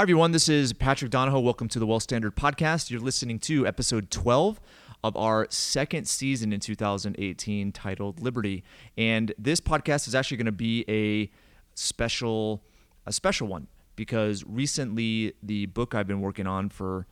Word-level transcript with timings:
Hi, 0.00 0.02
everyone. 0.04 0.32
This 0.32 0.48
is 0.48 0.72
Patrick 0.72 1.10
Donohoe. 1.10 1.40
Welcome 1.40 1.68
to 1.68 1.78
the 1.78 1.84
Wealth 1.84 2.04
Standard 2.04 2.34
Podcast. 2.34 2.90
You're 2.90 3.02
listening 3.02 3.38
to 3.40 3.66
episode 3.66 4.10
12 4.10 4.58
of 5.04 5.14
our 5.14 5.46
second 5.50 6.08
season 6.08 6.54
in 6.54 6.60
2018 6.60 7.70
titled 7.70 8.22
Liberty. 8.22 8.64
And 8.96 9.34
this 9.36 9.60
podcast 9.60 10.08
is 10.08 10.14
actually 10.14 10.38
going 10.38 10.46
to 10.46 10.52
be 10.52 10.86
a 10.88 11.30
special 11.74 12.62
a 13.04 13.12
special 13.12 13.46
one 13.46 13.66
because 13.94 14.42
recently 14.46 15.34
the 15.42 15.66
book 15.66 15.94
I've 15.94 16.06
been 16.06 16.22
working 16.22 16.46
on 16.46 16.70
for 16.70 17.06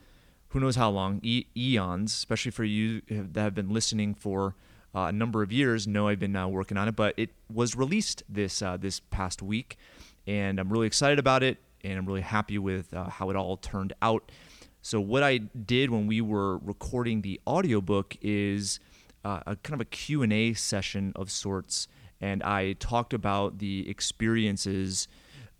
who 0.48 0.58
knows 0.58 0.76
how 0.76 0.88
long, 0.88 1.20
e- 1.22 1.44
eons, 1.54 2.14
especially 2.14 2.52
for 2.52 2.64
you 2.64 3.02
that 3.10 3.42
have 3.42 3.54
been 3.54 3.68
listening 3.68 4.14
for 4.14 4.54
uh, 4.94 5.00
a 5.00 5.12
number 5.12 5.42
of 5.42 5.52
years, 5.52 5.86
know 5.86 6.08
I've 6.08 6.20
been 6.20 6.34
uh, 6.34 6.48
working 6.48 6.78
on 6.78 6.88
it, 6.88 6.96
but 6.96 7.12
it 7.18 7.28
was 7.52 7.76
released 7.76 8.22
this 8.30 8.62
uh, 8.62 8.78
this 8.78 8.98
past 8.98 9.42
week, 9.42 9.76
and 10.26 10.58
I'm 10.58 10.72
really 10.72 10.86
excited 10.86 11.18
about 11.18 11.42
it, 11.42 11.58
and 11.84 11.98
I'm 11.98 12.06
really 12.06 12.20
happy 12.20 12.58
with 12.58 12.92
uh, 12.94 13.08
how 13.08 13.30
it 13.30 13.36
all 13.36 13.56
turned 13.56 13.92
out. 14.02 14.30
So 14.82 15.00
what 15.00 15.22
I 15.22 15.38
did 15.38 15.90
when 15.90 16.06
we 16.06 16.20
were 16.20 16.58
recording 16.58 17.22
the 17.22 17.40
audiobook 17.46 18.16
is 18.20 18.80
uh, 19.24 19.40
a 19.46 19.56
kind 19.56 19.74
of 19.74 19.80
a 19.80 19.84
Q&A 19.84 20.54
session 20.54 21.12
of 21.16 21.30
sorts 21.30 21.88
and 22.20 22.42
I 22.42 22.72
talked 22.74 23.14
about 23.14 23.58
the 23.58 23.88
experiences 23.88 25.08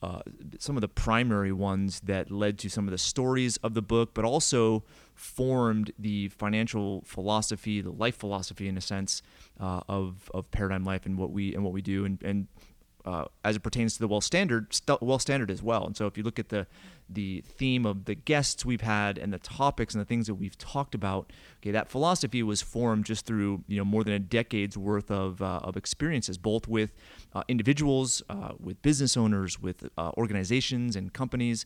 uh, 0.00 0.20
some 0.60 0.76
of 0.76 0.80
the 0.80 0.88
primary 0.88 1.50
ones 1.50 2.00
that 2.00 2.30
led 2.30 2.56
to 2.56 2.68
some 2.68 2.86
of 2.86 2.92
the 2.92 2.98
stories 2.98 3.56
of 3.58 3.74
the 3.74 3.82
book, 3.82 4.14
but 4.14 4.24
also 4.24 4.84
formed 5.14 5.90
the 5.98 6.28
financial 6.28 7.02
philosophy, 7.04 7.80
the 7.80 7.90
life 7.90 8.14
philosophy, 8.14 8.68
in 8.68 8.78
a 8.78 8.80
sense, 8.80 9.22
uh, 9.58 9.80
of 9.88 10.30
of 10.32 10.48
paradigm 10.52 10.84
life 10.84 11.04
and 11.04 11.18
what 11.18 11.32
we 11.32 11.52
and 11.52 11.64
what 11.64 11.72
we 11.72 11.82
do, 11.82 12.04
and 12.04 12.22
and 12.22 12.46
uh, 13.08 13.24
as 13.42 13.56
it 13.56 13.60
pertains 13.60 13.94
to 13.94 14.00
the 14.00 14.06
well 14.06 14.20
Standard, 14.20 14.74
st- 14.74 15.00
Wealth 15.00 15.22
Standard 15.22 15.50
as 15.50 15.62
well. 15.62 15.86
And 15.86 15.96
so, 15.96 16.06
if 16.06 16.18
you 16.18 16.22
look 16.22 16.38
at 16.38 16.50
the 16.50 16.66
the 17.08 17.42
theme 17.46 17.86
of 17.86 18.04
the 18.04 18.14
guests 18.14 18.66
we've 18.66 18.82
had 18.82 19.16
and 19.16 19.32
the 19.32 19.38
topics 19.38 19.94
and 19.94 20.00
the 20.02 20.04
things 20.04 20.26
that 20.26 20.34
we've 20.34 20.58
talked 20.58 20.94
about, 20.94 21.32
okay, 21.62 21.70
that 21.70 21.88
philosophy 21.88 22.42
was 22.42 22.60
formed 22.60 23.06
just 23.06 23.24
through 23.24 23.64
you 23.66 23.78
know 23.78 23.84
more 23.84 24.04
than 24.04 24.12
a 24.12 24.18
decade's 24.18 24.76
worth 24.76 25.10
of 25.10 25.40
uh, 25.40 25.60
of 25.64 25.74
experiences, 25.74 26.36
both 26.36 26.68
with 26.68 26.92
uh, 27.32 27.42
individuals, 27.48 28.22
uh, 28.28 28.52
with 28.60 28.82
business 28.82 29.16
owners, 29.16 29.58
with 29.58 29.88
uh, 29.96 30.10
organizations 30.18 30.94
and 30.94 31.14
companies 31.14 31.64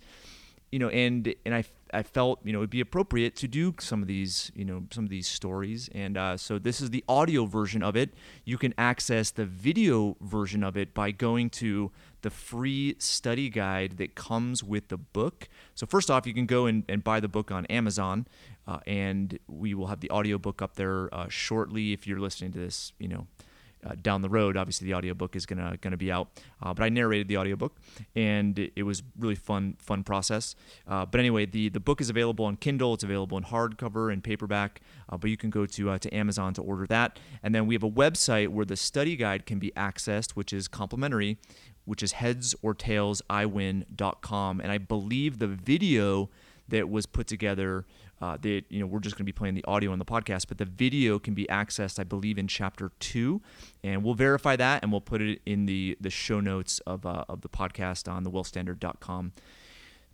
you 0.71 0.79
know, 0.79 0.89
and 0.89 1.35
and 1.45 1.55
I, 1.55 1.65
I 1.93 2.03
felt 2.03 2.41
you 2.45 2.53
know 2.53 2.61
it'd 2.61 2.71
be 2.71 2.81
appropriate 2.81 3.37
to 3.37 3.49
do 3.49 3.75
some 3.79 4.03
of 4.03 4.09
these 4.09 4.51
you 4.55 4.65
know 4.65 4.85
some 4.91 5.05
of 5.05 5.11
these 5.11 5.29
stories, 5.29 5.89
and 5.95 6.17
uh, 6.17 6.37
so 6.37 6.59
this 6.59 6.81
is 6.81 6.91
the 6.91 7.05
audio 7.09 7.45
version 7.45 7.83
of 7.83 7.97
it. 7.97 8.15
You 8.45 8.59
can 8.59 8.75
access 8.79 9.31
the 9.31 9.45
video 9.45 10.17
version 10.21 10.65
of 10.65 10.77
it 10.77 10.95
by 10.95 11.11
going 11.11 11.51
to 11.51 11.91
the 12.23 12.31
free 12.31 12.97
study 12.99 13.51
guide 13.51 13.99
that 13.99 14.15
comes 14.15 14.63
with 14.63 14.89
the 14.89 14.97
book. 14.97 15.49
So 15.75 15.87
first 15.87 16.11
off, 16.11 16.27
you 16.27 16.35
can 16.35 16.47
go 16.47 16.67
and, 16.67 16.85
and 16.89 17.03
buy 17.03 17.21
the 17.21 17.29
book 17.29 17.51
on 17.51 17.67
Amazon, 17.67 18.27
uh, 18.67 18.79
and 18.87 19.39
we 19.49 19.75
will 19.75 19.89
have 19.89 20.01
the 20.01 20.11
audio 20.11 20.39
book 20.39 20.63
up 20.63 20.77
there 20.77 21.13
uh, 21.13 21.29
shortly. 21.29 21.93
If 21.93 22.07
you're 22.07 22.21
listening 22.21 22.53
to 22.53 22.59
this, 22.59 22.93
you 22.99 23.09
know 23.09 23.27
uh, 23.85 23.97
down 24.01 24.23
the 24.23 24.29
road. 24.29 24.57
Obviously, 24.57 24.87
the 24.87 24.95
audiobook 24.95 25.35
is 25.37 25.47
gonna 25.47 25.77
gonna 25.81 25.97
be 25.97 26.13
out, 26.13 26.29
uh, 26.63 26.75
but 26.75 26.85
I 26.85 26.89
narrated 26.89 27.29
the 27.29 27.37
audiobook, 27.37 27.77
and 28.15 28.59
it, 28.59 28.73
it 28.77 28.83
was 28.85 29.03
really 29.19 29.35
fun 29.35 29.77
fun 29.79 30.05
process. 30.05 30.55
Uh, 30.87 31.05
but 31.07 31.19
anyway, 31.21 31.47
the 31.47 31.69
the 31.69 31.81
book 31.81 32.01
is 32.01 32.09
available 32.11 32.45
on 32.45 32.57
Kindle. 32.57 32.95
It's 32.95 33.05
available 33.05 33.39
in 33.39 33.45
hardcover 33.45 34.13
and 34.13 34.23
paperback, 34.23 34.81
uh, 35.09 35.17
but 35.17 35.31
you 35.31 35.37
can 35.37 35.51
go 35.51 35.67
to 35.67 35.91
uh, 35.91 35.99
to 35.99 36.15
Amazon 36.15 36.55
to 36.55 36.63
order 36.63 36.87
that. 36.87 37.19
And 37.43 37.53
then 37.55 37.67
we 37.67 37.75
have 37.75 37.83
a 37.83 37.91
website 37.91 38.49
where 38.49 38.65
the 38.65 38.77
study 38.77 39.17
guide 39.17 39.45
can 39.47 39.59
be 39.59 39.73
accessed, 39.77 40.31
which 40.33 40.53
is 40.53 40.69
complimentary, 40.69 41.39
which 41.85 42.03
is 42.03 42.15
headsortailsiwin.com. 42.15 44.61
And 44.61 44.73
I 44.73 44.79
believe 44.79 45.39
the 45.39 45.49
video 45.49 46.31
that 46.69 46.89
was 46.89 47.07
put 47.07 47.27
together 47.27 47.85
uh, 48.23 48.39
you 48.43 48.79
know 48.79 48.87
we're 48.87 49.01
just 49.01 49.17
going 49.17 49.25
to 49.25 49.33
be 49.33 49.33
playing 49.33 49.55
the 49.55 49.65
audio 49.65 49.91
on 49.91 49.99
the 49.99 50.05
podcast, 50.05 50.47
but 50.47 50.57
the 50.57 50.65
video 50.65 51.19
can 51.19 51.35
be 51.35 51.45
accessed, 51.47 51.99
I 51.99 52.05
believe, 52.05 52.39
in 52.39 52.47
chapter 52.47 52.93
two, 53.01 53.43
and 53.83 54.05
we'll 54.05 54.15
verify 54.15 54.55
that 54.55 54.83
and 54.83 54.93
we'll 54.93 55.01
put 55.01 55.21
it 55.21 55.43
in 55.45 55.67
the 55.67 55.99
the 56.01 56.09
show 56.11 56.39
notes 56.39 56.79
of 56.87 57.05
uh, 57.05 57.25
of 57.29 57.41
the 57.41 57.49
podcast 57.49 58.11
on 58.11 58.25
thewealthstandard.com. 58.25 59.33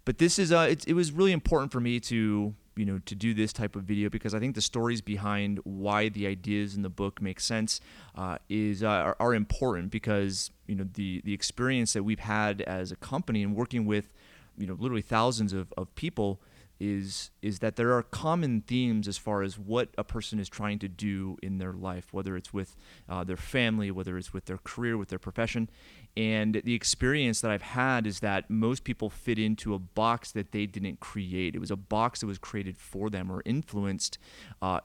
But 0.06 0.16
this 0.16 0.38
is 0.38 0.50
uh, 0.52 0.68
it, 0.70 0.88
it 0.88 0.94
was 0.94 1.12
really 1.12 1.32
important 1.32 1.70
for 1.70 1.80
me 1.80 2.00
to 2.00 2.54
you 2.76 2.84
know 2.86 2.98
to 3.04 3.14
do 3.14 3.34
this 3.34 3.52
type 3.52 3.76
of 3.76 3.82
video 3.82 4.08
because 4.08 4.32
I 4.32 4.38
think 4.38 4.54
the 4.54 4.62
stories 4.62 5.02
behind 5.02 5.60
why 5.64 6.08
the 6.08 6.26
ideas 6.26 6.76
in 6.76 6.80
the 6.82 6.88
book 6.88 7.20
make 7.20 7.40
sense 7.40 7.78
uh, 8.14 8.38
is 8.48 8.82
uh, 8.82 8.88
are, 8.88 9.16
are, 9.20 9.34
important 9.34 9.90
because 9.90 10.50
you 10.66 10.76
know 10.76 10.86
the 10.94 11.20
the 11.26 11.34
experience 11.34 11.92
that 11.92 12.04
we've 12.04 12.20
had 12.20 12.62
as 12.62 12.90
a 12.90 12.96
company 12.96 13.42
and 13.42 13.54
working 13.54 13.84
with 13.84 14.10
you 14.56 14.66
know 14.66 14.76
literally 14.78 15.02
thousands 15.02 15.52
of, 15.52 15.74
of 15.76 15.94
people 15.94 16.40
is 16.80 17.30
is 17.42 17.58
that 17.58 17.76
there 17.76 17.92
are 17.92 18.02
common 18.02 18.60
themes 18.60 19.08
as 19.08 19.18
far 19.18 19.42
as 19.42 19.58
what 19.58 19.88
a 19.98 20.04
person 20.04 20.38
is 20.38 20.48
trying 20.48 20.78
to 20.78 20.88
do 20.88 21.36
in 21.42 21.58
their 21.58 21.72
life, 21.72 22.12
whether 22.12 22.36
it's 22.36 22.52
with 22.52 22.76
uh, 23.08 23.24
their 23.24 23.36
family, 23.36 23.90
whether 23.90 24.16
it's 24.16 24.32
with 24.32 24.44
their 24.44 24.58
career, 24.58 24.96
with 24.96 25.08
their 25.08 25.18
profession. 25.18 25.68
And 26.16 26.60
the 26.64 26.74
experience 26.74 27.40
that 27.40 27.50
I've 27.50 27.62
had 27.62 28.06
is 28.06 28.20
that 28.20 28.48
most 28.48 28.84
people 28.84 29.10
fit 29.10 29.38
into 29.38 29.74
a 29.74 29.78
box 29.78 30.32
that 30.32 30.52
they 30.52 30.66
didn't 30.66 31.00
create. 31.00 31.54
It 31.54 31.60
was 31.60 31.70
a 31.70 31.76
box 31.76 32.20
that 32.20 32.26
was 32.26 32.38
created 32.38 32.76
for 32.76 33.10
them 33.10 33.30
or 33.30 33.42
influenced, 33.44 34.18
uh, 34.62 34.80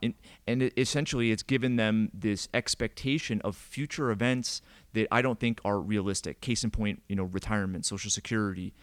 and 0.47 0.71
essentially 0.77 1.31
it's 1.31 1.43
given 1.43 1.75
them 1.75 2.09
this 2.13 2.49
expectation 2.53 3.41
of 3.41 3.55
future 3.55 4.11
events 4.11 4.61
that 4.93 5.07
I 5.11 5.21
don't 5.21 5.39
think 5.39 5.59
are 5.65 5.79
realistic. 5.79 6.41
Case 6.41 6.63
in 6.63 6.71
point, 6.71 7.01
you 7.07 7.15
know, 7.15 7.23
retirement, 7.23 7.85
Social 7.85 8.11
Security. 8.11 8.73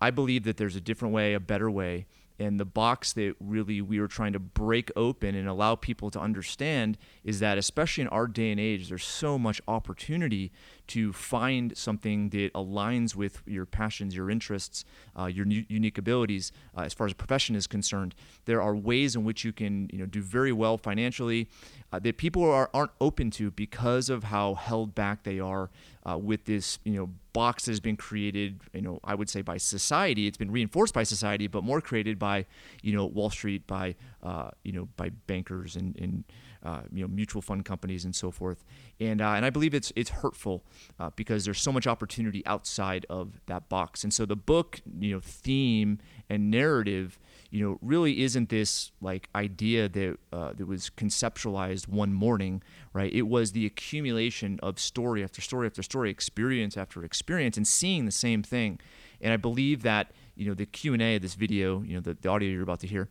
I 0.00 0.10
believe 0.10 0.44
that 0.44 0.56
there's 0.58 0.76
a 0.76 0.80
different 0.80 1.14
way, 1.14 1.34
a 1.34 1.40
better 1.40 1.70
way 1.70 2.06
and 2.38 2.58
the 2.58 2.64
box 2.64 3.12
that 3.12 3.34
really 3.38 3.80
we 3.80 4.00
were 4.00 4.08
trying 4.08 4.32
to 4.32 4.38
break 4.38 4.90
open 4.96 5.34
and 5.34 5.48
allow 5.48 5.74
people 5.74 6.10
to 6.10 6.20
understand 6.20 6.98
is 7.22 7.40
that 7.40 7.58
especially 7.58 8.02
in 8.02 8.08
our 8.08 8.26
day 8.26 8.50
and 8.50 8.60
age 8.60 8.88
there's 8.88 9.04
so 9.04 9.38
much 9.38 9.60
opportunity 9.68 10.50
to 10.88 11.12
find 11.12 11.76
something 11.76 12.28
that 12.30 12.52
aligns 12.52 13.14
with 13.14 13.42
your 13.46 13.66
passions 13.66 14.14
your 14.14 14.30
interests 14.30 14.84
uh, 15.18 15.26
your 15.26 15.46
unique 15.46 15.98
abilities 15.98 16.52
uh, 16.76 16.82
as 16.82 16.92
far 16.92 17.06
as 17.06 17.12
a 17.12 17.16
profession 17.16 17.54
is 17.56 17.66
concerned. 17.66 18.14
There 18.44 18.60
are 18.60 18.74
ways 18.74 19.16
in 19.16 19.24
which 19.24 19.44
you 19.44 19.52
can 19.52 19.88
you 19.92 19.98
know 19.98 20.06
do 20.06 20.20
very 20.20 20.52
well 20.52 20.76
financially 20.78 21.48
uh, 21.92 21.98
that 22.00 22.16
people 22.16 22.44
are, 22.44 22.70
aren't 22.74 22.90
open 23.00 23.30
to 23.32 23.50
because 23.50 24.10
of 24.10 24.24
how 24.24 24.54
held 24.54 24.94
back 24.94 25.22
they 25.22 25.40
are 25.40 25.70
uh, 26.08 26.18
with 26.18 26.44
this 26.44 26.78
you 26.84 26.94
know 26.94 27.10
box 27.32 27.64
that 27.64 27.72
has 27.72 27.80
been 27.80 27.96
created 27.96 28.60
you 28.72 28.82
know 28.82 29.00
I 29.04 29.14
would 29.14 29.28
say 29.28 29.42
by 29.42 29.56
society. 29.56 30.26
It's 30.26 30.36
been 30.36 30.50
reinforced 30.50 30.94
by 30.94 31.02
society 31.02 31.46
but 31.46 31.64
more 31.64 31.80
created 31.80 32.18
by 32.18 32.46
you 32.82 32.94
know 32.94 33.06
Wall 33.06 33.30
Street 33.30 33.66
by 33.66 33.94
uh, 34.24 34.50
you 34.62 34.72
know 34.72 34.88
by 34.96 35.10
bankers 35.26 35.76
and, 35.76 35.96
and 35.98 36.24
uh, 36.64 36.80
you 36.92 37.02
know 37.02 37.08
mutual 37.08 37.42
fund 37.42 37.64
companies 37.64 38.04
and 38.04 38.14
so 38.14 38.30
forth 38.30 38.64
and 38.98 39.20
uh, 39.20 39.30
and 39.30 39.44
I 39.44 39.50
believe 39.50 39.74
it's 39.74 39.92
it's 39.94 40.10
hurtful 40.10 40.64
uh, 40.98 41.10
because 41.14 41.44
there's 41.44 41.60
so 41.60 41.72
much 41.72 41.86
opportunity 41.86 42.44
outside 42.46 43.06
of 43.08 43.40
that 43.46 43.68
box 43.68 44.02
and 44.02 44.12
so 44.12 44.26
the 44.26 44.36
book 44.36 44.80
you 44.98 45.12
know 45.12 45.20
theme 45.20 45.98
and 46.28 46.50
narrative 46.50 47.18
you 47.54 47.64
know, 47.64 47.78
really 47.82 48.24
isn't 48.24 48.48
this 48.48 48.90
like 49.00 49.28
idea 49.32 49.88
that 49.88 50.16
uh, 50.32 50.52
that 50.54 50.66
was 50.66 50.90
conceptualized 50.90 51.86
one 51.86 52.12
morning, 52.12 52.64
right? 52.92 53.12
It 53.12 53.28
was 53.28 53.52
the 53.52 53.64
accumulation 53.64 54.58
of 54.60 54.80
story 54.80 55.22
after 55.22 55.40
story 55.40 55.68
after 55.68 55.80
story, 55.80 56.10
experience 56.10 56.76
after 56.76 57.04
experience, 57.04 57.56
and 57.56 57.64
seeing 57.64 58.06
the 58.06 58.10
same 58.10 58.42
thing. 58.42 58.80
And 59.20 59.32
I 59.32 59.36
believe 59.36 59.84
that 59.84 60.10
you 60.34 60.48
know 60.48 60.54
the 60.54 60.66
Q 60.66 60.94
and 60.94 61.02
A 61.02 61.14
of 61.14 61.22
this 61.22 61.36
video, 61.36 61.80
you 61.82 61.94
know, 61.94 62.00
the, 62.00 62.14
the 62.20 62.28
audio 62.28 62.50
you're 62.50 62.64
about 62.64 62.80
to 62.80 62.88
hear, 62.88 63.08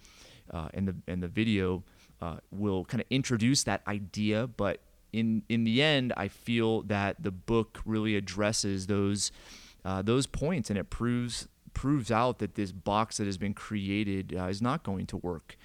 uh, 0.54 0.70
and 0.74 0.88
the 0.88 0.96
and 1.08 1.22
the 1.22 1.28
video 1.28 1.84
uh, 2.22 2.38
will 2.52 2.86
kind 2.86 3.02
of 3.02 3.08
introduce 3.10 3.64
that 3.64 3.82
idea, 3.88 4.48
but 4.48 4.80
in 5.12 5.44
in 5.50 5.64
the 5.64 5.82
end, 5.82 6.14
I 6.16 6.28
feel 6.28 6.82
that 6.84 7.22
the 7.22 7.32
book 7.32 7.82
really 7.86 8.16
addresses 8.16 8.88
those 8.88 9.32
uh, 9.84 10.02
those 10.02 10.28
points, 10.28 10.70
and 10.70 10.80
it 10.80 10.90
proves 10.90 11.48
proves 11.74 12.12
out 12.12 12.40
that 12.40 12.56
this 12.56 12.72
box 12.72 13.18
that 13.18 13.26
has 13.26 13.38
been 13.38 13.54
created 13.54 14.36
uh, 14.38 14.46
is 14.46 14.62
not 14.62 14.84
going 14.84 15.06
to 15.08 15.18
work 15.18 15.58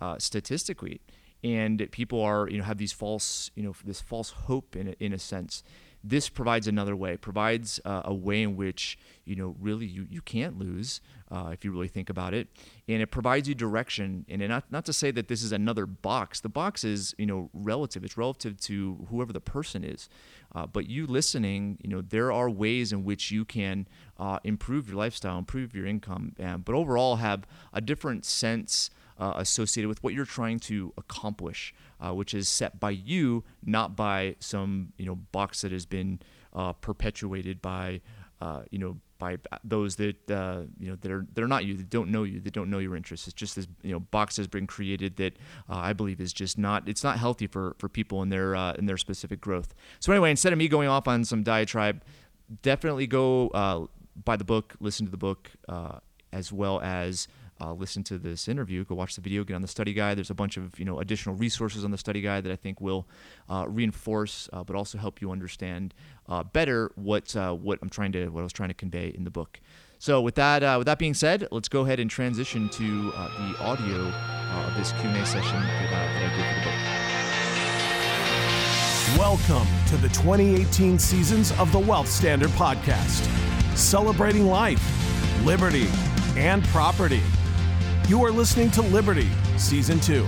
uh, 0.00 0.16
statistically. 0.18 1.00
And 1.44 1.88
people 1.90 2.20
are 2.20 2.48
you 2.48 2.58
know 2.58 2.64
have 2.64 2.78
these 2.78 2.92
false 2.92 3.50
you 3.54 3.62
know 3.62 3.74
this 3.84 4.00
false 4.00 4.30
hope 4.30 4.76
in 4.76 4.94
in 5.00 5.12
a 5.12 5.18
sense 5.18 5.62
this 6.08 6.28
provides 6.28 6.66
another 6.68 6.94
way 6.94 7.16
provides 7.16 7.80
uh, 7.84 8.02
a 8.04 8.14
way 8.14 8.42
in 8.42 8.56
which 8.56 8.98
you 9.24 9.34
know 9.34 9.56
really 9.60 9.86
you, 9.86 10.06
you 10.08 10.20
can't 10.20 10.58
lose 10.58 11.00
uh, 11.30 11.50
if 11.52 11.64
you 11.64 11.72
really 11.72 11.88
think 11.88 12.08
about 12.08 12.32
it. 12.32 12.48
And 12.88 13.02
it 13.02 13.08
provides 13.08 13.48
you 13.48 13.54
direction 13.54 14.24
and 14.28 14.46
not, 14.46 14.70
not 14.70 14.84
to 14.84 14.92
say 14.92 15.10
that 15.10 15.26
this 15.26 15.42
is 15.42 15.50
another 15.50 15.84
box. 15.84 16.40
The 16.40 16.48
box 16.48 16.84
is 16.84 17.14
you 17.18 17.26
know 17.26 17.50
relative. 17.52 18.04
It's 18.04 18.16
relative 18.16 18.60
to 18.60 19.06
whoever 19.10 19.32
the 19.32 19.40
person 19.40 19.82
is. 19.82 20.08
Uh, 20.54 20.66
but 20.66 20.88
you 20.88 21.06
listening 21.06 21.78
you 21.82 21.90
know 21.90 22.00
there 22.00 22.30
are 22.30 22.48
ways 22.48 22.92
in 22.92 23.04
which 23.04 23.30
you 23.30 23.44
can 23.44 23.88
uh, 24.18 24.38
improve 24.44 24.88
your 24.88 24.96
lifestyle 24.96 25.38
improve 25.38 25.74
your 25.74 25.86
income 25.86 26.34
but 26.64 26.74
overall 26.74 27.16
have 27.16 27.46
a 27.72 27.80
different 27.80 28.24
sense 28.24 28.90
uh, 29.18 29.34
associated 29.36 29.88
with 29.88 30.02
what 30.02 30.14
you're 30.14 30.24
trying 30.24 30.58
to 30.58 30.92
accomplish, 30.96 31.74
uh, 32.00 32.12
which 32.12 32.34
is 32.34 32.48
set 32.48 32.78
by 32.78 32.90
you, 32.90 33.44
not 33.64 33.96
by 33.96 34.36
some 34.40 34.92
you 34.98 35.06
know 35.06 35.14
box 35.14 35.62
that 35.62 35.72
has 35.72 35.86
been 35.86 36.20
uh, 36.52 36.72
perpetuated 36.74 37.62
by 37.62 38.00
uh, 38.40 38.62
you 38.70 38.78
know 38.78 38.96
by 39.18 39.38
those 39.64 39.96
that 39.96 40.30
uh, 40.30 40.62
you 40.78 40.90
know 40.90 40.96
that 40.96 41.10
are 41.10 41.26
that 41.32 41.42
are 41.42 41.48
not 41.48 41.64
you, 41.64 41.76
that 41.76 41.88
don't 41.88 42.10
know 42.10 42.24
you, 42.24 42.40
that 42.40 42.52
don't 42.52 42.68
know 42.68 42.78
your 42.78 42.94
interests. 42.94 43.26
It's 43.26 43.34
just 43.34 43.56
this 43.56 43.66
you 43.82 43.92
know 43.92 44.00
box 44.00 44.36
has 44.36 44.46
been 44.46 44.66
created 44.66 45.16
that 45.16 45.34
uh, 45.70 45.76
I 45.76 45.92
believe 45.94 46.20
is 46.20 46.32
just 46.32 46.58
not 46.58 46.86
it's 46.88 47.02
not 47.02 47.18
healthy 47.18 47.46
for 47.46 47.74
for 47.78 47.88
people 47.88 48.22
in 48.22 48.28
their 48.28 48.54
in 48.74 48.86
their 48.86 48.98
specific 48.98 49.40
growth. 49.40 49.74
So 50.00 50.12
anyway, 50.12 50.30
instead 50.30 50.52
of 50.52 50.58
me 50.58 50.68
going 50.68 50.88
off 50.88 51.08
on 51.08 51.24
some 51.24 51.42
diatribe, 51.42 52.02
definitely 52.62 53.06
go 53.06 53.88
buy 54.24 54.36
the 54.36 54.44
book, 54.44 54.74
listen 54.80 55.06
to 55.06 55.10
the 55.10 55.18
book, 55.18 55.50
as 56.32 56.52
well 56.52 56.80
as 56.82 57.28
uh, 57.60 57.72
listen 57.72 58.02
to 58.04 58.18
this 58.18 58.48
interview, 58.48 58.84
go 58.84 58.94
watch 58.94 59.14
the 59.14 59.20
video, 59.20 59.44
get 59.44 59.54
on 59.54 59.62
the 59.62 59.68
study 59.68 59.92
guide. 59.92 60.18
There's 60.18 60.30
a 60.30 60.34
bunch 60.34 60.56
of 60.56 60.78
you 60.78 60.84
know 60.84 61.00
additional 61.00 61.34
resources 61.34 61.84
on 61.84 61.90
the 61.90 61.98
study 61.98 62.20
guide 62.20 62.44
that 62.44 62.52
I 62.52 62.56
think 62.56 62.80
will 62.80 63.06
uh, 63.48 63.64
reinforce, 63.68 64.48
uh, 64.52 64.62
but 64.64 64.76
also 64.76 64.98
help 64.98 65.20
you 65.20 65.30
understand 65.30 65.94
uh, 66.28 66.42
better 66.42 66.90
what 66.96 67.34
uh, 67.34 67.54
what 67.54 67.78
I'm 67.82 67.88
trying 67.88 68.12
to 68.12 68.28
what 68.28 68.40
I 68.40 68.44
was 68.44 68.52
trying 68.52 68.68
to 68.68 68.74
convey 68.74 69.08
in 69.08 69.24
the 69.24 69.30
book. 69.30 69.60
So 69.98 70.20
with 70.20 70.34
that 70.34 70.62
uh, 70.62 70.74
with 70.78 70.86
that 70.86 70.98
being 70.98 71.14
said, 71.14 71.48
let's 71.50 71.68
go 71.68 71.80
ahead 71.82 71.98
and 72.00 72.10
transition 72.10 72.68
to 72.70 73.10
the 73.10 73.56
audio 73.60 74.12
of 74.56 74.76
this 74.76 74.92
Q&A 74.92 75.24
session 75.26 75.60
that, 75.60 75.90
that 75.90 76.32
I 76.32 76.36
did 76.36 76.46
for 76.46 76.54
the 76.54 76.64
book. 76.64 76.96
Welcome 79.18 79.66
to 79.88 79.96
the 79.96 80.08
2018 80.08 80.98
seasons 80.98 81.52
of 81.52 81.72
the 81.72 81.78
Wealth 81.78 82.08
Standard 82.08 82.50
Podcast, 82.50 83.24
celebrating 83.74 84.46
life, 84.46 84.82
liberty, 85.44 85.88
and 86.36 86.62
property. 86.64 87.22
You 88.08 88.24
are 88.24 88.30
listening 88.30 88.70
to 88.70 88.82
Liberty, 88.82 89.28
Season 89.56 89.98
2. 89.98 90.24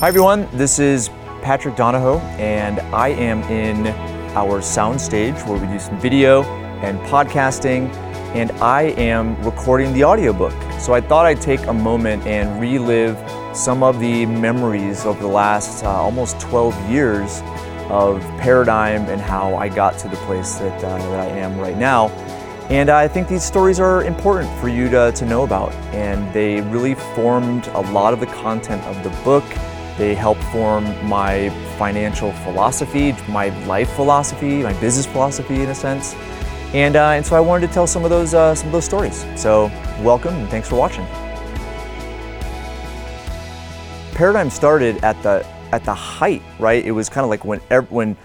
Hi, 0.00 0.08
everyone. 0.08 0.48
This 0.52 0.80
is 0.80 1.08
Patrick 1.42 1.76
Donohoe, 1.76 2.18
and 2.38 2.80
I 2.92 3.10
am 3.10 3.44
in 3.44 3.86
our 4.34 4.60
soundstage 4.60 5.46
where 5.46 5.60
we 5.60 5.72
do 5.72 5.78
some 5.78 5.96
video 6.00 6.42
and 6.82 6.98
podcasting, 7.02 7.88
and 8.34 8.50
I 8.60 8.86
am 8.96 9.40
recording 9.44 9.94
the 9.94 10.02
audiobook. 10.02 10.52
So 10.80 10.92
I 10.92 11.00
thought 11.00 11.24
I'd 11.24 11.40
take 11.40 11.64
a 11.68 11.72
moment 11.72 12.26
and 12.26 12.60
relive 12.60 13.16
some 13.56 13.84
of 13.84 14.00
the 14.00 14.26
memories 14.26 15.06
of 15.06 15.20
the 15.20 15.28
last 15.28 15.84
uh, 15.84 15.88
almost 15.88 16.40
12 16.40 16.90
years 16.90 17.42
of 17.90 18.20
Paradigm 18.40 19.02
and 19.02 19.20
how 19.20 19.54
I 19.54 19.68
got 19.68 19.98
to 19.98 20.08
the 20.08 20.16
place 20.16 20.56
that, 20.56 20.82
uh, 20.82 20.98
that 20.98 21.20
I 21.20 21.26
am 21.26 21.60
right 21.60 21.76
now. 21.76 22.08
And 22.72 22.88
I 22.88 23.06
think 23.06 23.28
these 23.28 23.44
stories 23.44 23.78
are 23.78 24.02
important 24.02 24.50
for 24.58 24.66
you 24.66 24.88
to, 24.88 25.12
to 25.12 25.26
know 25.26 25.42
about. 25.42 25.74
And 25.92 26.32
they 26.32 26.62
really 26.62 26.94
formed 26.94 27.66
a 27.74 27.80
lot 27.92 28.14
of 28.14 28.20
the 28.20 28.24
content 28.24 28.82
of 28.84 29.02
the 29.02 29.10
book. 29.22 29.44
They 29.98 30.14
helped 30.14 30.42
form 30.44 30.84
my 31.06 31.50
financial 31.76 32.32
philosophy, 32.32 33.14
my 33.28 33.50
life 33.66 33.90
philosophy, 33.92 34.62
my 34.62 34.72
business 34.80 35.04
philosophy 35.04 35.60
in 35.60 35.68
a 35.68 35.74
sense. 35.74 36.14
And, 36.72 36.96
uh, 36.96 37.10
and 37.10 37.26
so 37.26 37.36
I 37.36 37.40
wanted 37.40 37.66
to 37.66 37.74
tell 37.74 37.86
some 37.86 38.04
of 38.04 38.10
those 38.10 38.32
uh, 38.32 38.54
some 38.54 38.68
of 38.68 38.72
those 38.72 38.86
stories. 38.86 39.26
So 39.36 39.70
welcome 40.00 40.34
and 40.34 40.48
thanks 40.48 40.66
for 40.66 40.76
watching. 40.76 41.04
Paradigm 44.14 44.48
started 44.48 45.04
at 45.04 45.22
the 45.22 45.46
at 45.72 45.84
the 45.84 45.92
height, 45.92 46.40
right? 46.58 46.82
It 46.82 46.92
was 46.92 47.10
kind 47.10 47.22
of 47.22 47.28
like 47.28 47.44
when 47.44 47.60
when 47.90 48.16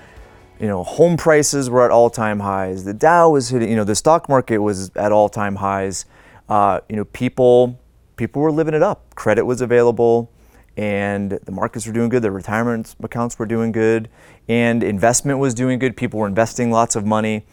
you 0.60 0.68
know, 0.68 0.84
home 0.84 1.18
prices 1.18 1.70
were 1.70 1.84
at 1.84 1.92
all-time 1.92 2.40
highs. 2.40 2.84
The 2.84 2.94
Dow 2.94 3.30
was 3.30 3.50
hitting, 3.50 3.70
you 3.70 3.76
know, 3.76 3.84
the 3.84 3.96
stock 3.96 4.28
market 4.28 4.58
was 4.60 4.92
at 4.96 5.12
all-time 5.12 5.56
highs. 5.56 6.06
Uh, 6.50 6.80
you 6.90 6.96
know, 6.96 7.06
people 7.06 7.80
people 8.16 8.42
were 8.42 8.52
living 8.52 8.74
it 8.74 8.82
up. 8.82 9.14
Credit 9.16 9.46
was 9.46 9.62
available, 9.62 10.32
and 10.76 11.32
the 11.32 11.52
markets 11.52 11.86
were 11.86 11.94
doing 11.94 12.10
good. 12.10 12.24
The 12.24 12.32
retirement 12.32 12.96
accounts 13.02 13.38
were 13.38 13.46
doing 13.46 13.72
good, 13.72 14.10
and 14.48 14.84
investment 14.84 15.40
was 15.40 15.54
doing 15.54 15.80
good. 15.80 15.96
People 15.96 16.20
were 16.20 16.28
investing 16.28 16.72
lots 16.72 16.96
of 16.96 17.06
money, 17.06 17.46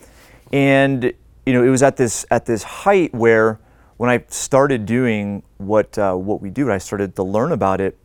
and 0.52 1.12
you 1.44 1.52
know, 1.52 1.62
it 1.62 1.68
was 1.68 1.82
at 1.82 1.96
this 1.96 2.24
at 2.30 2.46
this 2.46 2.62
height 2.62 3.14
where 3.14 3.60
when 3.96 4.10
I 4.10 4.24
started 4.28 4.86
doing 4.86 5.42
what 5.58 5.98
uh, 5.98 6.14
what 6.14 6.40
we 6.40 6.50
do, 6.50 6.70
I 6.70 6.78
started 6.78 7.16
to 7.16 7.22
learn 7.22 7.52
about 7.52 7.80
it. 7.80 7.98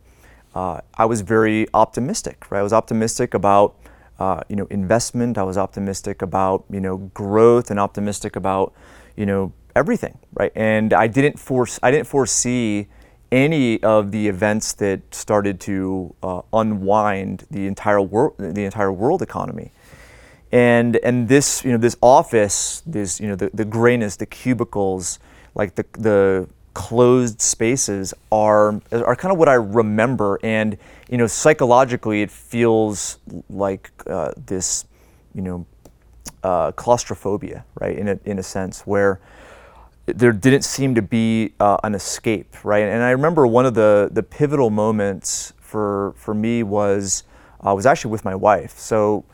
Uh, 0.54 0.80
I 0.94 1.04
was 1.06 1.20
very 1.20 1.66
optimistic. 1.72 2.50
Right, 2.50 2.58
I 2.58 2.62
was 2.62 2.72
optimistic 2.72 3.34
about 3.34 3.76
uh, 4.20 4.42
you 4.48 4.56
know, 4.56 4.66
investment. 4.70 5.38
I 5.38 5.42
was 5.42 5.56
optimistic 5.56 6.22
about, 6.22 6.64
you 6.70 6.80
know, 6.80 6.98
growth 7.14 7.70
and 7.70 7.80
optimistic 7.80 8.36
about, 8.36 8.72
you 9.16 9.26
know, 9.26 9.52
everything, 9.74 10.18
right? 10.34 10.52
And 10.54 10.92
I 10.92 11.06
didn't 11.06 11.38
force, 11.38 11.80
I 11.82 11.90
didn't 11.90 12.06
foresee 12.06 12.86
any 13.32 13.82
of 13.82 14.10
the 14.10 14.28
events 14.28 14.74
that 14.74 15.14
started 15.14 15.58
to 15.60 16.14
uh, 16.22 16.42
unwind 16.52 17.46
the 17.50 17.66
entire 17.66 18.00
world, 18.00 18.34
the 18.38 18.64
entire 18.64 18.92
world 18.92 19.22
economy. 19.22 19.72
And 20.52 20.96
and 20.96 21.28
this, 21.28 21.64
you 21.64 21.70
know, 21.70 21.78
this 21.78 21.96
office, 22.02 22.82
this, 22.84 23.20
you 23.20 23.28
know, 23.28 23.36
the, 23.36 23.50
the 23.54 23.64
grayness, 23.64 24.16
the 24.16 24.26
cubicles, 24.26 25.20
like 25.54 25.76
the 25.76 25.86
the 25.92 26.48
closed 26.74 27.40
spaces 27.40 28.14
are 28.30 28.80
are 28.92 29.16
kind 29.16 29.32
of 29.32 29.38
what 29.38 29.48
I 29.48 29.54
remember, 29.54 30.38
and 30.42 30.76
you 31.08 31.18
know, 31.18 31.26
psychologically, 31.26 32.22
it 32.22 32.30
feels 32.30 33.18
like 33.48 33.90
uh, 34.06 34.32
this, 34.36 34.84
you 35.34 35.42
know, 35.42 35.66
uh, 36.44 36.72
claustrophobia, 36.72 37.64
right? 37.80 37.96
In 37.96 38.08
a 38.08 38.18
in 38.24 38.38
a 38.38 38.42
sense 38.42 38.86
where 38.86 39.20
there 40.06 40.32
didn't 40.32 40.62
seem 40.62 40.94
to 40.94 41.02
be 41.02 41.52
uh, 41.60 41.76
an 41.84 41.94
escape, 41.94 42.64
right? 42.64 42.84
And 42.84 43.02
I 43.02 43.10
remember 43.10 43.46
one 43.46 43.66
of 43.66 43.74
the 43.74 44.08
the 44.12 44.22
pivotal 44.22 44.70
moments 44.70 45.52
for 45.58 46.14
for 46.16 46.34
me 46.34 46.62
was 46.62 47.24
I 47.60 47.72
was 47.72 47.86
actually 47.86 48.12
with 48.12 48.24
my 48.24 48.34
wife. 48.34 48.78
So 48.78 49.24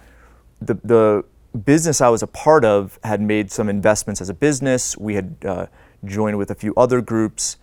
the 0.61 0.75
the 0.85 1.25
business 1.65 2.01
I 2.01 2.09
was 2.09 2.23
a 2.23 2.27
part 2.27 2.65
of 2.65 2.99
had 3.03 3.21
made 3.21 3.51
some 3.51 3.69
investments 3.69 4.21
as 4.21 4.29
a 4.29 4.35
business. 4.35 4.97
We 4.97 5.15
had 5.15 5.37
uh, 5.45 5.67
joined 6.07 6.39
with 6.39 6.51
a 6.51 6.55
few 6.55 6.73
other 6.77 7.01
groups. 7.01 7.59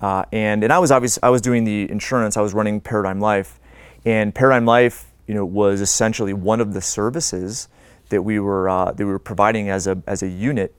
Uh, 0.00 0.24
and, 0.32 0.62
and 0.62 0.72
I 0.72 0.78
was 0.78 0.90
obviously, 0.90 1.22
I 1.22 1.30
was 1.30 1.40
doing 1.40 1.64
the 1.64 1.90
insurance, 1.90 2.36
I 2.36 2.40
was 2.40 2.54
running 2.54 2.80
Paradigm 2.80 3.20
Life. 3.20 3.58
And 4.04 4.34
Paradigm 4.34 4.66
Life, 4.66 5.12
you 5.26 5.34
know, 5.34 5.44
was 5.44 5.80
essentially 5.80 6.32
one 6.32 6.60
of 6.60 6.74
the 6.74 6.80
services 6.80 7.68
that 8.10 8.22
we 8.22 8.38
were, 8.38 8.68
uh, 8.68 8.92
that 8.92 8.98
we 8.98 9.10
were 9.10 9.18
providing 9.18 9.70
as 9.70 9.86
a, 9.86 10.02
as 10.06 10.22
a 10.22 10.28
unit. 10.28 10.74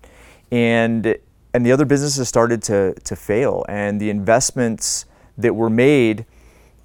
And, 0.52 1.18
and 1.54 1.66
the 1.66 1.72
other 1.72 1.86
businesses 1.86 2.28
started 2.28 2.62
to, 2.64 2.94
to 2.94 3.16
fail. 3.16 3.66
And 3.68 4.00
the 4.00 4.10
investments 4.10 5.06
that 5.38 5.56
were 5.56 5.70
made, 5.70 6.26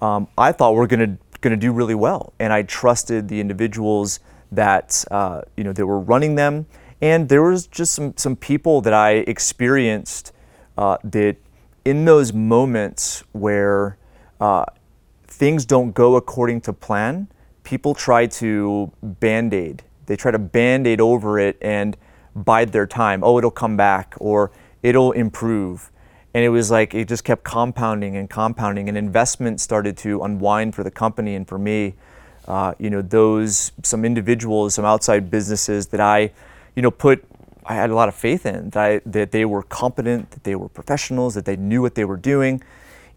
um, 0.01 0.27
I 0.37 0.51
thought 0.51 0.73
were 0.73 0.87
going 0.87 1.17
to 1.17 1.17
going 1.41 1.51
to 1.51 1.57
do 1.57 1.73
really 1.73 1.95
well. 1.95 2.33
And 2.39 2.53
I 2.53 2.61
trusted 2.61 3.27
the 3.27 3.39
individuals 3.39 4.19
that, 4.51 5.03
uh, 5.11 5.41
you 5.57 5.63
know, 5.63 5.73
that 5.73 5.85
were 5.85 5.99
running 5.99 6.35
them 6.35 6.67
and 7.01 7.29
there 7.29 7.41
was 7.41 7.67
just 7.67 7.93
some, 7.93 8.15
some 8.15 8.35
people 8.35 8.81
that 8.81 8.93
I 8.93 9.11
experienced 9.27 10.31
uh, 10.77 10.97
that 11.03 11.37
in 11.83 12.05
those 12.05 12.31
moments 12.31 13.23
where 13.31 13.97
uh, 14.39 14.65
things 15.27 15.65
don't 15.65 15.93
go 15.93 16.15
according 16.15 16.61
to 16.61 16.73
plan, 16.73 17.27
people 17.63 17.95
try 17.95 18.27
to 18.27 18.91
band 19.01 19.53
aid. 19.53 19.83
They 20.05 20.15
try 20.15 20.31
to 20.31 20.39
band 20.39 20.85
aid 20.85 21.01
over 21.01 21.39
it 21.39 21.57
and 21.61 21.97
bide 22.35 22.71
their 22.71 22.85
time. 22.85 23.23
Oh, 23.23 23.37
it'll 23.37 23.49
come 23.49 23.75
back 23.75 24.13
or 24.19 24.51
it'll 24.83 25.11
improve. 25.11 25.91
And 26.33 26.43
it 26.43 26.49
was 26.49 26.71
like 26.71 26.93
it 26.93 27.07
just 27.07 27.23
kept 27.23 27.43
compounding 27.43 28.15
and 28.15 28.29
compounding, 28.29 28.87
and 28.87 28.97
investment 28.97 29.59
started 29.59 29.97
to 29.97 30.21
unwind 30.23 30.75
for 30.75 30.83
the 30.83 30.91
company 30.91 31.35
and 31.35 31.45
for 31.45 31.57
me. 31.57 31.95
Uh, 32.47 32.73
you 32.79 32.89
know, 32.89 33.01
those 33.01 33.73
some 33.83 34.05
individuals, 34.05 34.75
some 34.75 34.85
outside 34.85 35.29
businesses 35.29 35.87
that 35.87 35.99
I 35.99 36.31
you 36.75 36.81
know, 36.81 36.91
put 36.91 37.25
I 37.65 37.75
had 37.75 37.89
a 37.89 37.95
lot 37.95 38.09
of 38.09 38.15
faith 38.15 38.45
in 38.45 38.71
that, 38.71 38.83
I, 38.83 39.01
that 39.05 39.31
they 39.31 39.45
were 39.45 39.63
competent, 39.63 40.31
that 40.31 40.43
they 40.43 40.55
were 40.55 40.67
professionals, 40.67 41.35
that 41.35 41.45
they 41.45 41.55
knew 41.55 41.81
what 41.81 41.95
they 41.95 42.05
were 42.05 42.17
doing, 42.17 42.63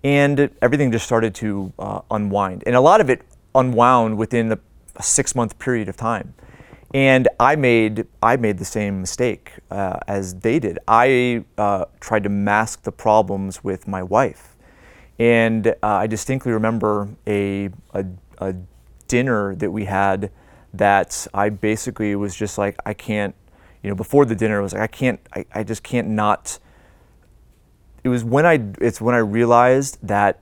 and 0.03 0.51
everything 0.61 0.93
just 0.93 1.07
started 1.07 1.35
to 1.37 1.73
uh, 1.79 2.01
unwind. 2.11 2.63
And 2.67 2.77
a 2.77 2.81
lot 2.81 3.01
of 3.01 3.09
it 3.09 3.23
unwound 3.55 4.19
within 4.19 4.53
a, 4.53 4.59
a 4.97 5.03
six-month 5.03 5.59
period 5.59 5.89
of 5.89 5.97
time. 5.97 6.35
And 6.93 7.27
I 7.41 7.57
made 7.57 8.07
I 8.23 8.37
made 8.37 8.59
the 8.59 8.65
same 8.65 9.01
mistake 9.01 9.53
uh, 9.71 9.99
as 10.07 10.35
they 10.37 10.61
did. 10.61 10.79
I 10.87 11.45
uh, 11.59 11.87
tried 11.99 12.23
to 12.25 12.29
mask 12.29 12.83
the 12.83 12.93
problems 12.93 13.65
with 13.65 13.89
my 13.89 14.03
wife, 14.03 14.55
and 15.19 15.67
uh, 15.67 15.75
I 15.83 16.07
distinctly 16.07 16.53
remember 16.53 17.09
a, 17.27 17.71
a, 17.95 18.05
a 18.39 18.55
dinner 19.09 19.57
that 19.57 19.73
we 19.73 19.87
had 19.87 20.31
that 20.73 21.27
I 21.35 21.49
basically 21.49 22.15
was 22.15 22.37
just 22.37 22.59
like 22.59 22.77
I 22.87 22.95
can't 22.95 23.35
you 23.85 23.91
know, 23.91 23.95
before 23.95 24.25
the 24.25 24.35
dinner, 24.35 24.59
I 24.59 24.62
was 24.62 24.73
like, 24.73 24.83
I 24.83 24.87
can't, 24.87 25.21
I, 25.35 25.45
I 25.55 25.62
just 25.62 25.83
can't 25.83 26.09
not. 26.09 26.59
It 28.03 28.09
was 28.09 28.25
when 28.25 28.47
I, 28.47 28.59
it's 28.81 28.99
when 28.99 29.14
I 29.14 29.19
realized 29.19 29.99
that 30.03 30.41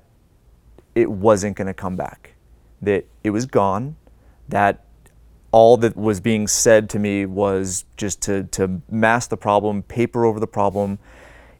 it 0.95 1.11
wasn't 1.11 1.57
going 1.57 1.67
to 1.67 1.75
come 1.75 1.97
back, 1.97 2.35
that 2.83 3.05
it 3.25 3.31
was 3.31 3.47
gone, 3.47 3.97
that 4.49 4.85
all 5.51 5.77
that 5.79 5.97
was 5.97 6.21
being 6.21 6.47
said 6.47 6.89
to 6.91 7.01
me 7.01 7.27
was 7.27 7.85
just 7.97 8.23
to, 8.23 8.45
to 8.45 8.81
mask 8.89 9.31
the 9.31 9.37
problem, 9.37 9.83
paper 9.83 10.25
over 10.25 10.39
the 10.39 10.47
problem. 10.47 11.01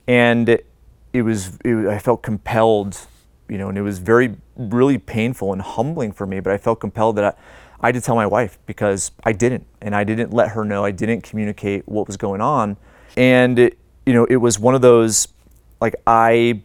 And 0.07 0.49
it, 0.49 0.67
it 1.13 1.23
was, 1.23 1.59
it, 1.65 1.89
I 1.89 1.99
felt 1.99 2.23
compelled, 2.23 3.09
you 3.49 3.59
know, 3.59 3.69
and 3.69 3.77
it 3.77 3.83
was 3.83 3.99
very, 3.99 4.37
really 4.55 4.99
painful 4.99 5.53
and 5.53 5.61
humbling 5.61 6.13
for 6.13 6.27
me, 6.27 6.39
but 6.39 6.53
I 6.53 6.59
felt 6.59 6.79
compelled 6.79 7.17
that 7.17 7.25
I, 7.25 7.35
I 7.83 7.89
had 7.89 7.97
to 7.97 8.01
tell 8.01 8.15
my 8.15 8.27
wife 8.27 8.59
because 8.67 9.11
I 9.25 9.33
didn't, 9.33 9.67
and 9.81 9.95
I 9.95 10.05
didn't 10.05 10.33
let 10.33 10.51
her 10.51 10.65
know. 10.65 10.85
I 10.85 10.93
didn't 10.93 11.23
communicate 11.23 11.87
what 11.89 12.07
was 12.07 12.17
going 12.17 12.41
on, 12.41 12.77
and 13.17 13.59
it, 13.59 13.79
you 14.07 14.13
know, 14.13 14.25
it 14.27 14.37
was 14.37 14.59
one 14.59 14.75
of 14.75 14.83
those 14.83 15.29
like 15.81 15.97
I, 16.07 16.63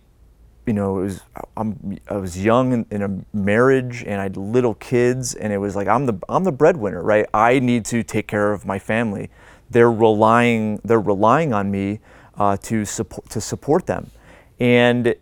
you 0.68 0.74
know, 0.74 1.00
it 1.00 1.02
was 1.02 1.22
I'm 1.58 1.98
I 2.08 2.18
was 2.18 2.42
young 2.42 2.72
in, 2.72 2.86
in, 2.92 3.02
a 3.02 3.36
marriage 3.36 4.04
and 4.04 4.22
I 4.22 4.24
had 4.24 4.38
little 4.38 4.76
kids, 4.76 5.34
and 5.34 5.52
it 5.52 5.58
was 5.58 5.76
like 5.76 5.88
I'm 5.88 6.06
the 6.06 6.20
I'm 6.30 6.44
the 6.44 6.52
breadwinner, 6.52 7.02
right? 7.02 7.26
I 7.34 7.58
need 7.58 7.84
to 7.86 8.04
take 8.04 8.28
care 8.28 8.54
of 8.54 8.66
my 8.66 8.78
family. 8.78 9.32
They're 9.72 9.92
relying 9.92 10.80
they're 10.84 11.02
relying 11.02 11.52
on 11.52 11.72
me 11.72 12.00
uh, 12.38 12.58
to 12.58 12.86
support 12.86 13.28
to 13.32 13.42
support 13.42 13.88
them, 13.88 14.12
and 14.60 15.16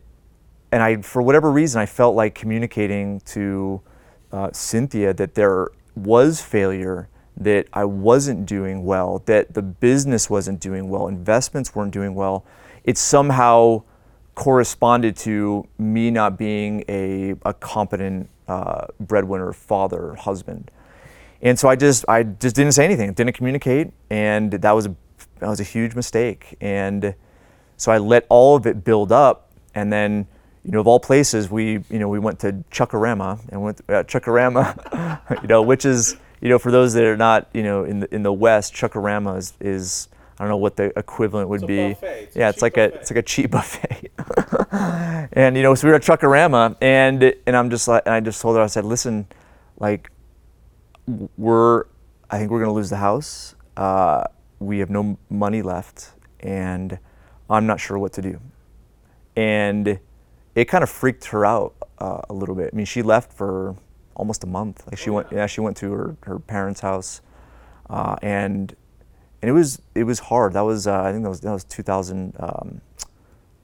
and 0.74 0.84
I 0.84 1.02
for 1.02 1.22
whatever 1.22 1.50
reason 1.50 1.82
I 1.82 1.86
felt 1.86 2.16
like 2.16 2.36
communicating 2.36 3.22
to 3.22 3.82
uh, 4.34 4.50
Cynthia 4.52 5.14
that 5.14 5.36
there 5.36 5.70
was 5.96 6.42
failure, 6.42 7.10
that 7.38 7.68
I 7.74 7.86
wasn't 7.86 8.46
doing 8.46 8.86
well, 8.86 9.22
that 9.25 9.54
the 9.54 9.62
business 9.62 10.30
wasn't 10.30 10.60
doing 10.60 10.90
well, 10.90 11.08
investments 11.08 11.75
weren't 11.75 11.92
doing 11.92 12.16
well, 12.16 12.46
it 12.84 12.98
somehow 12.98 13.84
corresponded 14.36 15.16
to 15.16 15.68
me 15.78 16.12
not 16.12 16.38
being 16.38 16.84
a, 16.88 17.36
a 17.46 17.54
competent 17.54 18.30
uh, 18.48 18.86
breadwinner, 19.00 19.54
father, 19.54 20.16
husband. 20.16 20.72
And 21.42 21.60
so 21.60 21.68
I 21.68 21.75
just 21.75 22.06
I 22.08 22.24
just 22.24 22.56
didn't 22.56 22.72
say 22.74 22.86
anything, 22.86 23.12
didn't 23.14 23.34
communicate, 23.34 23.92
and 24.10 24.52
that 24.52 24.72
was 24.72 24.86
a 24.86 24.96
that 25.40 25.50
was 25.50 25.60
a 25.60 25.64
huge 25.64 25.96
mistake. 25.96 26.56
And 26.62 27.14
so 27.78 27.92
I 27.92 27.98
let 27.98 28.25
all 28.30 28.56
of 28.56 28.66
it 28.66 28.84
build 28.84 29.12
up, 29.12 29.52
and 29.74 29.92
then 29.92 30.28
you 30.66 30.72
know 30.72 30.80
of 30.80 30.88
all 30.88 31.00
places 31.00 31.50
we 31.50 31.84
you 31.90 32.00
know 32.00 32.10
we 32.10 32.18
went 32.18 32.40
to 32.40 32.64
Chuck-A-Rama 32.72 33.40
and 33.50 33.62
went 33.62 33.78
to, 33.78 33.98
uh, 33.98 34.04
Chuck-A-Rama, 34.04 35.22
you 35.42 35.48
know 35.48 35.62
which 35.62 35.86
is 35.86 36.18
you 36.42 36.50
know 36.50 36.58
for 36.58 36.72
those 36.72 36.94
that 36.94 37.04
are 37.04 37.16
not 37.16 37.48
you 37.54 37.62
know 37.62 37.84
in 37.84 38.00
the 38.00 38.14
in 38.14 38.24
the 38.24 38.34
West, 38.34 38.74
Chuck-A-Rama 38.74 39.36
is, 39.36 39.54
is 39.60 40.10
I 40.40 40.44
don't 40.44 40.50
know 40.50 40.58
what 40.58 40.76
the 40.76 40.98
equivalent 40.98 41.50
would 41.50 41.68
be. 41.68 41.80
It's 42.02 42.36
yeah, 42.36 42.50
it's 42.50 42.64
like 42.64 42.74
buffet. 42.74 42.96
a 42.96 43.00
it's 43.00 43.12
like 43.12 43.18
a 43.18 43.22
cheap 43.22 43.52
buffet. 43.52 44.12
and 45.34 45.56
you 45.56 45.62
know, 45.62 45.76
so 45.76 45.88
we 45.88 45.92
were 45.92 45.98
at 45.98 46.04
Chuck-A-Rama, 46.04 46.78
and 46.82 47.36
and 47.46 47.56
I'm 47.56 47.70
just 47.70 47.88
like, 47.88 48.04
and 48.06 48.16
I 48.16 48.20
just 48.20 48.42
told 48.42 48.58
her, 48.58 48.62
I 48.64 48.68
said, 48.68 48.86
listen, 48.86 49.28
like, 49.80 50.12
we're, 51.38 51.84
I 52.30 52.40
think 52.40 52.50
we're 52.50 52.60
gonna 52.60 52.74
lose 52.74 52.90
the 52.90 52.98
house. 52.98 53.56
Uh, 53.78 54.24
we 54.60 54.80
have 54.80 54.90
no 54.90 55.18
money 55.30 55.62
left, 55.62 56.12
and 56.40 56.98
I'm 57.50 57.68
not 57.68 57.80
sure 57.80 58.00
what 58.00 58.14
to 58.14 58.22
do. 58.22 58.40
And 59.36 60.00
it 60.56 60.66
kind 60.66 60.84
of 60.84 60.90
freaked 60.90 61.26
her 61.26 61.46
out 61.46 61.76
uh, 62.00 62.22
a 62.30 62.34
little 62.34 62.56
bit. 62.56 62.72
I 62.74 62.76
mean, 62.76 62.86
she 62.86 63.02
left 63.02 63.34
for 63.34 63.76
almost 64.16 64.44
a 64.44 64.48
month. 64.48 64.86
Like 64.88 64.98
she 64.98 65.10
went, 65.10 65.28
yeah, 65.32 65.46
she 65.46 65.62
went 65.62 65.78
to 65.78 65.92
her 65.92 66.16
her 66.24 66.40
parents' 66.40 66.80
house, 66.80 67.22
uh, 67.90 68.16
and 68.22 68.76
and 69.42 69.50
it 69.50 69.54
was 69.54 69.82
it 69.94 70.06
was 70.06 70.20
hard. 70.20 70.54
That 70.54 70.62
was 70.62 70.88
uh, 70.88 71.02
I 71.02 71.12
think 71.12 71.24
that 71.24 71.30
was 71.30 71.42
that 71.42 71.52
was 71.52 71.66
2000, 71.66 72.36
um, 72.40 72.82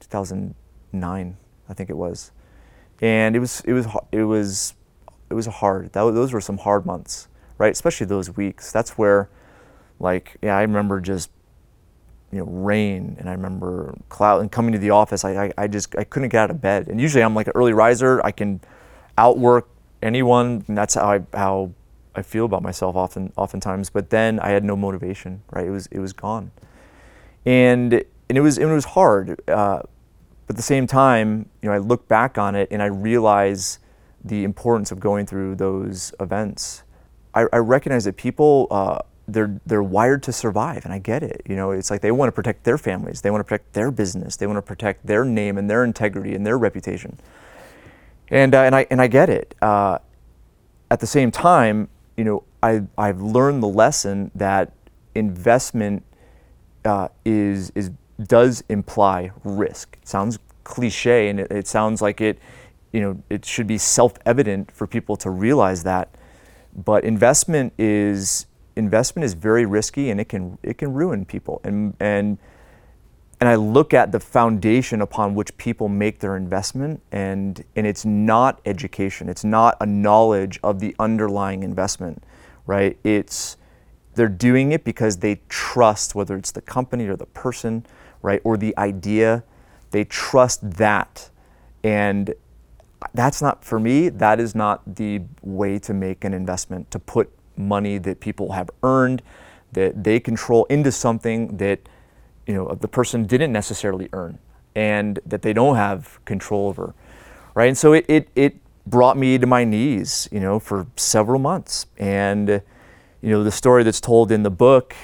2009, 0.00 1.36
I 1.68 1.74
think 1.74 1.90
it 1.90 1.96
was, 1.96 2.30
and 3.00 3.34
it 3.34 3.40
was 3.40 3.62
it 3.62 3.72
was 3.72 3.86
it 4.12 4.24
was 4.24 4.74
it 5.30 5.34
was 5.34 5.46
hard. 5.46 5.92
That 5.94 6.02
was, 6.02 6.14
those 6.14 6.32
were 6.32 6.42
some 6.42 6.58
hard 6.58 6.84
months, 6.84 7.26
right? 7.56 7.72
Especially 7.72 8.06
those 8.06 8.36
weeks. 8.36 8.70
That's 8.70 8.98
where, 8.98 9.30
like, 9.98 10.36
yeah, 10.42 10.56
I 10.56 10.60
remember 10.60 11.00
just 11.00 11.30
you 12.32 12.38
know 12.38 12.46
rain, 12.46 13.16
and 13.18 13.28
I 13.28 13.32
remember 13.32 13.94
cloud, 14.08 14.40
and 14.40 14.50
coming 14.50 14.72
to 14.72 14.78
the 14.78 14.90
office. 14.90 15.24
I, 15.24 15.44
I 15.44 15.52
I 15.58 15.68
just 15.68 15.94
I 15.96 16.04
couldn't 16.04 16.30
get 16.30 16.38
out 16.38 16.50
of 16.50 16.60
bed, 16.60 16.88
and 16.88 17.00
usually 17.00 17.22
I'm 17.22 17.34
like 17.34 17.46
an 17.46 17.52
early 17.54 17.74
riser. 17.74 18.24
I 18.24 18.32
can 18.32 18.60
outwork 19.18 19.68
anyone, 20.02 20.64
and 20.66 20.76
that's 20.76 20.94
how 20.94 21.12
I 21.12 21.20
how 21.34 21.72
I 22.14 22.22
feel 22.22 22.46
about 22.46 22.62
myself 22.62 22.96
often 22.96 23.32
oftentimes. 23.36 23.90
But 23.90 24.10
then 24.10 24.40
I 24.40 24.48
had 24.48 24.64
no 24.64 24.76
motivation, 24.76 25.42
right? 25.50 25.66
It 25.66 25.70
was 25.70 25.86
it 25.88 25.98
was 25.98 26.14
gone, 26.14 26.50
and 27.44 27.92
and 27.92 28.38
it 28.38 28.40
was 28.40 28.56
it 28.56 28.64
was 28.64 28.86
hard. 28.86 29.38
Uh, 29.46 29.82
but 30.46 30.54
at 30.54 30.56
the 30.56 30.62
same 30.62 30.86
time, 30.86 31.50
you 31.60 31.68
know, 31.68 31.74
I 31.74 31.78
look 31.78 32.08
back 32.08 32.38
on 32.38 32.54
it 32.56 32.68
and 32.72 32.82
I 32.82 32.86
realize 32.86 33.78
the 34.24 34.42
importance 34.42 34.90
of 34.90 34.98
going 35.00 35.26
through 35.26 35.56
those 35.56 36.12
events. 36.18 36.82
I, 37.34 37.44
I 37.52 37.58
recognize 37.58 38.04
that 38.04 38.16
people. 38.16 38.68
Uh, 38.70 38.98
they're 39.32 39.60
they're 39.66 39.82
wired 39.82 40.22
to 40.24 40.32
survive, 40.32 40.84
and 40.84 40.92
I 40.94 40.98
get 40.98 41.22
it. 41.22 41.42
You 41.48 41.56
know, 41.56 41.70
it's 41.70 41.90
like 41.90 42.00
they 42.00 42.12
want 42.12 42.28
to 42.28 42.32
protect 42.32 42.64
their 42.64 42.78
families, 42.78 43.20
they 43.20 43.30
want 43.30 43.40
to 43.40 43.44
protect 43.44 43.72
their 43.72 43.90
business, 43.90 44.36
they 44.36 44.46
want 44.46 44.58
to 44.58 44.62
protect 44.62 45.06
their 45.06 45.24
name 45.24 45.58
and 45.58 45.68
their 45.68 45.84
integrity 45.84 46.34
and 46.34 46.46
their 46.46 46.58
reputation. 46.58 47.18
And 48.28 48.54
uh, 48.54 48.62
and 48.62 48.74
I 48.74 48.86
and 48.90 49.00
I 49.00 49.08
get 49.08 49.28
it. 49.28 49.54
Uh, 49.60 49.98
at 50.92 51.00
the 51.00 51.06
same 51.06 51.30
time, 51.30 51.88
you 52.18 52.24
know, 52.24 52.44
I, 52.62 52.82
I've 52.98 53.22
learned 53.22 53.62
the 53.62 53.68
lesson 53.68 54.30
that 54.34 54.72
investment 55.14 56.04
uh, 56.84 57.08
is, 57.24 57.72
is, 57.74 57.90
does 58.22 58.62
imply 58.68 59.32
risk. 59.42 59.96
It 60.02 60.06
sounds 60.06 60.38
cliche 60.64 61.28
and 61.28 61.40
it, 61.40 61.50
it 61.50 61.66
sounds 61.66 62.02
like 62.02 62.20
it, 62.20 62.38
you 62.92 63.00
know, 63.00 63.22
it 63.30 63.46
should 63.46 63.66
be 63.66 63.78
self-evident 63.78 64.70
for 64.70 64.86
people 64.86 65.16
to 65.16 65.30
realize 65.30 65.82
that. 65.84 66.14
But 66.76 67.04
investment 67.04 67.72
is, 67.78 68.46
investment 68.76 69.24
is 69.24 69.34
very 69.34 69.66
risky 69.66 70.10
and 70.10 70.20
it 70.20 70.28
can, 70.28 70.58
it 70.62 70.78
can 70.78 70.92
ruin 70.92 71.24
people. 71.24 71.60
And, 71.64 71.94
and, 72.00 72.38
and 73.40 73.48
I 73.48 73.56
look 73.56 73.92
at 73.92 74.12
the 74.12 74.20
foundation 74.20 75.00
upon 75.00 75.34
which 75.34 75.56
people 75.56 75.88
make 75.88 76.20
their 76.20 76.36
investment, 76.36 77.02
and, 77.10 77.64
and 77.74 77.88
it's 77.88 78.04
not 78.04 78.60
education. 78.64 79.28
It's 79.28 79.42
not 79.42 79.76
a 79.80 79.86
knowledge 79.86 80.60
of 80.62 80.78
the 80.78 80.94
underlying 81.00 81.64
investment, 81.64 82.22
right? 82.66 82.96
It's 83.02 83.56
they're 84.14 84.28
doing 84.28 84.70
it 84.70 84.84
because 84.84 85.16
they 85.16 85.40
trust, 85.48 86.14
whether 86.14 86.36
it's 86.36 86.52
the 86.52 86.60
company 86.60 87.08
or 87.08 87.16
the 87.16 87.26
person, 87.26 87.84
right, 88.20 88.40
or 88.44 88.56
the 88.56 88.78
idea. 88.78 89.42
They 89.90 90.04
trust 90.04 90.70
that, 90.72 91.30
and 91.82 92.34
that's 93.14 93.42
not 93.42 93.64
for 93.64 93.80
me. 93.80 94.08
That 94.08 94.38
is 94.38 94.54
not 94.54 94.82
the 94.94 95.22
way 95.42 95.80
to 95.80 95.92
make 95.92 96.24
an 96.24 96.32
investment. 96.32 96.90
To 96.92 97.00
put 97.00 97.32
money 97.56 97.98
that 97.98 98.20
people 98.20 98.52
have 98.52 98.70
earned, 98.82 99.22
that 99.72 100.04
they 100.04 100.20
control, 100.20 100.64
into 100.66 100.92
something 100.92 101.56
that 101.56 101.80
you 102.46 102.54
know, 102.54 102.74
the 102.74 102.88
person 102.88 103.24
didn't 103.24 103.52
necessarily 103.52 104.08
earn 104.12 104.38
and 104.74 105.20
that 105.26 105.42
they 105.42 105.52
don't 105.52 105.76
have 105.76 106.18
control 106.24 106.68
over, 106.68 106.94
right? 107.54 107.68
And 107.68 107.78
so 107.78 107.92
it, 107.92 108.04
it, 108.08 108.28
it 108.34 108.56
brought 108.86 109.16
me 109.16 109.38
to 109.38 109.46
my 109.46 109.64
knees, 109.64 110.28
you 110.32 110.40
know, 110.40 110.58
for 110.58 110.86
several 110.96 111.38
months. 111.38 111.86
And, 111.98 112.48
you 113.20 113.30
know, 113.30 113.44
the 113.44 113.52
story 113.52 113.84
that's 113.84 114.00
told 114.00 114.32
in 114.32 114.42
the 114.42 114.50
book 114.50 114.94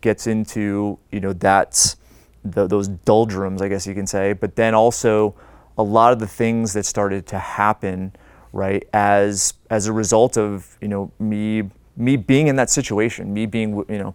gets 0.00 0.26
into, 0.26 0.98
you 1.12 1.20
know, 1.20 1.32
that's 1.32 1.96
the, 2.44 2.66
those 2.66 2.88
doldrums, 2.88 3.62
I 3.62 3.68
guess 3.68 3.86
you 3.86 3.94
can 3.94 4.06
say, 4.06 4.32
but 4.32 4.56
then 4.56 4.74
also 4.74 5.34
a 5.76 5.82
lot 5.82 6.12
of 6.12 6.18
the 6.18 6.26
things 6.26 6.72
that 6.72 6.84
started 6.86 7.26
to 7.28 7.38
happen, 7.38 8.12
right, 8.52 8.88
as, 8.92 9.54
as 9.70 9.86
a 9.86 9.92
result 9.92 10.36
of, 10.36 10.76
you 10.80 10.88
know, 10.88 11.12
me, 11.18 11.70
me 11.98 12.16
being 12.16 12.46
in 12.46 12.56
that 12.56 12.70
situation, 12.70 13.34
me 13.34 13.44
being, 13.44 13.76
you 13.88 13.98
know, 13.98 14.14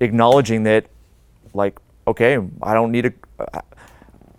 acknowledging 0.00 0.62
that, 0.62 0.86
like, 1.52 1.78
okay, 2.06 2.38
I 2.62 2.74
don't 2.74 2.92
need 2.92 3.06
a, 3.06 3.12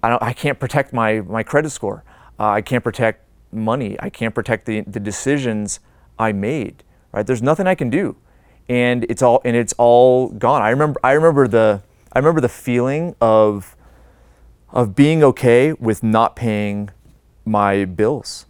I, 0.02 0.10
don't, 0.10 0.24
I 0.24 0.34
can't 0.34 0.60
protect 0.60 0.94
my, 0.94 1.22
my 1.22 1.44
credit 1.44 1.70
score. 1.70 2.04
Uh, 2.40 2.50
I 2.50 2.62
can't 2.62 2.84
protect 2.84 3.26
money. 3.52 3.98
I 4.00 4.10
can't 4.10 4.34
protect 4.34 4.66
the, 4.66 4.82
the 4.82 5.00
decisions 5.00 5.80
I 6.18 6.32
made, 6.32 6.84
right? 7.12 7.26
There's 7.28 7.42
nothing 7.42 7.68
I 7.68 7.76
can 7.76 7.90
do. 7.90 8.16
And 8.70 9.06
it's 9.10 9.22
all, 9.22 9.42
and 9.44 9.56
it's 9.56 9.74
all 9.78 10.30
gone. 10.30 10.62
I 10.62 10.70
remember, 10.70 11.00
I 11.04 11.12
remember 11.14 11.48
the, 11.48 11.82
I 12.14 12.20
remember 12.20 12.40
the 12.40 12.50
feeling 12.50 13.16
of, 13.20 13.76
of 14.72 14.96
being 14.96 15.24
okay 15.24 15.74
with 15.74 16.04
not 16.04 16.36
paying 16.36 16.92
my 17.46 17.86
bills. 17.86 18.46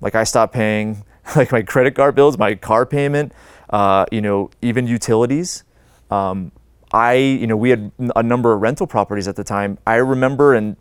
Like 0.00 0.14
I 0.14 0.24
stopped 0.24 0.54
paying 0.54 1.04
like 1.36 1.52
my 1.52 1.62
credit 1.62 1.94
card 1.94 2.14
bills, 2.14 2.38
my 2.38 2.54
car 2.54 2.86
payment, 2.86 3.32
uh, 3.70 4.06
you 4.10 4.20
know, 4.20 4.50
even 4.62 4.86
utilities. 4.86 5.64
Um, 6.10 6.52
I, 6.92 7.14
you 7.14 7.46
know, 7.46 7.56
we 7.56 7.70
had 7.70 7.92
a 8.16 8.22
number 8.22 8.52
of 8.52 8.62
rental 8.62 8.86
properties 8.86 9.28
at 9.28 9.36
the 9.36 9.44
time. 9.44 9.78
I 9.86 9.96
remember, 9.96 10.54
and 10.54 10.76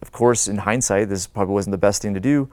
of 0.00 0.12
course, 0.12 0.48
in 0.48 0.58
hindsight, 0.58 1.08
this 1.08 1.26
probably 1.26 1.54
wasn't 1.54 1.72
the 1.72 1.78
best 1.78 2.02
thing 2.02 2.14
to 2.14 2.20
do, 2.20 2.48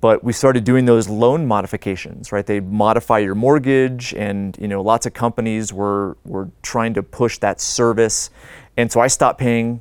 but 0.00 0.24
we 0.24 0.32
started 0.32 0.64
doing 0.64 0.84
those 0.84 1.08
loan 1.08 1.46
modifications, 1.46 2.32
right? 2.32 2.44
They 2.44 2.60
modify 2.60 3.20
your 3.20 3.36
mortgage, 3.36 4.12
and 4.14 4.56
you 4.60 4.66
know, 4.66 4.82
lots 4.82 5.06
of 5.06 5.14
companies 5.14 5.72
were 5.72 6.16
were 6.24 6.50
trying 6.62 6.94
to 6.94 7.02
push 7.02 7.38
that 7.38 7.60
service, 7.60 8.30
and 8.76 8.90
so 8.90 9.00
I 9.00 9.06
stopped 9.06 9.38
paying 9.38 9.80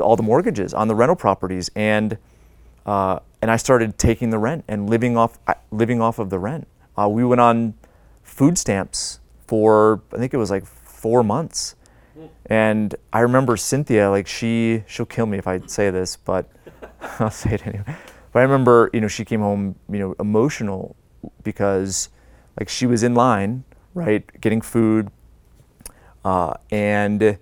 all 0.00 0.16
the 0.16 0.22
mortgages 0.22 0.74
on 0.74 0.88
the 0.88 0.94
rental 0.94 1.16
properties, 1.16 1.70
and 1.74 2.18
uh, 2.84 3.20
and 3.40 3.50
I 3.50 3.56
started 3.56 3.98
taking 3.98 4.28
the 4.30 4.38
rent 4.38 4.64
and 4.68 4.90
living 4.90 5.16
off 5.16 5.38
living 5.70 6.02
off 6.02 6.18
of 6.18 6.28
the 6.28 6.38
rent. 6.38 6.68
Uh, 6.98 7.08
we 7.08 7.24
went 7.24 7.40
on 7.40 7.74
food 8.36 8.58
stamps 8.58 9.20
for 9.46 10.02
I 10.12 10.18
think 10.18 10.34
it 10.34 10.36
was 10.36 10.50
like 10.50 10.66
four 10.66 11.24
months. 11.24 11.74
And 12.46 12.94
I 13.12 13.20
remember 13.20 13.56
Cynthia, 13.56 14.08
like 14.10 14.26
she, 14.26 14.84
she'll 14.86 15.06
kill 15.06 15.26
me 15.26 15.36
if 15.38 15.46
I 15.46 15.60
say 15.66 15.90
this, 15.90 16.16
but 16.16 16.48
I'll 17.18 17.30
say 17.30 17.54
it 17.54 17.66
anyway. 17.66 17.94
But 18.32 18.38
I 18.40 18.42
remember, 18.42 18.90
you 18.92 19.00
know, 19.00 19.08
she 19.08 19.24
came 19.24 19.40
home, 19.40 19.74
you 19.90 19.98
know, 19.98 20.14
emotional 20.18 20.96
because 21.42 22.08
like 22.58 22.68
she 22.68 22.86
was 22.86 23.02
in 23.02 23.14
line, 23.14 23.64
right, 23.94 24.24
getting 24.40 24.60
food, 24.60 25.10
uh, 26.24 26.54
and 26.70 27.38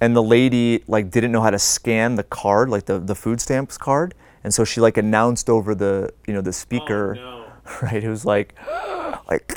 and 0.00 0.16
the 0.16 0.22
lady 0.22 0.82
like 0.88 1.10
didn't 1.10 1.32
know 1.32 1.42
how 1.42 1.50
to 1.50 1.58
scan 1.58 2.14
the 2.16 2.24
card, 2.24 2.70
like 2.70 2.86
the 2.86 2.98
the 2.98 3.14
food 3.14 3.40
stamps 3.40 3.78
card, 3.78 4.14
and 4.44 4.52
so 4.52 4.64
she 4.64 4.80
like 4.80 4.96
announced 4.96 5.48
over 5.50 5.74
the 5.74 6.12
you 6.26 6.34
know 6.34 6.40
the 6.40 6.52
speaker, 6.52 7.16
Oh, 7.18 7.22
no. 7.22 7.52
right? 7.82 8.02
It 8.02 8.08
was 8.08 8.24
like 8.24 8.54
like 9.30 9.52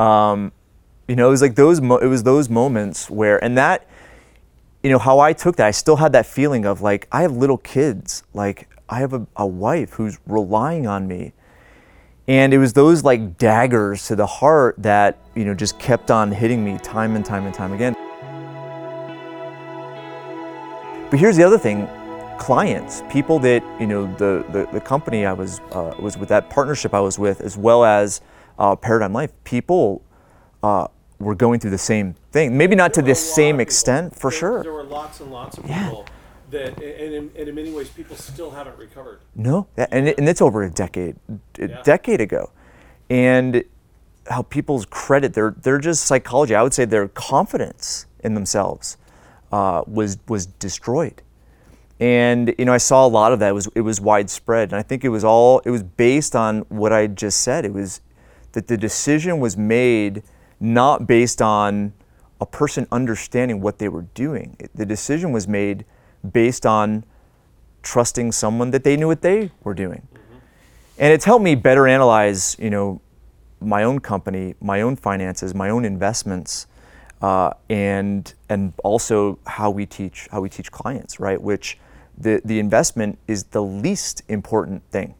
um, 0.00 0.52
you 1.06 1.14
know, 1.14 1.28
it 1.28 1.30
was 1.30 1.42
like 1.42 1.54
those 1.54 1.80
mo- 1.80 1.98
it 1.98 2.06
was 2.06 2.22
those 2.22 2.48
moments 2.48 3.10
where 3.10 3.42
and 3.44 3.56
that 3.58 3.86
you 4.82 4.90
know 4.90 4.98
how 4.98 5.18
I 5.18 5.32
took 5.34 5.56
that 5.56 5.66
I 5.66 5.72
still 5.72 5.96
had 5.96 6.12
that 6.12 6.24
feeling 6.24 6.64
of 6.64 6.80
like 6.80 7.06
I 7.12 7.22
have 7.22 7.32
little 7.32 7.58
kids. 7.58 8.22
Like 8.32 8.68
I 8.88 9.00
have 9.00 9.12
a, 9.12 9.26
a 9.36 9.46
wife 9.46 9.92
who's 9.92 10.18
relying 10.26 10.86
on 10.86 11.06
me. 11.06 11.32
And 12.26 12.54
it 12.54 12.58
was 12.58 12.72
those 12.72 13.04
like 13.04 13.38
daggers 13.38 14.06
to 14.06 14.16
the 14.16 14.26
heart 14.26 14.76
that 14.78 15.18
you 15.34 15.44
know 15.44 15.54
just 15.54 15.78
kept 15.78 16.10
on 16.10 16.32
hitting 16.32 16.64
me 16.64 16.78
time 16.78 17.14
and 17.14 17.24
time 17.24 17.44
and 17.44 17.54
time 17.54 17.72
again. 17.72 17.94
But 21.10 21.18
here's 21.18 21.36
the 21.36 21.42
other 21.42 21.58
thing 21.58 21.88
clients 22.38 23.02
people 23.10 23.38
that 23.40 23.62
you 23.78 23.86
know 23.86 24.06
the 24.14 24.46
the, 24.52 24.66
the 24.72 24.80
company 24.80 25.26
I 25.26 25.34
was 25.34 25.60
uh, 25.72 25.94
was 25.98 26.16
with 26.16 26.30
that 26.30 26.48
partnership 26.48 26.94
I 26.94 27.00
was 27.00 27.18
with 27.18 27.42
as 27.42 27.58
well 27.58 27.84
as 27.84 28.22
uh, 28.60 28.76
Paradigm 28.76 29.12
Life 29.12 29.32
people 29.44 30.02
uh, 30.62 30.86
were 31.18 31.34
going 31.34 31.58
through 31.60 31.70
the 31.72 31.78
same 31.78 32.14
thing 32.30 32.56
maybe 32.56 32.76
not 32.76 32.94
to 32.94 33.00
There 33.02 33.12
the 33.12 33.14
same 33.16 33.58
extent 33.60 34.14
for 34.14 34.30
There- 34.30 34.38
sure 34.38 34.62
There 34.62 34.72
were 34.72 34.84
lots 34.84 35.20
and 35.20 35.32
lots 35.32 35.58
of 35.58 35.66
Yeah. 35.66 35.84
people 35.84 36.04
that, 36.50 36.76
and 36.78 37.14
in, 37.14 37.30
and 37.38 37.48
in 37.48 37.54
many 37.54 37.72
ways, 37.72 37.88
people 37.88 38.16
still 38.16 38.50
haven't 38.50 38.76
recovered. 38.76 39.20
No, 39.36 39.66
that- 39.76 39.88
and, 39.92 40.08
it, 40.08 40.18
and 40.18 40.28
it's 40.28 40.42
over 40.42 40.62
a 40.62 40.70
decade, 40.70 41.16
a 41.58 41.68
Yeah. 41.68 41.82
decade 41.82 42.20
ago, 42.20 42.50
and 43.08 43.62
how 44.28 44.42
people's 44.42 44.84
credit, 44.86 45.34
their 45.34 45.50
their 45.62 45.78
just 45.78 46.04
psychology, 46.04 46.54
I 46.54 46.62
would 46.62 46.74
say 46.74 46.84
their 46.84 47.08
confidence 47.08 48.06
in 48.22 48.34
themselves 48.34 48.96
uh, 49.52 49.82
was 49.86 50.18
was 50.28 50.46
destroyed, 50.46 51.22
and 52.00 52.54
you 52.58 52.64
know 52.64 52.72
I 52.72 52.78
saw 52.78 53.06
a 53.06 53.08
lot 53.20 53.32
of 53.32 53.38
that. 53.40 53.48
It 53.50 53.54
was 53.54 53.68
it 53.74 53.80
was 53.82 54.00
widespread, 54.00 54.70
and 54.72 54.78
I 54.78 54.82
think 54.82 55.04
it 55.04 55.08
was 55.10 55.24
all 55.24 55.60
it 55.64 55.70
was 55.70 55.82
based 55.82 56.34
on 56.36 56.60
what 56.68 56.92
I 56.92 57.06
just 57.06 57.40
said. 57.42 57.64
It 57.64 57.72
was 57.72 58.00
that 58.52 58.66
the 58.66 58.76
decision 58.76 59.40
was 59.40 59.56
made 59.56 60.22
not 60.58 61.06
based 61.06 61.40
on 61.40 61.92
a 62.40 62.46
person 62.46 62.86
understanding 62.90 63.60
what 63.60 63.78
they 63.78 63.88
were 63.88 64.06
doing. 64.14 64.56
It- 64.58 64.70
the 64.74 64.86
decision 64.86 65.32
was 65.32 65.46
made 65.46 65.84
based 66.32 66.66
on 66.66 67.04
trusting 67.82 68.32
someone 68.32 68.70
that 68.70 68.84
they 68.84 68.96
knew 68.96 69.06
what 69.06 69.22
they 69.22 69.50
were 69.64 69.74
doing. 69.74 70.06
And 70.98 71.12
it's 71.12 71.24
helped 71.24 71.44
me 71.44 71.54
better 71.54 71.86
analyze, 71.88 72.56
you 72.58 72.68
know, 72.68 73.00
my 73.60 73.82
own 73.82 74.00
company, 74.00 74.54
my 74.60 74.80
own 74.82 74.96
finances, 74.96 75.54
my 75.54 75.70
own 75.70 75.84
investments, 75.84 76.66
uh, 77.22 77.52
and 77.68 78.34
and 78.48 78.72
also 78.82 79.38
how 79.46 79.70
we 79.70 79.86
teach 79.86 80.28
how 80.30 80.40
we 80.40 80.48
teach 80.48 80.70
clients, 80.70 81.20
right? 81.20 81.40
Which 81.40 81.78
the 82.16 82.40
the 82.44 82.58
investment 82.58 83.18
is 83.26 83.44
the 83.44 83.62
least 83.62 84.22
important 84.28 84.82
thing, 84.90 85.14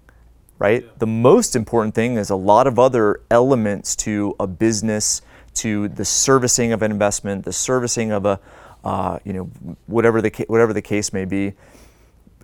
right? 0.60 0.86
The 0.98 1.06
most 1.06 1.56
important 1.56 1.94
thing 1.94 2.16
is 2.16 2.30
a 2.30 2.36
lot 2.36 2.68
of 2.68 2.78
other 2.78 3.22
elements 3.30 3.96
to 3.96 4.36
a 4.38 4.46
business, 4.46 5.22
to 5.54 5.88
the 5.88 6.04
servicing 6.04 6.70
of 6.72 6.82
an 6.82 6.92
investment, 6.92 7.44
the 7.46 7.52
servicing 7.52 8.12
of 8.12 8.26
a, 8.26 8.38
uh, 8.84 9.18
you 9.24 9.32
know, 9.32 9.44
whatever 9.86 10.22
the 10.22 10.30
whatever 10.46 10.72
the 10.72 10.82
case 10.82 11.12
may 11.12 11.24
be. 11.24 11.54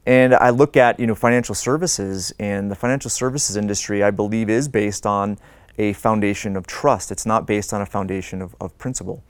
And 0.07 0.35
I 0.35 0.51
look 0.51 0.77
at 0.77 0.99
you 0.99 1.07
know 1.07 1.15
financial 1.15 1.55
services, 1.55 2.33
and 2.41 2.71
the 2.71 2.75
financial 2.75 3.11
services 3.11 3.57
industry, 3.57 4.03
I 4.03 4.11
believe, 4.11 4.49
is 4.49 4.67
based 4.67 5.05
on 5.05 5.39
a 5.79 5.93
foundation 5.93 6.57
of 6.57 6.67
trust. 6.67 7.13
It's 7.13 7.27
not 7.27 7.47
based 7.47 7.75
on 7.75 7.83
a 7.83 7.87
foundation 7.87 8.41
of, 8.41 8.57
of 8.61 8.77
principle. 8.79 9.23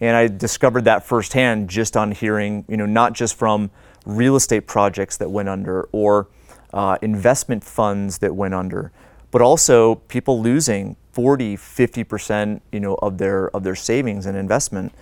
And 0.00 0.16
I 0.16 0.28
discovered 0.28 0.86
that 0.86 1.04
firsthand 1.04 1.68
just 1.68 1.94
on 1.94 2.12
hearing, 2.12 2.64
you 2.68 2.78
know, 2.78 2.86
not 2.86 3.12
just 3.12 3.36
from 3.36 3.70
real 4.06 4.34
estate 4.34 4.66
projects 4.66 5.18
that 5.18 5.30
went 5.30 5.50
under 5.50 5.88
or 5.92 6.28
uh, 6.74 6.98
investment 7.00 7.64
funds 7.64 8.18
that 8.18 8.36
went 8.36 8.52
under, 8.52 8.92
but 9.30 9.40
also 9.40 9.94
people 9.94 10.42
losing 10.42 10.96
40, 11.12 11.56
50%, 11.56 12.60
you 12.70 12.80
know, 12.80 12.96
of 12.96 13.16
their 13.16 13.48
of 13.56 13.62
their 13.62 13.76
savings 13.76 14.26
and 14.26 14.36
investment 14.36 14.92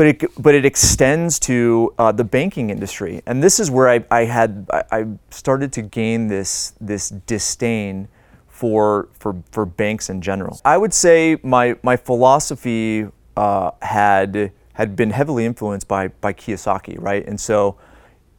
but 0.00 0.06
it 0.06 0.42
but 0.42 0.54
it 0.54 0.64
extends 0.64 1.38
to 1.40 1.92
uh, 1.98 2.10
the 2.10 2.24
banking 2.24 2.70
industry, 2.70 3.22
and 3.26 3.42
this 3.42 3.60
is 3.60 3.70
where 3.70 3.88
I, 3.88 4.02
I 4.10 4.24
had 4.24 4.66
I, 4.70 5.06
started 5.30 5.74
to 5.74 5.82
gain 5.82 6.28
this 6.28 6.72
this 6.80 7.10
disdain 7.10 8.08
for 8.48 9.08
for 9.12 9.42
for 9.50 9.66
banks 9.66 10.08
in 10.08 10.22
general. 10.22 10.58
I 10.64 10.78
would 10.78 10.94
say 10.94 11.38
my 11.42 11.76
my 11.82 11.96
philosophy 11.96 13.08
uh, 13.36 13.72
had 13.82 14.52
had 14.72 14.96
been 14.96 15.10
heavily 15.10 15.44
influenced 15.44 15.86
by 15.86 16.08
by 16.08 16.32
Kiyosaki, 16.32 16.96
right? 16.98 17.26
And 17.26 17.38
so, 17.38 17.76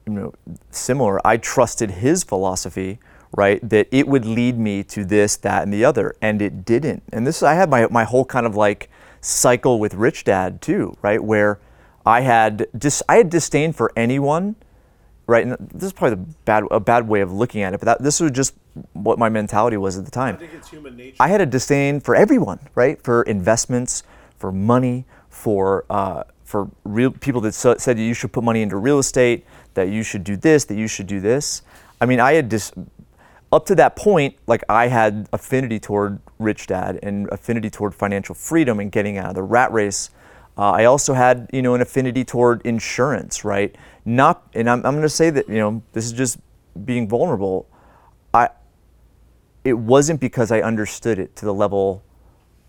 you 0.06 0.14
know, 0.14 0.34
similar. 0.70 1.26
I 1.26 1.38
trusted 1.38 1.92
his 1.92 2.24
philosophy, 2.24 3.00
right? 3.36 3.68
That 3.68 3.88
it 3.92 4.08
would 4.08 4.26
lead 4.26 4.58
me 4.58 4.84
to 4.84 5.06
this, 5.06 5.36
that, 5.38 5.64
and 5.64 5.74
the 5.74 5.86
other, 5.86 6.16
and 6.22 6.42
it 6.42 6.66
didn't. 6.66 7.04
And 7.12 7.26
this 7.26 7.44
I 7.44 7.54
had 7.54 7.70
my 7.70 7.88
my 7.88 8.04
whole 8.04 8.26
kind 8.26 8.46
of 8.46 8.56
like 8.56 8.90
cycle 9.22 9.80
with 9.80 9.94
Rich 9.94 10.24
Dad 10.24 10.62
too, 10.62 10.98
right? 11.02 11.24
Where 11.24 11.60
I 12.06 12.22
had 12.22 12.68
dis- 12.78 13.04
I 13.08 13.18
had 13.18 13.30
disdain 13.30 13.74
for 13.74 13.92
anyone, 13.96 14.56
right? 15.28 15.46
And 15.46 15.58
this 15.74 15.88
is 15.88 15.94
probably 15.94 16.16
the 16.16 16.34
bad 16.46 16.64
a 16.72 16.80
bad 16.80 17.08
way 17.08 17.22
of 17.22 17.32
looking 17.32 17.62
at 17.62 17.74
it, 17.74 17.80
but 17.80 17.86
that, 17.86 18.04
this 18.04 18.20
was 18.20 18.32
just 18.32 18.56
what 18.94 19.20
my 19.20 19.30
mentality 19.30 19.78
was 19.78 19.98
at 19.98 20.06
the 20.06 20.12
time. 20.12 20.36
I 20.36 20.40
think 20.40 20.54
it's 20.54 20.70
human 20.70 20.98
nature. 20.98 21.18
I 21.20 21.28
had 21.28 21.42
a 21.42 21.46
disdain 21.46 22.00
for 22.00 22.16
everyone, 22.16 22.60
right? 22.76 23.02
For 23.02 23.24
investments, 23.24 24.04
for 24.38 24.52
money, 24.52 25.06
for 25.30 25.86
uh, 25.90 26.24
for 26.44 26.70
real 26.84 27.12
people 27.12 27.40
that 27.42 27.54
so, 27.54 27.76
said 27.78 27.98
you 27.98 28.14
should 28.14 28.34
put 28.34 28.44
money 28.44 28.62
into 28.62 28.76
real 28.78 29.00
estate, 29.00 29.46
that 29.74 29.90
you 29.90 30.04
should 30.04 30.24
do 30.24 30.36
this, 30.36 30.66
that 30.66 30.76
you 30.76 30.88
should 30.88 31.08
do 31.08 31.20
this. 31.20 31.62
I 32.00 32.06
mean, 32.06 32.20
I 32.20 32.34
had 32.34 32.50
just 32.50 32.74
up 33.52 33.66
to 33.66 33.76
that 33.76 33.96
point, 33.96 34.36
like 34.48 34.64
I 34.70 34.88
had 34.88 35.28
affinity 35.34 35.80
toward 35.80 36.20
Rich 36.40 36.68
Dad 36.68 37.00
and 37.04 37.28
affinity 37.30 37.70
toward 37.70 37.94
financial 37.94 38.34
freedom 38.34 38.80
and 38.80 38.92
getting 38.92 39.18
out 39.18 39.30
of 39.30 39.36
the 39.36 39.44
rat 39.44 39.72
race. 39.72 40.10
Uh, 40.58 40.72
I 40.72 40.86
also 40.86 41.14
had, 41.14 41.50
you 41.54 41.62
know, 41.62 41.76
an 41.76 41.82
affinity 41.82 42.24
toward 42.24 42.62
insurance, 42.66 43.44
right? 43.44 43.76
Not, 44.06 44.48
and 44.54 44.70
I'm, 44.70 44.86
I'm 44.86 44.94
going 44.94 45.02
to 45.02 45.10
say 45.10 45.30
that, 45.30 45.48
you 45.48 45.58
know, 45.58 45.84
this 45.94 46.06
is 46.06 46.14
just 46.14 46.40
being 46.86 47.08
vulnerable. 47.08 47.68
I, 48.34 48.50
it 49.64 49.74
wasn't 49.74 50.20
because 50.20 50.52
I 50.52 50.62
understood 50.62 51.20
it 51.20 51.36
to 51.38 51.46
the 51.46 51.54
level 51.54 52.04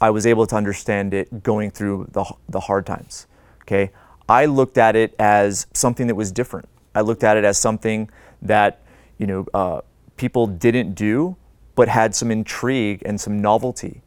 I 0.00 0.10
was 0.10 0.26
able 0.26 0.46
to 0.48 0.56
understand 0.56 1.14
it 1.14 1.44
going 1.44 1.70
through 1.70 2.08
the, 2.10 2.24
the 2.48 2.60
hard 2.60 2.86
times. 2.86 3.28
Okay, 3.62 3.92
I 4.28 4.46
looked 4.46 4.76
at 4.76 4.96
it 4.96 5.14
as 5.18 5.68
something 5.72 6.08
that 6.08 6.16
was 6.16 6.32
different. 6.32 6.68
I 6.94 7.00
looked 7.00 7.24
at 7.24 7.36
it 7.36 7.44
as 7.44 7.58
something 7.58 8.10
that 8.42 8.80
you 9.18 9.26
know 9.26 9.46
uh, 9.54 9.80
people 10.16 10.46
didn't 10.46 10.94
do, 10.94 11.36
but 11.74 11.88
had 11.88 12.14
some 12.14 12.30
intrigue 12.30 13.02
and 13.04 13.20
some 13.20 13.40
novelty, 13.40 14.02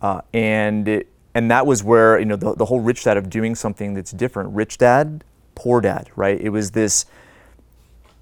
uh, 0.00 0.22
and 0.32 0.88
it, 0.88 1.08
and 1.34 1.50
that 1.50 1.66
was 1.66 1.82
where 1.82 2.18
you 2.18 2.24
know 2.24 2.36
the, 2.36 2.54
the 2.54 2.64
whole 2.64 2.80
rich 2.80 3.04
dad 3.04 3.16
of 3.16 3.30
doing 3.30 3.54
something 3.54 3.94
that's 3.94 4.12
different. 4.12 4.54
Rich 4.54 4.78
dad, 4.78 5.24
poor 5.54 5.80
dad, 5.80 6.10
right? 6.16 6.40
It 6.40 6.50
was 6.50 6.70
this 6.70 7.06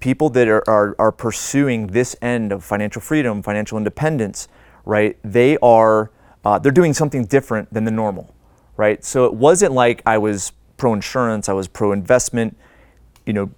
people 0.01 0.29
that 0.31 0.47
are, 0.47 0.67
are, 0.67 0.95
are 0.99 1.11
pursuing 1.11 1.87
this 1.87 2.15
end 2.21 2.51
of 2.51 2.63
financial 2.63 3.01
freedom, 3.01 3.41
financial 3.41 3.77
independence, 3.77 4.47
right? 4.83 5.17
They 5.23 5.57
are 5.59 6.11
uh, 6.43 6.59
they're 6.59 6.71
doing 6.71 6.93
something 6.93 7.25
different 7.25 7.71
than 7.73 7.85
the 7.85 7.91
normal, 7.91 8.33
right? 8.75 9.03
So 9.05 9.25
it 9.25 9.33
wasn't 9.33 9.73
like 9.73 10.01
I 10.05 10.17
was 10.17 10.51
pro 10.77 10.93
insurance, 10.93 11.47
I 11.47 11.53
was 11.53 11.67
pro 11.67 11.91
investment, 11.91 12.57
you 13.25 13.33
know, 13.33 13.51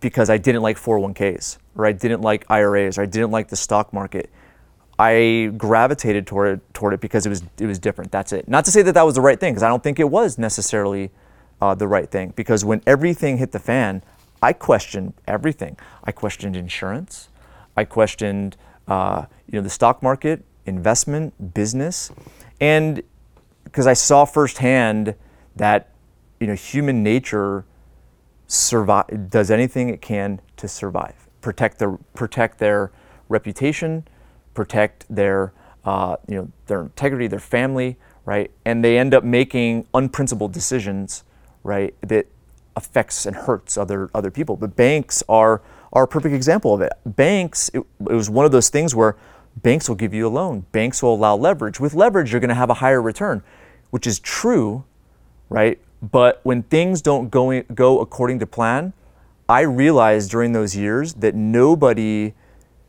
because 0.00 0.30
I 0.30 0.38
didn't 0.38 0.62
like 0.62 0.78
401ks 0.78 1.58
or 1.76 1.86
I 1.86 1.92
didn't 1.92 2.22
like 2.22 2.44
IRAs 2.50 2.98
or 2.98 3.02
I 3.02 3.06
didn't 3.06 3.30
like 3.30 3.48
the 3.48 3.56
stock 3.56 3.92
market. 3.92 4.30
I 4.98 5.52
gravitated 5.56 6.26
toward 6.26 6.58
it, 6.58 6.74
toward 6.74 6.92
it 6.92 7.00
because 7.00 7.24
it 7.24 7.30
was 7.30 7.42
it 7.58 7.66
was 7.66 7.78
different. 7.78 8.12
That's 8.12 8.32
it. 8.32 8.48
Not 8.48 8.66
to 8.66 8.70
say 8.70 8.82
that 8.82 8.92
that 8.92 9.06
was 9.06 9.14
the 9.14 9.22
right 9.22 9.40
thing, 9.40 9.54
because 9.54 9.62
I 9.62 9.68
don't 9.68 9.82
think 9.82 9.98
it 9.98 10.10
was 10.10 10.36
necessarily 10.36 11.10
uh, 11.60 11.74
the 11.74 11.88
right 11.88 12.10
thing. 12.10 12.34
Because 12.36 12.66
when 12.66 12.82
everything 12.86 13.38
hit 13.38 13.52
the 13.52 13.58
fan, 13.58 14.02
I 14.42 14.52
questioned 14.52 15.14
everything. 15.26 15.78
I 16.04 16.12
questioned 16.12 16.54
insurance. 16.54 17.28
I 17.76 17.84
questioned 17.84 18.58
uh, 18.88 19.24
you 19.46 19.58
know 19.58 19.62
the 19.62 19.70
stock 19.70 20.02
market, 20.02 20.44
investment, 20.66 21.54
business, 21.54 22.10
and 22.60 23.02
because 23.64 23.86
I 23.86 23.94
saw 23.94 24.26
firsthand 24.26 25.14
that 25.56 25.94
you 26.40 26.46
know 26.46 26.54
human 26.54 27.02
nature 27.02 27.64
survive 28.50 29.30
does 29.30 29.48
anything 29.48 29.88
it 29.88 30.02
can 30.02 30.40
to 30.56 30.66
survive, 30.66 31.28
protect 31.40 31.78
their 31.78 31.92
protect 32.14 32.58
their 32.58 32.90
reputation, 33.28 34.06
protect 34.54 35.06
their 35.08 35.52
uh, 35.84 36.16
you 36.26 36.34
know 36.34 36.52
their 36.66 36.82
integrity, 36.82 37.28
their 37.28 37.38
family, 37.38 37.96
right? 38.24 38.50
And 38.64 38.84
they 38.84 38.98
end 38.98 39.14
up 39.14 39.22
making 39.22 39.86
unprincipled 39.94 40.52
decisions, 40.52 41.22
right? 41.62 41.94
That 42.00 42.26
affects 42.74 43.24
and 43.24 43.36
hurts 43.36 43.78
other 43.78 44.10
other 44.14 44.32
people. 44.32 44.56
But 44.56 44.74
banks 44.74 45.22
are 45.28 45.62
are 45.92 46.04
a 46.04 46.08
perfect 46.08 46.34
example 46.34 46.74
of 46.74 46.80
it. 46.80 46.92
Banks, 47.06 47.70
it, 47.72 47.78
it 48.00 48.14
was 48.14 48.28
one 48.28 48.44
of 48.44 48.52
those 48.52 48.68
things 48.68 48.94
where 48.96 49.16
banks 49.62 49.88
will 49.88 49.96
give 49.96 50.12
you 50.12 50.26
a 50.26 50.30
loan. 50.30 50.66
Banks 50.72 51.02
will 51.02 51.14
allow 51.14 51.36
leverage. 51.36 51.78
With 51.78 51.94
leverage, 51.94 52.32
you're 52.32 52.40
going 52.40 52.48
to 52.48 52.54
have 52.54 52.70
a 52.70 52.74
higher 52.74 53.00
return, 53.00 53.42
which 53.90 54.06
is 54.06 54.18
true, 54.18 54.84
right? 55.48 55.80
But 56.02 56.40
when 56.42 56.62
things 56.62 57.02
don't 57.02 57.30
go, 57.30 57.62
go 57.62 58.00
according 58.00 58.38
to 58.40 58.46
plan, 58.46 58.92
I 59.48 59.62
realized 59.62 60.30
during 60.30 60.52
those 60.52 60.76
years 60.76 61.14
that 61.14 61.34
nobody, 61.34 62.34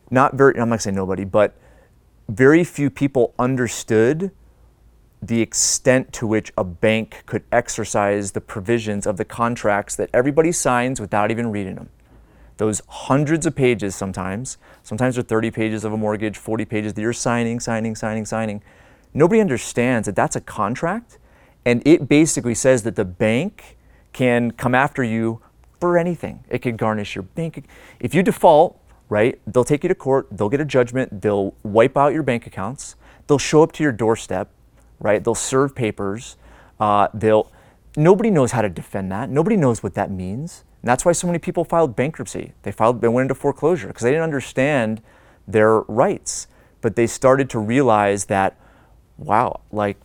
not 0.10 0.36
very, 0.36 0.58
I'm 0.60 0.69
not 0.69 0.78
to 0.78 0.82
say 0.82 0.91
nobody, 0.91 1.26
but 1.26 1.56
very 2.30 2.63
few 2.63 2.89
people 2.89 3.34
understood 3.38 4.32
the 5.21 5.41
extent 5.41 6.13
to 6.13 6.26
which 6.26 6.52
a 6.58 6.63
bank 6.63 7.24
could 7.26 7.43
exercise 7.52 8.32
the 8.32 8.41
provisions 8.41 9.06
of 9.06 9.17
the 9.17 9.26
contracts 9.26 9.95
that 9.95 10.10
everybody 10.13 10.52
signs 10.52 11.00
without 11.00 11.30
even 11.30 11.52
reading 11.52 11.76
them. 11.76 11.89
Those 12.58 12.82
hundreds 12.88 13.45
of 13.45 13.56
pages 13.56 13.95
sometimes, 13.95 14.58
sometimes 14.84 15.15
they're 15.15 15.24
30 15.24 15.52
pages 15.52 15.84
of 15.84 15.93
a 15.93 15.97
mortgage, 15.97 16.38
40 16.38 16.65
pages 16.65 16.93
that 16.93 17.02
you're 17.02 17.13
signing, 17.13 17.60
signing, 17.60 17.95
signing, 17.95 18.26
signing. 18.26 18.63
Nobody 19.13 19.41
understands 19.41 20.06
that 20.06 20.15
that's 20.15 20.36
a 20.36 20.41
contract 20.41 21.17
and 21.65 21.82
it 21.86 22.08
basically 22.08 22.56
says 22.56 22.84
that 22.84 22.95
the 22.95 23.06
bank 23.06 23.78
can 24.13 24.52
come 24.52 24.76
after 24.76 25.04
you 25.04 25.41
for 25.80 25.97
anything. 25.97 26.43
It 26.50 26.60
can 26.60 26.76
garnish 26.76 27.15
your 27.15 27.24
bank. 27.24 27.65
If 28.00 28.13
you 28.13 28.24
default, 28.24 28.80
right, 29.10 29.39
they'll 29.47 29.63
take 29.63 29.84
you 29.84 29.89
to 29.89 29.95
court, 29.95 30.28
they'll 30.32 30.50
get 30.50 30.62
a 30.62 30.65
judgment, 30.65 31.21
they'll 31.21 31.54
wipe 31.63 31.97
out 31.97 32.13
your 32.13 32.24
bank 32.24 32.45
accounts, 32.45 32.95
they'll 33.28 33.38
show 33.38 33.63
up 33.63 33.71
to 33.74 33.84
your 33.84 33.91
doorstep, 33.91 34.50
right? 35.02 35.24
They'll 35.24 35.36
serve 35.36 35.76
papers. 35.76 36.38
Uh, 36.80 37.08
they'll. 37.13 37.52
Nobody 37.97 38.30
knows 38.30 38.54
how 38.54 38.62
to 38.62 38.69
defend 38.69 39.12
that. 39.12 39.30
Nobody 39.30 39.58
knows 39.58 39.84
what 39.84 39.95
that 39.95 40.10
means. 40.10 40.63
And 40.82 40.89
that's 40.89 41.04
why 41.04 41.12
so 41.12 41.28
many 41.28 41.39
people 41.39 41.65
filed 41.65 41.95
bankruptcy. 41.95 42.54
They 42.63 42.71
filed. 42.71 43.02
They 43.02 43.08
went 43.08 43.26
into 43.26 43.36
foreclosure 43.36 43.88
because 43.88 44.04
they 44.04 44.12
didn't 44.12 44.24
understand 44.24 45.02
their 45.47 45.82
rights. 45.82 46.47
But 46.80 46.95
they 46.95 47.06
started 47.06 47.50
to 47.52 47.60
realize 47.60 48.26
that, 48.26 48.58
wow, 49.17 49.62
like 49.71 49.97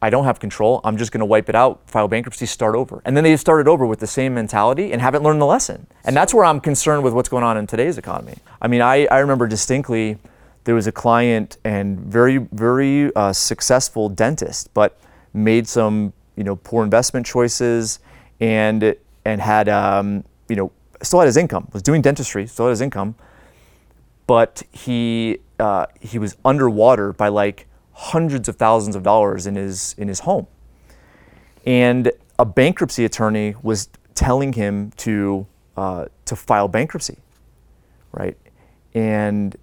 I 0.00 0.10
don't 0.10 0.24
have 0.24 0.38
control. 0.38 0.80
I'm 0.84 0.96
just 0.96 1.10
going 1.10 1.20
to 1.20 1.26
wipe 1.26 1.48
it 1.48 1.54
out, 1.54 1.80
file 1.86 2.08
bankruptcy, 2.08 2.46
start 2.46 2.74
over. 2.74 3.02
And 3.04 3.16
then 3.16 3.24
they 3.24 3.36
started 3.36 3.68
over 3.68 3.84
with 3.84 3.98
the 3.98 4.06
same 4.06 4.34
mentality 4.34 4.92
and 4.92 5.02
haven't 5.02 5.22
learned 5.22 5.40
the 5.40 5.46
lesson. 5.46 5.86
And 6.04 6.16
that's 6.16 6.32
where 6.32 6.44
I'm 6.44 6.60
concerned 6.60 7.02
with 7.02 7.12
what's 7.12 7.28
going 7.28 7.44
on 7.44 7.56
in 7.56 7.66
today's 7.66 7.98
economy. 7.98 8.36
I 8.62 8.68
mean, 8.68 8.80
I, 8.80 9.06
I 9.06 9.18
remember 9.18 9.46
distinctly 9.48 10.18
there 10.64 10.74
was 10.74 10.86
a 10.86 10.92
client 10.92 11.56
and 11.64 11.98
very, 11.98 12.38
very 12.38 13.14
uh, 13.16 13.32
successful 13.32 14.08
dentist, 14.08 14.72
but 14.74 14.98
made 15.32 15.66
some, 15.66 16.12
you 16.36 16.44
know, 16.44 16.56
poor 16.56 16.84
investment 16.84 17.26
choices 17.26 17.98
and, 18.38 18.94
and 19.24 19.40
had, 19.40 19.68
um, 19.68 20.24
you 20.48 20.56
know, 20.56 20.70
still 21.02 21.20
had 21.20 21.26
his 21.26 21.36
income, 21.36 21.68
was 21.72 21.82
doing 21.82 22.02
dentistry, 22.02 22.46
still 22.46 22.66
had 22.66 22.70
his 22.70 22.80
income, 22.80 23.14
but 24.26 24.62
he, 24.70 25.38
uh, 25.58 25.86
he 26.00 26.18
was 26.18 26.36
underwater 26.44 27.12
by 27.12 27.28
like 27.28 27.66
hundreds 27.98 28.48
of 28.48 28.56
thousands 28.56 28.94
of 28.94 29.02
dollars 29.02 29.46
in 29.46 29.56
his, 29.56 29.94
in 29.98 30.08
his 30.08 30.20
home. 30.20 30.46
And 31.66 32.12
a 32.38 32.44
bankruptcy 32.44 33.04
attorney 33.04 33.54
was 33.62 33.88
telling 34.14 34.52
him 34.52 34.92
to, 34.98 35.46
uh, 35.76 36.06
to 36.24 36.36
file 36.36 36.68
bankruptcy, 36.68 37.18
right? 38.12 38.36
And 38.94 39.56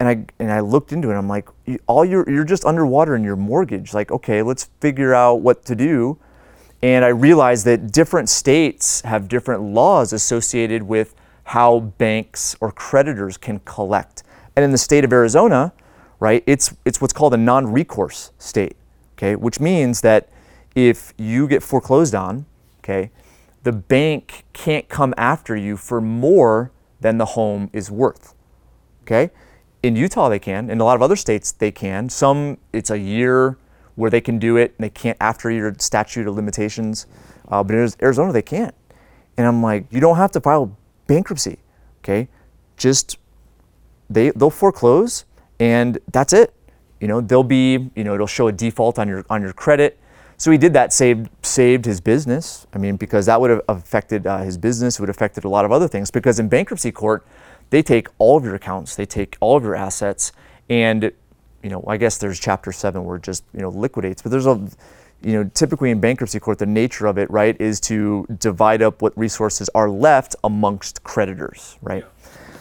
and 0.00 0.08
I 0.08 0.26
and 0.42 0.52
I 0.52 0.60
looked 0.60 0.92
into 0.92 1.10
it. 1.10 1.14
I'm 1.14 1.28
like, 1.28 1.48
all 1.86 2.04
you're 2.04 2.28
you're 2.28 2.44
just 2.44 2.64
underwater 2.64 3.14
in 3.14 3.22
your 3.22 3.36
mortgage. 3.36 3.94
Like, 3.94 4.10
okay, 4.10 4.42
let's 4.42 4.64
figure 4.80 5.14
out 5.14 5.36
what 5.36 5.64
to 5.66 5.74
do. 5.74 6.18
And 6.82 7.04
I 7.04 7.08
realized 7.08 7.64
that 7.66 7.92
different 7.92 8.28
states 8.28 9.00
have 9.02 9.28
different 9.28 9.62
laws 9.62 10.12
associated 10.12 10.82
with 10.82 11.14
how 11.44 11.80
banks 11.80 12.56
or 12.60 12.72
creditors 12.72 13.36
can 13.38 13.60
collect. 13.60 14.22
And 14.56 14.64
in 14.64 14.70
the 14.70 14.78
state 14.78 15.04
of 15.04 15.12
Arizona, 15.12 15.72
right, 16.24 16.42
it's 16.46 16.74
it's 16.84 17.00
what's 17.00 17.12
called 17.12 17.34
a 17.34 17.38
non-recourse 17.38 18.32
state. 18.38 18.76
Okay, 19.16 19.36
which 19.36 19.60
means 19.60 20.00
that 20.00 20.28
if 20.74 21.14
you 21.16 21.46
get 21.46 21.62
foreclosed 21.62 22.14
on, 22.14 22.46
okay, 22.80 23.10
the 23.62 23.72
bank 23.72 24.44
can't 24.52 24.88
come 24.88 25.14
after 25.16 25.54
you 25.54 25.76
for 25.76 26.00
more 26.00 26.72
than 27.00 27.18
the 27.18 27.26
home 27.26 27.70
is 27.72 27.90
worth. 27.90 28.34
Okay? 29.02 29.30
in 29.84 29.96
Utah 29.96 30.30
they 30.30 30.38
can. 30.38 30.70
In 30.70 30.80
a 30.80 30.84
lot 30.84 30.96
of 30.96 31.02
other 31.02 31.14
states 31.14 31.52
they 31.52 31.70
can. 31.70 32.08
Some 32.08 32.56
it's 32.72 32.90
a 32.90 32.98
year 32.98 33.58
where 33.96 34.10
they 34.10 34.20
can 34.20 34.38
do 34.38 34.56
it 34.56 34.74
and 34.76 34.84
they 34.84 34.90
can't 34.90 35.18
after 35.20 35.50
your 35.50 35.74
statute 35.78 36.26
of 36.26 36.34
limitations. 36.34 37.06
Uh, 37.48 37.62
but 37.62 37.76
in 37.76 37.90
Arizona 38.02 38.32
they 38.32 38.42
can't. 38.42 38.74
And 39.36 39.46
I'm 39.46 39.62
like, 39.62 39.86
you 39.90 40.00
don't 40.00 40.16
have 40.16 40.32
to 40.32 40.40
file 40.40 40.76
bankruptcy, 41.06 41.58
okay? 42.00 42.28
Just 42.78 43.18
they 44.08 44.30
they'll 44.30 44.48
foreclose 44.48 45.26
and 45.60 45.98
that's 46.12 46.32
it. 46.32 46.54
You 47.00 47.08
know, 47.08 47.20
they'll 47.20 47.42
be, 47.42 47.90
you 47.94 48.04
know, 48.04 48.14
it'll 48.14 48.26
show 48.26 48.48
a 48.48 48.52
default 48.52 48.98
on 48.98 49.08
your 49.08 49.24
on 49.28 49.42
your 49.42 49.52
credit. 49.52 49.98
So 50.36 50.50
he 50.50 50.58
did 50.58 50.72
that, 50.72 50.92
saved 50.92 51.28
saved 51.42 51.84
his 51.84 52.00
business. 52.00 52.66
I 52.74 52.78
mean, 52.78 52.96
because 52.96 53.26
that 53.26 53.40
would 53.40 53.50
have 53.50 53.62
affected 53.68 54.26
uh, 54.26 54.38
his 54.38 54.58
business, 54.58 54.96
it 54.96 55.00
would 55.00 55.08
have 55.08 55.16
affected 55.16 55.44
a 55.44 55.48
lot 55.48 55.64
of 55.64 55.72
other 55.72 55.88
things. 55.88 56.10
Because 56.10 56.38
in 56.38 56.48
bankruptcy 56.48 56.92
court, 56.92 57.26
they 57.70 57.82
take 57.82 58.08
all 58.18 58.36
of 58.36 58.44
your 58.44 58.54
accounts, 58.54 58.96
they 58.96 59.06
take 59.06 59.36
all 59.40 59.56
of 59.56 59.62
your 59.62 59.74
assets, 59.74 60.32
and 60.68 61.12
you 61.62 61.70
know, 61.70 61.84
I 61.86 61.96
guess 61.96 62.18
there's 62.18 62.38
chapter 62.38 62.72
seven 62.72 63.04
where 63.04 63.16
it 63.16 63.22
just 63.22 63.44
you 63.52 63.60
know 63.60 63.70
liquidates, 63.70 64.22
but 64.22 64.30
there's 64.30 64.46
a 64.46 64.68
you 65.24 65.32
know, 65.32 65.50
typically 65.54 65.90
in 65.90 66.00
bankruptcy 66.00 66.38
court, 66.38 66.58
the 66.58 66.66
nature 66.66 67.06
of 67.06 67.16
it, 67.18 67.30
right, 67.30 67.58
is 67.60 67.80
to 67.80 68.26
divide 68.38 68.82
up 68.82 69.00
what 69.00 69.16
resources 69.16 69.70
are 69.74 69.88
left 69.88 70.36
amongst 70.44 71.02
creditors, 71.02 71.78
right? 71.80 72.04
Yeah. 72.04 72.10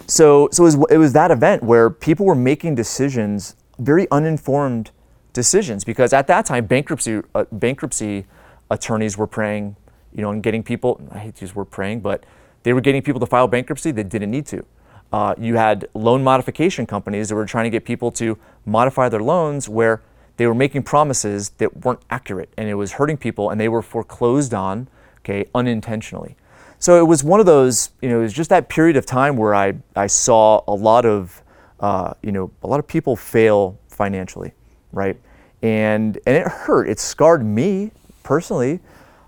So, 0.07 0.49
so 0.51 0.63
it 0.63 0.65
was, 0.65 0.75
it 0.91 0.97
was 0.97 1.13
that 1.13 1.31
event 1.31 1.63
where 1.63 1.89
people 1.89 2.25
were 2.25 2.35
making 2.35 2.75
decisions, 2.75 3.55
very 3.79 4.07
uninformed 4.11 4.91
decisions, 5.31 5.83
because 5.83 6.13
at 6.13 6.27
that 6.27 6.45
time, 6.45 6.65
bankruptcy, 6.65 7.21
uh, 7.33 7.45
bankruptcy 7.51 8.25
attorneys 8.69 9.17
were 9.17 9.27
preying, 9.27 9.75
you 10.13 10.21
know, 10.21 10.31
and 10.31 10.43
getting 10.43 10.63
people, 10.63 11.01
I 11.11 11.19
hate 11.19 11.35
to 11.35 11.41
use 11.41 11.55
word 11.55 11.71
preying, 11.71 12.01
but 12.01 12.25
they 12.63 12.73
were 12.73 12.81
getting 12.81 13.01
people 13.01 13.19
to 13.19 13.25
file 13.25 13.47
bankruptcy 13.47 13.91
that 13.91 14.09
didn't 14.09 14.31
need 14.31 14.45
to. 14.47 14.65
Uh, 15.11 15.35
you 15.37 15.55
had 15.55 15.87
loan 15.93 16.23
modification 16.23 16.85
companies 16.85 17.29
that 17.29 17.35
were 17.35 17.45
trying 17.45 17.65
to 17.65 17.69
get 17.69 17.85
people 17.85 18.11
to 18.11 18.37
modify 18.65 19.09
their 19.09 19.21
loans 19.21 19.69
where 19.69 20.01
they 20.37 20.47
were 20.47 20.55
making 20.55 20.83
promises 20.83 21.49
that 21.59 21.85
weren't 21.85 21.99
accurate 22.09 22.49
and 22.57 22.67
it 22.67 22.73
was 22.73 22.93
hurting 22.93 23.17
people 23.17 23.49
and 23.49 23.61
they 23.61 23.69
were 23.69 23.83
foreclosed 23.83 24.53
on, 24.53 24.87
okay, 25.19 25.45
unintentionally. 25.53 26.35
So 26.84 27.00
it 27.00 27.08
was 27.08 27.24
one 27.24 27.39
of 27.39 27.46
those, 27.46 27.91
you 28.02 28.10
know, 28.10 28.19
it 28.19 28.24
was 28.24 28.34
just 28.34 28.50
that 28.50 28.67
period 28.67 28.98
of 28.98 29.06
time 29.06 29.38
where 29.38 29.56
I, 29.56 29.76
I 29.96 30.08
saw 30.08 30.62
a 30.67 30.76
lot 30.76 31.06
of, 31.06 31.41
uh, 31.80 32.13
you 32.22 32.34
know, 32.34 32.52
a 32.62 32.67
lot 32.67 32.78
of 32.78 32.86
people 32.89 33.15
fail 33.15 33.80
financially, 33.88 34.52
right? 34.91 35.15
And, 35.62 36.19
and 36.28 36.36
it 36.36 36.46
hurt. 36.46 36.89
It 36.89 37.00
scarred 37.00 37.46
me 37.46 37.91
personally. 38.24 38.82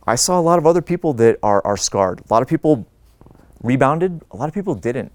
I 0.06 0.16
saw 0.16 0.38
a 0.38 0.42
lot 0.42 0.60
of 0.60 0.66
other 0.66 0.82
people 0.82 1.14
that 1.14 1.40
are, 1.42 1.66
are 1.66 1.78
scarred. 1.78 2.20
A 2.30 2.34
lot 2.34 2.42
of 2.42 2.50
people 2.50 2.86
rebounded, 3.64 4.22
a 4.32 4.36
lot 4.36 4.50
of 4.50 4.54
people 4.54 4.76
didn't 4.76 5.14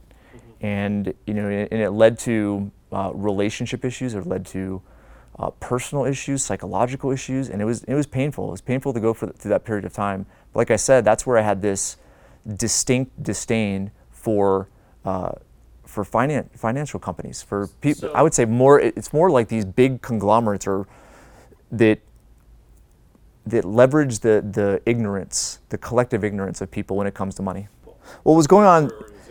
and 0.62 1.12
you 1.26 1.34
know, 1.34 1.46
and 1.46 1.80
it 1.80 1.90
led 1.90 2.18
to 2.20 2.70
uh, 2.90 3.10
relationship 3.12 3.84
issues. 3.84 4.14
It 4.14 4.26
led 4.26 4.46
to 4.46 4.80
uh, 5.38 5.50
personal 5.60 6.06
issues, 6.06 6.42
psychological 6.42 7.10
issues, 7.10 7.50
and 7.50 7.60
it 7.60 7.66
was 7.66 7.84
it 7.84 7.94
was 7.94 8.06
painful. 8.06 8.48
It 8.48 8.52
was 8.52 8.60
painful 8.62 8.94
to 8.94 9.00
go 9.00 9.12
for, 9.12 9.26
through 9.28 9.50
that 9.50 9.64
period 9.64 9.84
of 9.84 9.92
time. 9.92 10.24
But 10.54 10.60
like 10.60 10.70
I 10.70 10.76
said, 10.76 11.04
that's 11.04 11.26
where 11.26 11.36
I 11.36 11.42
had 11.42 11.60
this 11.60 11.98
distinct 12.56 13.22
disdain 13.22 13.90
for 14.10 14.68
uh, 15.04 15.32
for 15.84 16.04
finan- 16.04 16.48
financial 16.56 17.00
companies. 17.00 17.42
For 17.42 17.66
people, 17.80 18.08
so, 18.08 18.12
I 18.12 18.22
would 18.22 18.34
say 18.34 18.44
more. 18.44 18.80
It's 18.80 19.12
more 19.12 19.30
like 19.30 19.48
these 19.48 19.64
big 19.64 20.02
conglomerates 20.02 20.66
or 20.66 20.86
that 21.72 22.00
that 23.46 23.64
leverage 23.64 24.20
the 24.20 24.44
the 24.52 24.80
ignorance, 24.86 25.60
the 25.68 25.78
collective 25.78 26.24
ignorance 26.24 26.60
of 26.60 26.70
people 26.70 26.96
when 26.96 27.06
it 27.06 27.14
comes 27.14 27.34
to 27.36 27.42
money. 27.42 27.68
What 28.22 28.34
was 28.34 28.46
going 28.46 28.66
on? 28.66 28.90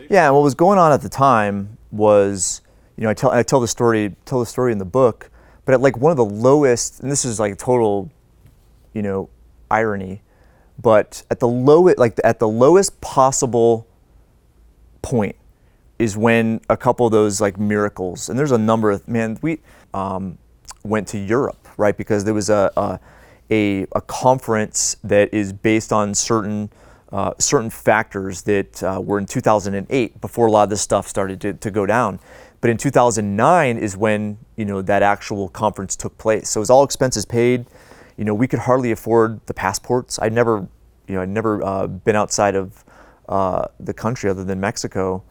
Yeah, 0.10 0.30
what 0.32 0.44
was 0.44 0.56
going 0.56 0.80
on 0.80 0.92
at 0.92 1.02
the 1.02 1.10
time 1.10 1.78
was, 1.92 2.62
you 2.98 3.04
know, 3.04 3.10
I 3.10 3.14
tell 3.14 3.32
I 3.32 3.44
tell 3.44 3.60
the 3.60 3.68
story 3.68 4.16
tell 4.26 4.40
the 4.40 4.46
story 4.46 4.72
in 4.72 4.78
the 4.78 4.86
book, 4.86 5.30
but 5.66 5.74
at 5.74 5.82
like 5.82 5.98
one 5.98 6.12
of 6.12 6.18
the 6.18 6.26
lowest, 6.26 7.00
and 7.00 7.12
this 7.12 7.26
is 7.26 7.40
like 7.40 7.58
total, 7.58 8.12
you 8.94 9.02
know, 9.02 9.30
irony, 9.70 10.22
but 10.82 11.24
at 11.30 11.40
the 11.40 11.48
lowest 11.48 11.98
like 11.98 12.20
at 12.24 12.40
the 12.40 12.48
lowest 12.48 13.00
possible 13.02 13.88
point 15.02 15.36
is 15.98 16.16
when 16.16 16.62
a 16.70 16.78
couple 16.78 17.06
of 17.06 17.12
those 17.12 17.42
like 17.42 17.60
miracles, 17.60 18.30
and 18.30 18.40
there's 18.40 18.52
a 18.52 18.58
number 18.58 18.90
of 18.90 19.08
man 19.08 19.38
we 19.42 19.60
um, 19.94 20.38
went 20.84 21.08
to 21.10 21.18
Europe 21.18 21.68
right 21.78 21.98
because 21.98 22.24
there 22.24 22.34
was 22.34 22.50
a, 22.50 22.72
a 22.78 23.00
a, 23.52 23.88
a 23.94 24.02
conference 24.02 24.96
that 25.04 25.34
is 25.34 25.52
based 25.54 25.92
on 25.92 26.14
certain 26.14 26.70
uh, 27.12 27.34
certain 27.40 27.72
factors 27.72 28.44
that 28.44 28.84
uh, 28.84 29.02
were 29.04 29.18
in 29.18 29.26
2008 29.26 30.22
before 30.22 30.46
a 30.46 30.52
lot 30.52 30.64
of 30.64 30.70
this 30.70 30.82
stuff 30.82 31.08
started 31.08 31.42
to, 31.42 31.54
to 31.54 31.72
go 31.72 31.88
down. 31.88 32.20
But 32.62 32.70
in 32.70 32.78
2009 32.78 33.78
is 33.78 33.98
when 33.98 34.38
you 34.56 34.66
know 34.66 34.82
that 34.84 35.02
actual 35.02 35.50
conference 35.50 35.96
took 35.96 36.18
place. 36.18 36.50
So 36.50 36.60
it 36.60 36.62
was 36.62 36.70
all 36.70 36.84
expenses 36.84 37.26
paid. 37.26 37.66
You 38.20 38.26
know, 38.26 38.34
we 38.34 38.48
could 38.50 38.60
hardly 38.60 38.92
afford 38.92 39.40
the 39.46 39.54
passports. 39.54 40.20
I'd 40.20 40.34
never, 40.34 40.68
you 41.08 41.16
know, 41.16 41.22
I'd 41.22 41.30
never 41.30 41.64
uh, 41.64 41.88
been 41.88 42.18
outside 42.18 42.54
of 42.54 42.84
uh, 43.30 43.66
the 43.80 43.94
country 43.94 44.30
other 44.30 44.44
than 44.44 44.60
Mexico, 44.60 45.24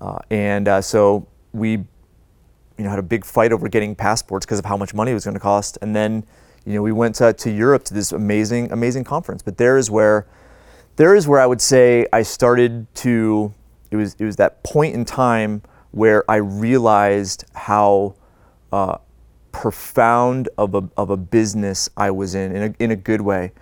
uh, 0.00 0.18
and 0.30 0.66
uh, 0.66 0.82
so 0.82 1.28
we 1.52 1.70
you 2.76 2.82
know, 2.82 2.90
had 2.90 2.98
a 2.98 3.02
big 3.04 3.24
fight 3.24 3.52
over 3.52 3.68
getting 3.68 3.94
passports 3.94 4.44
because 4.44 4.58
of 4.58 4.64
how 4.64 4.76
much 4.76 4.94
money 4.94 5.12
it 5.12 5.14
was 5.14 5.24
going 5.24 5.34
to 5.34 5.40
cost. 5.40 5.78
And 5.80 5.94
then, 5.94 6.24
you 6.66 6.72
know, 6.72 6.82
we 6.82 6.90
went 6.90 7.14
to, 7.16 7.32
to 7.32 7.50
Europe 7.50 7.84
to 7.84 7.94
this 7.94 8.10
amazing, 8.10 8.72
amazing 8.72 9.04
conference. 9.04 9.42
But 9.42 9.58
there 9.58 9.78
is 9.78 9.88
where, 9.88 10.26
there 10.96 11.14
is 11.14 11.28
where 11.28 11.40
I 11.40 11.46
would 11.46 11.60
say 11.60 12.06
I 12.12 12.22
started 12.22 12.92
to, 12.96 13.54
it 13.92 13.96
was, 13.96 14.16
it 14.18 14.24
was 14.24 14.34
that 14.36 14.64
point 14.64 14.94
in 14.94 15.04
time 15.04 15.62
where 15.92 16.28
I 16.28 16.36
realized 16.36 17.44
how 17.54 18.16
uh, 18.72 18.98
profound 19.54 20.48
of 20.58 20.74
a, 20.74 20.82
of 20.96 21.10
a 21.10 21.16
business 21.16 21.88
I 21.96 22.10
was 22.10 22.34
in, 22.34 22.54
in 22.54 22.62
a, 22.62 22.82
in 22.82 22.90
a 22.90 22.96
good 22.96 23.20
way. 23.20 23.52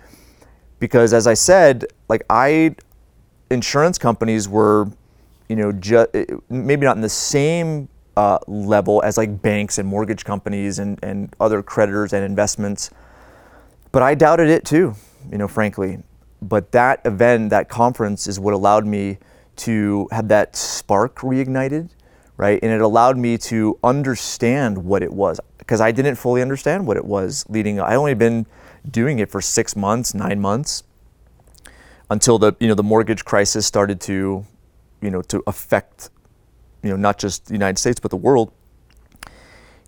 Because 0.79 1.13
as 1.13 1.27
I 1.27 1.35
said, 1.35 1.85
like 2.09 2.23
I, 2.29 2.75
insurance 3.51 3.97
companies 3.97 4.49
were, 4.49 4.87
you 5.47 5.55
know, 5.55 5.71
ju- 5.71 6.41
maybe 6.49 6.85
not 6.85 6.95
in 6.95 7.01
the 7.01 7.07
same 7.07 7.87
uh, 8.17 8.39
level 8.47 9.01
as 9.03 9.17
like 9.17 9.41
banks 9.41 9.77
and 9.77 9.87
mortgage 9.87 10.25
companies 10.25 10.79
and, 10.79 10.99
and 11.03 11.33
other 11.39 11.61
creditors 11.61 12.11
and 12.11 12.25
investments. 12.25 12.89
But 13.91 14.01
I 14.01 14.15
doubted 14.15 14.49
it 14.49 14.65
too, 14.65 14.95
you 15.31 15.37
know, 15.37 15.47
frankly. 15.47 15.99
But 16.41 16.71
that 16.71 17.01
event, 17.05 17.51
that 17.51 17.69
conference, 17.69 18.27
is 18.27 18.39
what 18.39 18.53
allowed 18.53 18.85
me 18.85 19.19
to 19.57 20.07
have 20.11 20.27
that 20.29 20.55
spark 20.55 21.19
reignited, 21.19 21.91
right? 22.35 22.59
And 22.63 22.71
it 22.71 22.81
allowed 22.81 23.17
me 23.17 23.37
to 23.37 23.77
understand 23.83 24.83
what 24.83 25.03
it 25.03 25.13
was 25.13 25.39
because 25.63 25.81
I 25.81 25.91
didn't 25.91 26.15
fully 26.15 26.41
understand 26.41 26.85
what 26.85 26.97
it 26.97 27.05
was 27.05 27.45
leading. 27.49 27.79
I 27.79 27.95
only 27.95 28.13
been 28.13 28.45
doing 28.89 29.19
it 29.19 29.31
for 29.31 29.41
six 29.41 29.75
months, 29.75 30.13
nine 30.13 30.39
months, 30.39 30.83
until 32.09 32.37
the 32.37 32.53
you 32.59 32.67
know 32.67 32.75
the 32.75 32.83
mortgage 32.83 33.25
crisis 33.25 33.65
started 33.65 33.99
to, 34.01 34.45
you 35.01 35.09
know, 35.09 35.21
to 35.23 35.41
affect 35.47 36.09
you 36.83 36.89
know, 36.89 36.97
not 36.97 37.17
just 37.17 37.47
the 37.47 37.53
United 37.53 37.79
States, 37.79 37.99
but 37.99 38.11
the 38.11 38.17
world. 38.17 38.51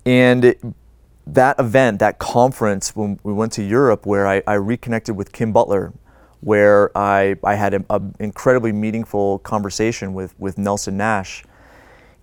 And 0.05 0.45
it, 0.45 0.61
that 1.27 1.59
event, 1.59 1.99
that 1.99 2.17
conference, 2.19 2.95
when 2.95 3.19
we 3.23 3.33
went 3.33 3.51
to 3.53 3.63
Europe, 3.63 4.05
where 4.05 4.25
I, 4.25 4.41
I 4.47 4.53
reconnected 4.53 5.15
with 5.15 5.31
Kim 5.31 5.51
Butler, 5.51 5.93
where 6.39 6.95
I, 6.97 7.35
I 7.43 7.55
had 7.55 7.73
an 7.73 8.15
incredibly 8.19 8.71
meaningful 8.71 9.39
conversation 9.39 10.13
with, 10.13 10.39
with 10.39 10.57
Nelson 10.57 10.95
Nash. 10.97 11.43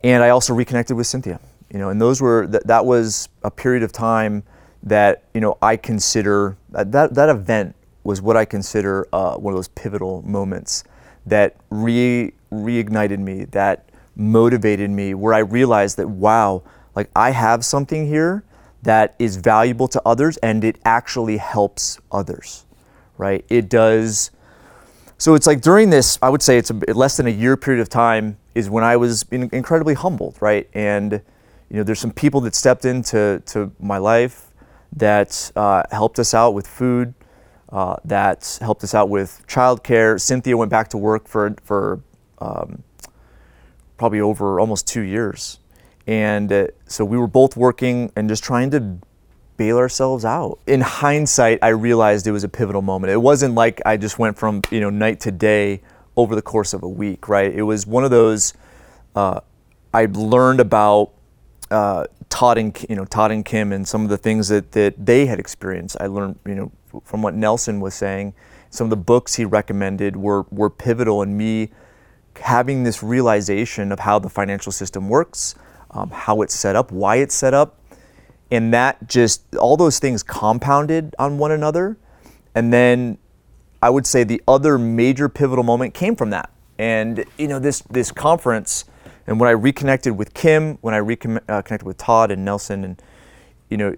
And 0.03 0.23
I 0.23 0.31
also 0.31 0.55
reconnected 0.55 0.97
with 0.97 1.07
Cynthia, 1.07 1.41
you 1.73 1.79
know, 1.79 1.89
and 1.89 2.01
those 2.01 2.21
were, 2.21 2.47
that, 2.49 2.67
that 2.67 2.85
was 2.85 3.29
a 3.43 3.51
period 3.51 3.83
of 3.83 3.93
time 3.93 4.43
that, 4.83 5.25
you 5.33 5.41
know, 5.41 5.57
I 5.63 5.77
consider, 5.77 6.57
that, 6.71 7.15
that 7.15 7.29
event 7.29 7.75
was 8.05 8.21
what 8.21 8.37
I 8.37 8.45
consider 8.45 9.07
uh, 9.13 9.37
one 9.37 9.55
of 9.55 9.57
those 9.57 9.69
pivotal 9.69 10.23
moments 10.23 10.85
that 11.25 11.57
re, 11.71 12.33
reignited 12.53 13.19
me, 13.19 13.45
that 13.47 13.89
motivated 14.17 14.91
me 14.91 15.15
where 15.15 15.33
I 15.33 15.39
realized 15.39 15.97
that, 15.97 16.09
wow, 16.09 16.63
like 16.95 17.09
I 17.17 17.31
have 17.31 17.65
something 17.65 18.07
here 18.07 18.45
that 18.83 19.15
is 19.19 19.37
valuable 19.37 19.89
to 19.89 20.03
others 20.05 20.37
and 20.39 20.65
it 20.65 20.77
actually 20.85 21.39
helps 21.39 21.99
others, 22.11 22.67
right? 23.17 23.45
It 23.49 23.71
does. 23.71 24.31
So 25.17 25.35
it's 25.35 25.47
like 25.47 25.63
during 25.63 25.89
this, 25.89 26.19
I 26.21 26.29
would 26.29 26.43
say 26.43 26.59
it's 26.59 26.71
a, 26.71 26.75
less 26.93 27.17
than 27.17 27.29
a 27.29 27.31
year 27.31 27.57
period 27.57 27.81
of 27.81 27.89
time 27.89 28.37
is 28.55 28.69
when 28.69 28.85
I 28.85 28.97
was 28.97 29.23
incredibly 29.31 29.95
humbled, 29.95 30.37
right? 30.41 30.69
And 30.75 31.23
you 31.73 31.79
know, 31.79 31.85
there's 31.85 32.01
some 32.01 32.13
people 32.13 32.43
that 32.43 32.55
stepped 32.55 32.85
into 32.85 33.43
to 33.47 33.73
my 33.81 33.97
life 33.97 34.51
that 34.95 35.51
uh, 35.57 35.83
helped 35.91 36.19
us 36.19 36.35
out 36.35 36.53
with 36.53 36.67
food, 36.67 37.15
uh, 37.71 37.97
that 38.05 38.59
helped 38.61 38.85
us 38.85 38.95
out 38.95 39.09
with 39.09 39.43
childcare. 39.49 40.21
Cynthia 40.21 40.55
went 40.55 40.71
back 40.71 40.89
to 40.89 40.99
work 40.99 41.27
for 41.27 41.55
for 41.65 42.01
um, 42.41 42.83
probably 43.97 44.21
over 44.21 44.61
almost 44.61 44.87
two 44.87 45.01
years. 45.01 45.61
And 46.07 46.53
uh, 46.53 46.67
so 46.87 47.07
we 47.07 47.17
were 47.17 47.27
both 47.27 47.57
working 47.57 48.13
and 48.17 48.29
just 48.29 48.45
trying 48.45 48.71
to 48.73 48.99
bail 49.57 49.79
ourselves 49.79 50.27
out. 50.27 50.59
In 50.67 50.83
hindsight, 50.83 51.61
I 51.63 51.69
realized 51.69 52.27
it 52.27 52.33
was 52.33 52.45
a 52.45 52.51
pivotal 52.51 52.83
moment. 52.83 53.13
It 53.15 53.23
wasn't 53.23 53.55
like 53.55 53.81
I 53.87 53.97
just 53.97 54.19
went 54.19 54.37
from 54.37 54.61
you 54.71 54.81
know 54.81 54.91
night 54.91 55.21
to 55.21 55.33
day 55.33 55.81
over 56.19 56.35
the 56.35 56.43
course 56.43 56.75
of 56.75 56.83
a 56.83 56.89
week, 56.89 57.31
right? 57.31 57.51
It 57.51 57.63
was 57.63 57.87
one 57.87 58.05
of 58.05 58.11
those. 58.11 58.53
Uh, 59.17 59.41
I 59.95 60.07
learned 60.13 60.61
about 60.61 61.13
uh, 61.73 62.07
Todd 62.29 62.59
and 62.59 62.87
you 62.89 62.97
know 62.97 63.05
Todd 63.05 63.31
and 63.31 63.45
Kim 63.45 63.73
and 63.73 63.87
some 63.87 64.03
of 64.05 64.09
the 64.11 64.19
things 64.19 64.49
that 64.49 64.73
that 64.73 64.95
they 65.05 65.27
had 65.27 65.39
experienced. 65.41 65.97
I 66.01 66.07
learned 66.07 66.39
you 66.47 66.55
know 66.55 66.73
from 67.05 67.23
what 67.23 67.35
Nelson 67.35 67.81
was 67.81 67.95
saying. 67.95 68.35
Some 68.71 68.87
of 68.87 68.91
the 68.91 68.97
books 68.97 69.35
he 69.35 69.45
recommended 69.45 70.17
were 70.17 70.43
were 70.51 70.71
pivotal 70.71 71.23
in 71.23 71.37
me 71.37 71.71
having 72.41 72.83
this 72.83 73.03
realization 73.03 73.93
of 73.93 74.01
how 74.01 74.19
the 74.19 74.29
financial 74.29 74.73
system 74.73 75.09
works, 75.09 75.55
um, 75.91 76.11
how 76.11 76.43
it's 76.43 76.55
set 76.55 76.77
up, 76.77 76.91
why 76.91 77.17
it's 77.17 77.35
set 77.35 77.55
up, 77.55 77.79
and 78.51 78.73
that 78.73 79.09
just 79.09 79.55
all 79.57 79.77
those 79.77 79.99
things 79.99 80.23
compounded 80.23 81.15
on 81.19 81.39
one 81.39 81.51
another. 81.51 81.97
And 82.55 82.73
then 82.73 83.19
I 83.83 83.91
would 83.91 84.07
say 84.07 84.25
the 84.25 84.43
other 84.47 84.79
major 84.79 85.29
pivotal 85.29 85.65
moment 85.65 85.95
came 85.95 86.17
from 86.17 86.31
that. 86.31 86.51
And 86.79 87.25
you 87.39 87.49
know 87.49 87.59
this 87.59 87.81
this 87.91 88.11
conference, 88.11 88.85
and 89.27 89.39
when 89.39 89.49
I 89.49 89.53
reconnected 89.53 90.17
with 90.17 90.35
Kim, 90.35 90.79
when 90.81 90.95
I 90.95 90.99
reconnected 90.99 91.83
uh, 91.83 91.87
with 91.87 91.97
Todd 91.97 92.31
and 92.31 92.45
Nelson, 92.45 92.85
and 92.85 93.03
you 93.69 93.77
know, 93.77 93.97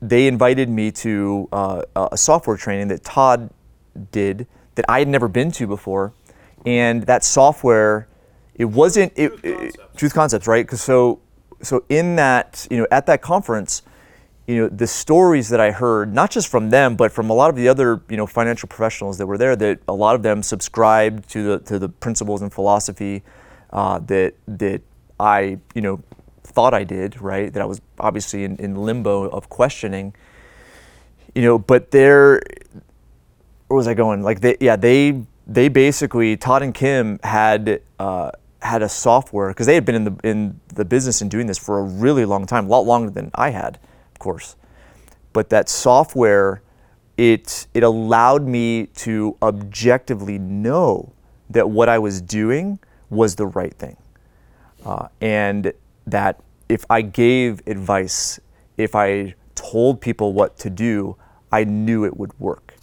they 0.00 0.26
invited 0.26 0.68
me 0.68 0.90
to 0.92 1.48
uh, 1.52 1.82
a 1.96 2.16
software 2.16 2.56
training 2.56 2.88
that 2.88 3.04
Todd 3.04 3.50
did 4.12 4.46
that 4.76 4.84
I 4.88 5.00
had 5.00 5.08
never 5.08 5.28
been 5.28 5.50
to 5.52 5.66
before 5.66 6.12
and 6.66 7.02
that 7.04 7.24
software 7.24 8.08
it 8.54 8.66
wasn't 8.66 9.12
it, 9.16 9.28
truth, 9.28 9.42
concepts. 9.42 9.74
It, 9.74 9.96
truth 9.96 10.14
concepts 10.14 10.46
right 10.46 10.66
because 10.66 10.80
so 10.80 11.20
so 11.62 11.84
in 11.88 12.16
that 12.16 12.66
you 12.70 12.78
know 12.78 12.86
at 12.90 13.06
that 13.06 13.22
conference 13.22 13.82
you 14.46 14.56
know 14.56 14.68
the 14.68 14.86
stories 14.86 15.48
that 15.48 15.60
i 15.60 15.70
heard 15.70 16.12
not 16.14 16.30
just 16.30 16.48
from 16.48 16.70
them 16.70 16.96
but 16.96 17.12
from 17.12 17.30
a 17.30 17.32
lot 17.32 17.50
of 17.50 17.56
the 17.56 17.68
other 17.68 18.02
you 18.08 18.16
know 18.16 18.26
financial 18.26 18.68
professionals 18.68 19.18
that 19.18 19.26
were 19.26 19.38
there 19.38 19.56
that 19.56 19.78
a 19.88 19.92
lot 19.92 20.14
of 20.14 20.22
them 20.22 20.42
subscribed 20.42 21.28
to 21.28 21.42
the 21.42 21.58
to 21.60 21.78
the 21.78 21.88
principles 21.88 22.42
and 22.42 22.52
philosophy 22.52 23.22
uh, 23.72 23.98
that 24.00 24.34
that 24.46 24.82
i 25.18 25.58
you 25.74 25.82
know 25.82 26.02
thought 26.44 26.74
i 26.74 26.82
did 26.84 27.20
right 27.20 27.52
that 27.52 27.62
i 27.62 27.64
was 27.64 27.80
obviously 27.98 28.44
in, 28.44 28.56
in 28.56 28.74
limbo 28.74 29.28
of 29.28 29.48
questioning 29.48 30.12
you 31.34 31.42
know 31.42 31.58
but 31.58 31.90
there 31.90 32.40
where 33.68 33.76
was 33.76 33.86
i 33.86 33.94
going 33.94 34.22
like 34.22 34.40
they 34.40 34.56
yeah 34.60 34.76
they 34.76 35.22
they 35.50 35.68
basically 35.68 36.36
Todd 36.36 36.62
and 36.62 36.72
Kim 36.72 37.18
had 37.24 37.82
uh, 37.98 38.30
had 38.62 38.82
a 38.82 38.88
software 38.88 39.48
because 39.48 39.66
they 39.66 39.74
had 39.74 39.84
been 39.84 39.96
in 39.96 40.04
the 40.04 40.16
in 40.22 40.60
the 40.74 40.84
business 40.84 41.20
and 41.20 41.30
doing 41.30 41.46
this 41.46 41.58
for 41.58 41.80
a 41.80 41.82
really 41.82 42.24
long 42.24 42.46
time, 42.46 42.66
a 42.66 42.68
lot 42.68 42.86
longer 42.86 43.10
than 43.10 43.30
I 43.34 43.50
had, 43.50 43.78
of 44.12 44.18
course. 44.20 44.54
But 45.32 45.50
that 45.50 45.68
software, 45.68 46.62
it 47.16 47.66
it 47.74 47.82
allowed 47.82 48.46
me 48.46 48.86
to 48.96 49.36
objectively 49.42 50.38
know 50.38 51.12
that 51.50 51.68
what 51.68 51.88
I 51.88 51.98
was 51.98 52.20
doing 52.20 52.78
was 53.10 53.34
the 53.34 53.46
right 53.46 53.74
thing, 53.74 53.96
uh, 54.84 55.08
and 55.20 55.72
that 56.06 56.40
if 56.68 56.84
I 56.88 57.02
gave 57.02 57.66
advice, 57.66 58.40
if 58.76 58.94
I 58.94 59.34
told 59.54 60.00
people 60.00 60.32
what 60.32 60.58
to 60.58 60.70
do, 60.70 61.16
I 61.52 61.64
knew 61.64 62.04
it 62.04 62.16
would 62.16 62.38
work. 62.38 62.74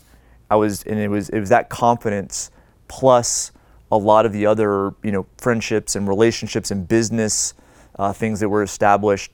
I 0.50 0.56
was, 0.56 0.84
and 0.84 1.00
it 1.00 1.08
was 1.08 1.30
it 1.30 1.40
was 1.40 1.50
that 1.50 1.70
confidence 1.70 2.52
plus 2.88 3.52
a 3.92 3.98
lot 3.98 4.26
of 4.26 4.34
the 4.34 4.46
other 4.46 4.94
you 5.04 5.12
know 5.12 5.26
friendships 5.38 5.96
and 5.96 6.08
relationships 6.08 6.72
and 6.72 6.88
business 6.88 7.54
uh, 7.98 8.14
things 8.14 8.40
that 8.40 8.50
were 8.50 8.64
established. 8.64 9.34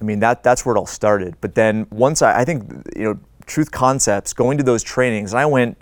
I 0.00 0.04
mean 0.04 0.20
that 0.20 0.42
that's 0.42 0.64
where 0.64 0.74
it 0.74 0.78
all 0.78 0.86
started. 0.86 1.36
But 1.40 1.54
then 1.54 1.86
once 1.90 2.22
I, 2.22 2.40
I 2.40 2.44
think 2.44 2.64
you 2.96 3.04
know 3.04 3.20
truth 3.46 3.70
concepts 3.70 4.32
going 4.32 4.58
to 4.58 4.64
those 4.64 4.82
trainings, 4.82 5.32
and 5.32 5.40
I 5.40 5.46
went, 5.46 5.80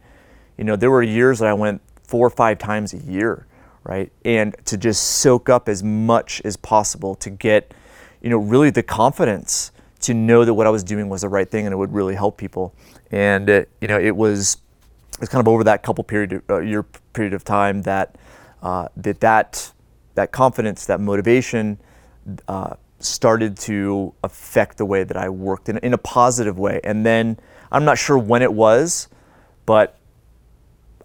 you 0.56 0.64
know 0.64 0.76
there 0.76 0.90
were 0.90 1.02
years 1.02 1.38
that 1.38 1.48
I 1.48 1.54
went 1.54 1.80
four 2.02 2.26
or 2.26 2.30
five 2.30 2.58
times 2.58 2.94
a 2.94 2.98
year, 2.98 3.46
right, 3.88 4.12
and 4.24 4.54
to 4.66 4.76
just 4.76 5.02
soak 5.02 5.48
up 5.48 5.68
as 5.68 5.82
much 5.82 6.40
as 6.44 6.56
possible 6.56 7.14
to 7.16 7.30
get, 7.30 7.74
you 8.20 8.30
know, 8.30 8.38
really 8.38 8.70
the 8.70 8.82
confidence 8.82 9.72
to 10.00 10.14
know 10.14 10.44
that 10.44 10.54
what 10.54 10.66
I 10.66 10.70
was 10.70 10.84
doing 10.84 11.08
was 11.08 11.22
the 11.22 11.28
right 11.28 11.50
thing 11.50 11.66
and 11.66 11.72
it 11.72 11.76
would 11.76 11.92
really 11.92 12.14
help 12.14 12.36
people. 12.36 12.74
And 13.10 13.48
it, 13.48 13.68
you 13.80 13.88
know 13.88 13.98
it 13.98 14.14
was 14.14 14.58
it's 15.20 15.30
kind 15.30 15.40
of 15.40 15.48
over 15.48 15.64
that 15.64 15.82
couple 15.82 16.04
period 16.04 16.42
uh, 16.48 16.60
year 16.60 16.84
period 17.12 17.34
of 17.34 17.44
time 17.44 17.82
that 17.82 18.16
uh, 18.62 18.88
that 18.96 19.20
that 19.20 19.72
that 20.14 20.32
confidence, 20.32 20.86
that 20.86 21.00
motivation, 21.00 21.78
uh, 22.48 22.74
started 22.98 23.56
to 23.56 24.12
affect 24.24 24.76
the 24.76 24.84
way 24.84 25.04
that 25.04 25.16
I 25.16 25.28
worked 25.28 25.68
in, 25.68 25.78
in 25.78 25.94
a 25.94 25.98
positive 25.98 26.58
way. 26.58 26.80
And 26.82 27.06
then 27.06 27.38
I'm 27.70 27.84
not 27.84 27.98
sure 27.98 28.18
when 28.18 28.42
it 28.42 28.52
was, 28.52 29.08
but 29.66 29.96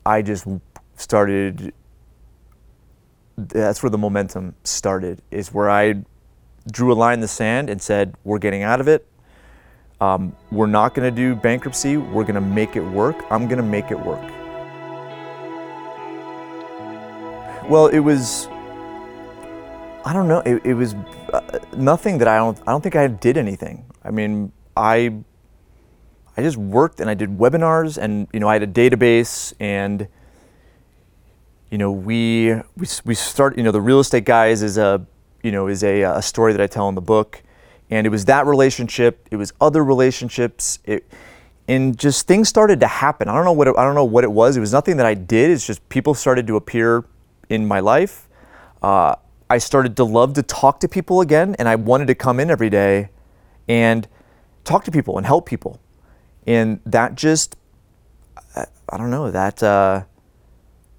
I 0.05 0.21
just 0.21 0.47
started. 0.95 1.73
That's 3.37 3.81
where 3.81 3.89
the 3.89 3.97
momentum 3.97 4.55
started. 4.63 5.21
Is 5.31 5.53
where 5.53 5.69
I 5.69 6.03
drew 6.71 6.93
a 6.93 6.95
line 6.95 7.15
in 7.15 7.19
the 7.19 7.27
sand 7.27 7.69
and 7.69 7.81
said, 7.81 8.15
"We're 8.23 8.39
getting 8.39 8.63
out 8.63 8.79
of 8.79 8.87
it. 8.87 9.07
Um, 10.01 10.35
we're 10.51 10.67
not 10.67 10.93
going 10.93 11.13
to 11.13 11.15
do 11.15 11.35
bankruptcy. 11.35 11.97
We're 11.97 12.23
going 12.23 12.35
to 12.35 12.41
make 12.41 12.75
it 12.75 12.81
work. 12.81 13.23
I'm 13.31 13.47
going 13.47 13.57
to 13.57 13.63
make 13.63 13.91
it 13.91 13.99
work. 13.99 14.21
Well, 17.69 17.87
it 17.87 17.99
was 17.99 18.47
I 20.05 20.11
don't 20.11 20.27
know. 20.27 20.39
It, 20.39 20.65
it 20.65 20.73
was 20.73 20.95
uh, 21.31 21.59
nothing 21.77 22.17
that 22.17 22.27
I 22.27 22.37
don't. 22.37 22.59
I 22.67 22.71
don't 22.71 22.81
think 22.81 22.95
I 22.95 23.07
did 23.07 23.37
anything. 23.37 23.85
I 24.03 24.11
mean, 24.11 24.51
I 24.75 25.13
I 26.35 26.41
just 26.41 26.57
worked 26.57 26.99
and 26.99 27.09
I 27.09 27.13
did 27.13 27.37
webinars 27.37 27.97
and 27.97 28.27
you 28.33 28.39
know 28.39 28.49
I 28.49 28.53
had 28.53 28.63
a 28.63 28.67
database 28.67 29.53
and 29.59 30.07
you 31.73 31.79
know 31.79 31.91
we 31.91 32.53
we 32.77 32.85
we 33.03 33.15
start 33.15 33.57
you 33.57 33.63
know 33.63 33.71
the 33.71 33.81
real 33.81 33.99
estate 33.99 34.25
guys 34.25 34.61
is 34.61 34.77
a 34.77 35.03
you 35.41 35.51
know 35.51 35.65
is 35.65 35.83
a, 35.83 36.03
a 36.03 36.21
story 36.21 36.53
that 36.53 36.61
I 36.61 36.67
tell 36.67 36.87
in 36.87 36.93
the 36.93 37.01
book. 37.01 37.41
And 37.89 38.05
it 38.05 38.11
was 38.11 38.25
that 38.25 38.45
relationship 38.45 39.27
it 39.31 39.37
was 39.37 39.53
other 39.59 39.83
relationships 39.83 40.77
it 40.83 41.11
and 41.67 41.97
just 41.97 42.27
things 42.27 42.47
started 42.47 42.79
to 42.81 42.87
happen. 42.87 43.27
I 43.27 43.33
don't 43.33 43.43
know 43.43 43.53
what 43.53 43.67
it, 43.67 43.75
I 43.75 43.85
don't 43.85 43.95
know 43.95 44.05
what 44.05 44.23
it 44.23 44.31
was. 44.31 44.55
It 44.55 44.59
was 44.59 44.71
nothing 44.71 44.97
that 44.97 45.07
I 45.07 45.15
did. 45.15 45.49
It's 45.49 45.65
just 45.65 45.89
people 45.89 46.13
started 46.13 46.45
to 46.45 46.57
appear 46.57 47.05
in 47.49 47.65
my 47.65 47.79
life. 47.79 48.29
Uh, 48.83 49.15
I 49.49 49.57
started 49.57 49.97
to 49.97 50.03
love 50.03 50.33
to 50.35 50.43
talk 50.43 50.79
to 50.81 50.87
people 50.87 51.21
again 51.21 51.55
and 51.57 51.67
I 51.67 51.75
wanted 51.75 52.05
to 52.05 52.15
come 52.15 52.39
in 52.39 52.51
every 52.51 52.69
day 52.69 53.09
and 53.67 54.07
talk 54.63 54.83
to 54.83 54.91
people 54.91 55.17
and 55.17 55.25
help 55.25 55.47
people. 55.47 55.79
And 56.45 56.81
that 56.85 57.15
just 57.15 57.55
I 58.55 58.97
don't 58.97 59.09
know 59.09 59.31
that 59.31 59.63
uh, 59.63 60.03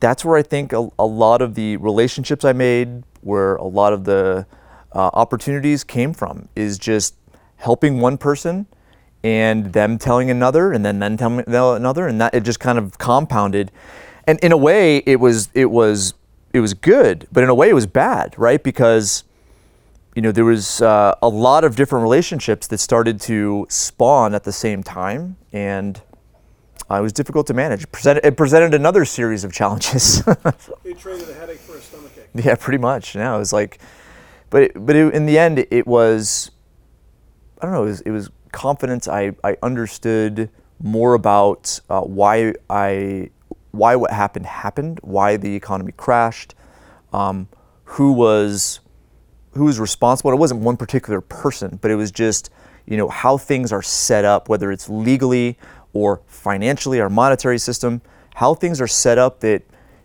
that's 0.01 0.25
where 0.25 0.37
I 0.37 0.43
think 0.43 0.73
a, 0.73 0.89
a, 0.99 1.07
lot 1.07 1.41
of 1.43 1.55
the 1.55 1.77
relationships 1.79 2.45
I 2.45 2.53
made, 2.53 3.05
where 3.23 3.57
a 3.57 3.65
lot 3.65 3.93
of 3.93 4.05
the 4.05 4.47
uh, 4.93 5.11
opportunities 5.13 5.85
came 5.85 6.13
from, 6.13 6.49
is 6.55 6.79
just 6.79 7.15
helping 7.57 8.01
one 8.01 8.19
person 8.19 8.67
and 9.23 9.73
them 9.73 9.97
telling 9.97 10.31
another, 10.31 10.73
and 10.73 10.85
then 10.85 10.99
then 10.99 11.17
telling 11.17 11.45
another, 11.47 12.07
and 12.07 12.21
that 12.21 12.35
it 12.35 12.43
just 12.43 12.61
kind 12.61 12.79
of 12.79 12.99
compounded. 12.99 13.73
And 14.27 14.39
in 14.41 14.53
a 14.53 14.57
way, 14.57 14.99
it 14.99 15.21
was 15.21 15.49
it 15.55 15.71
was 15.71 16.15
it 16.53 16.61
was 16.61 16.75
good, 16.75 17.27
but 17.33 17.43
in 17.43 17.49
a 17.49 17.55
way, 17.55 17.71
it 17.71 17.75
was 17.75 17.87
bad, 17.87 18.35
right? 18.39 18.63
Because 18.63 19.25
you 20.15 20.23
know, 20.23 20.31
there 20.31 20.45
was 20.45 20.81
uh, 20.81 21.15
a 21.23 21.29
lot 21.29 21.65
of 21.65 21.75
different 21.75 22.03
relationships 22.03 22.69
that 22.69 22.79
started 22.79 23.21
to 23.23 23.67
spawn 23.69 24.35
at 24.35 24.45
the 24.45 24.53
same 24.53 24.83
time, 24.83 25.37
and 25.53 26.01
uh, 26.91 26.97
it 26.97 27.01
was 27.03 27.13
difficult 27.13 27.47
to 27.47 27.55
manage. 27.55 27.85
It 27.85 27.93
presented, 27.93 28.27
it 28.27 28.37
presented 28.37 28.75
another 28.75 29.05
series 29.05 29.45
of 29.45 29.53
challenges. 29.53 30.23
you 30.85 30.95
traded 30.95 31.29
a 31.31 31.35
headache 31.35 31.59
for 31.59 31.77
a 31.77 31.81
stomachache. 31.81 32.29
Yeah, 32.35 32.57
pretty 32.57 32.79
much. 32.79 33.15
Yeah, 33.15 33.35
it 33.35 33.39
was 33.39 33.53
like, 33.53 33.79
but 34.51 34.65
it, 34.65 34.73
but 34.75 34.95
it, 34.95 35.15
in 35.15 35.27
the 35.27 35.39
end, 35.39 35.67
it 35.71 35.87
was, 35.87 36.51
I 37.61 37.67
don't 37.67 37.75
know, 37.75 37.85
it 37.85 37.87
was, 37.87 38.01
it 38.03 38.11
was 38.11 38.31
confidence. 38.53 39.09
I, 39.09 39.33
I 39.43 39.57
understood 39.63 40.51
more 40.83 41.15
about 41.15 41.81
uh, 41.89 42.03
why 42.03 42.55
I 42.69 43.31
why 43.71 43.97
what 43.97 44.13
happened 44.13 44.47
happened, 44.47 45.01
why 45.03 45.37
the 45.37 45.55
economy 45.57 45.93
crashed, 45.93 46.55
um, 47.13 47.49
who 47.85 48.13
was 48.13 48.81
who 49.53 49.65
was 49.65 49.79
responsible. 49.81 50.33
It 50.33 50.37
wasn't 50.37 50.61
one 50.61 50.77
particular 50.77 51.21
person, 51.21 51.79
but 51.81 51.91
it 51.91 51.97
was 51.97 52.11
just 52.11 52.51
you 52.87 52.97
know 52.97 53.09
how 53.09 53.39
things 53.39 53.73
are 53.73 53.83
set 53.83 54.25
up, 54.25 54.49
whether 54.49 54.71
it's 54.71 54.89
legally 54.89 55.59
or 55.95 56.21
financially, 56.27 57.01
our 57.01 57.09
monetary 57.09 57.59
system, 57.59 58.03
how 58.35 58.55
things 58.55 58.81
are 58.81 58.87
set 58.87 59.19
up 59.19 59.41
that 59.41 59.63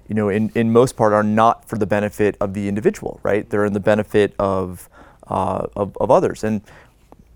you 0.08 0.15
know 0.15 0.30
in, 0.30 0.49
in 0.56 0.71
most 0.71 0.95
part 0.95 1.13
are 1.13 1.23
not 1.23 1.67
for 1.67 1.78
the 1.78 1.86
benefit 1.86 2.38
of 2.39 2.54
the 2.54 2.67
individual, 2.67 3.19
right? 3.23 3.49
They're 3.49 3.65
in 3.65 3.73
the 3.73 3.80
benefit 3.80 4.34
of 4.39 4.89
uh, 5.28 5.67
of, 5.75 5.97
of, 5.97 6.10
others, 6.10 6.43
and 6.43 6.62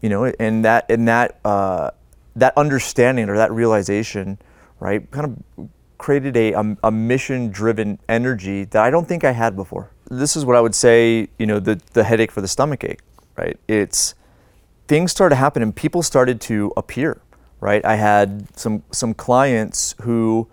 you 0.02 0.10
know, 0.10 0.26
and 0.26 0.63
that 0.66 0.89
and 0.89 1.08
that 1.08 1.39
uh, 1.44 1.92
that 2.36 2.58
understanding 2.58 3.30
or 3.30 3.36
that 3.36 3.52
realization, 3.52 4.38
right, 4.80 5.10
kind 5.12 5.26
of 5.58 5.70
created 5.98 6.36
a, 6.36 6.54
a, 6.54 6.78
a 6.84 6.92
mission-driven 6.92 7.98
energy 8.10 8.66
that 8.66 8.84
I 8.84 8.89
don't 8.89 9.08
think 9.08 9.24
I 9.24 9.32
had 9.32 9.56
before 9.56 9.89
this 10.10 10.36
is 10.36 10.46
what 10.46 10.56
I 10.56 10.62
would 10.62 10.76
say, 10.76 11.28
you 11.38 11.46
know, 11.46 11.60
the, 11.60 11.82
the 11.94 12.04
headache 12.04 12.32
for 12.32 12.42
the 12.42 12.48
stomach 12.48 12.84
ache, 12.84 13.02
right? 13.38 13.58
It's 13.68 14.16
things 14.88 15.12
started 15.12 15.36
to 15.36 15.39
happen 15.39 15.62
and 15.62 15.76
people 15.76 16.04
started 16.04 16.42
to 16.42 16.72
appear, 16.78 17.22
right? 17.63 17.84
I 17.86 17.95
had 17.95 18.47
some 18.60 18.84
some 18.91 19.13
clients 19.13 19.95
who 20.02 20.49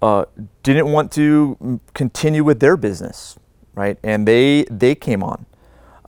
uh, 0.00 0.26
didn't 0.62 0.92
want 0.92 1.10
to 1.12 1.80
continue 1.92 2.44
with 2.44 2.60
their 2.60 2.76
business, 2.76 3.36
right? 3.74 3.98
And 4.04 4.28
they 4.28 4.64
they 4.70 4.94
came 4.94 5.24
on, 5.24 5.44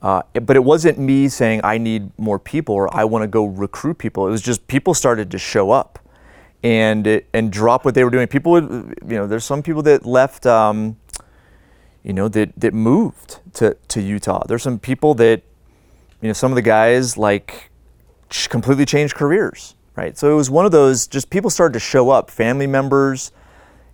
uh, 0.01 0.21
but 0.41 0.55
it 0.55 0.63
wasn't 0.63 0.97
me 0.97 1.27
saying 1.27 1.59
I 1.63 1.77
need 1.77 2.17
more 2.17 2.39
people 2.39 2.73
or 2.73 2.95
I 2.95 3.03
want 3.03 3.23
to 3.23 3.27
go 3.27 3.45
recruit 3.45 3.97
people. 3.97 4.25
It 4.27 4.31
was 4.31 4.41
just 4.41 4.65
people 4.67 4.93
started 4.93 5.29
to 5.31 5.37
show 5.37 5.71
up, 5.71 5.99
and 6.63 7.21
and 7.33 7.51
drop 7.51 7.83
what 7.83 7.93
they 7.93 8.05
were 8.05 8.09
doing. 8.09 8.27
People 8.27 8.53
would, 8.53 8.63
you 9.05 9.17
know, 9.17 9.27
there's 9.27 9.45
some 9.45 9.61
people 9.61 9.83
that 9.83 10.05
left. 10.05 10.45
Um, 10.45 10.95
you 12.03 12.13
know, 12.13 12.27
that, 12.27 12.51
that 12.57 12.73
moved 12.73 13.39
to, 13.53 13.77
to 13.87 14.01
Utah. 14.01 14.43
There's 14.45 14.61
some 14.61 14.77
people 14.77 15.13
that, 15.15 15.41
you 16.21 16.27
know, 16.27 16.33
some 16.33 16.51
of 16.51 16.55
the 16.55 16.61
guys 16.61 17.17
like 17.17 17.71
completely 18.49 18.85
changed 18.85 19.15
careers, 19.15 19.75
right? 19.95 20.17
So 20.17 20.31
it 20.31 20.35
was 20.35 20.49
one 20.49 20.65
of 20.65 20.71
those, 20.71 21.07
just 21.07 21.29
people 21.29 21.49
started 21.49 21.73
to 21.73 21.79
show 21.79 22.09
up, 22.09 22.29
family 22.31 22.67
members, 22.67 23.31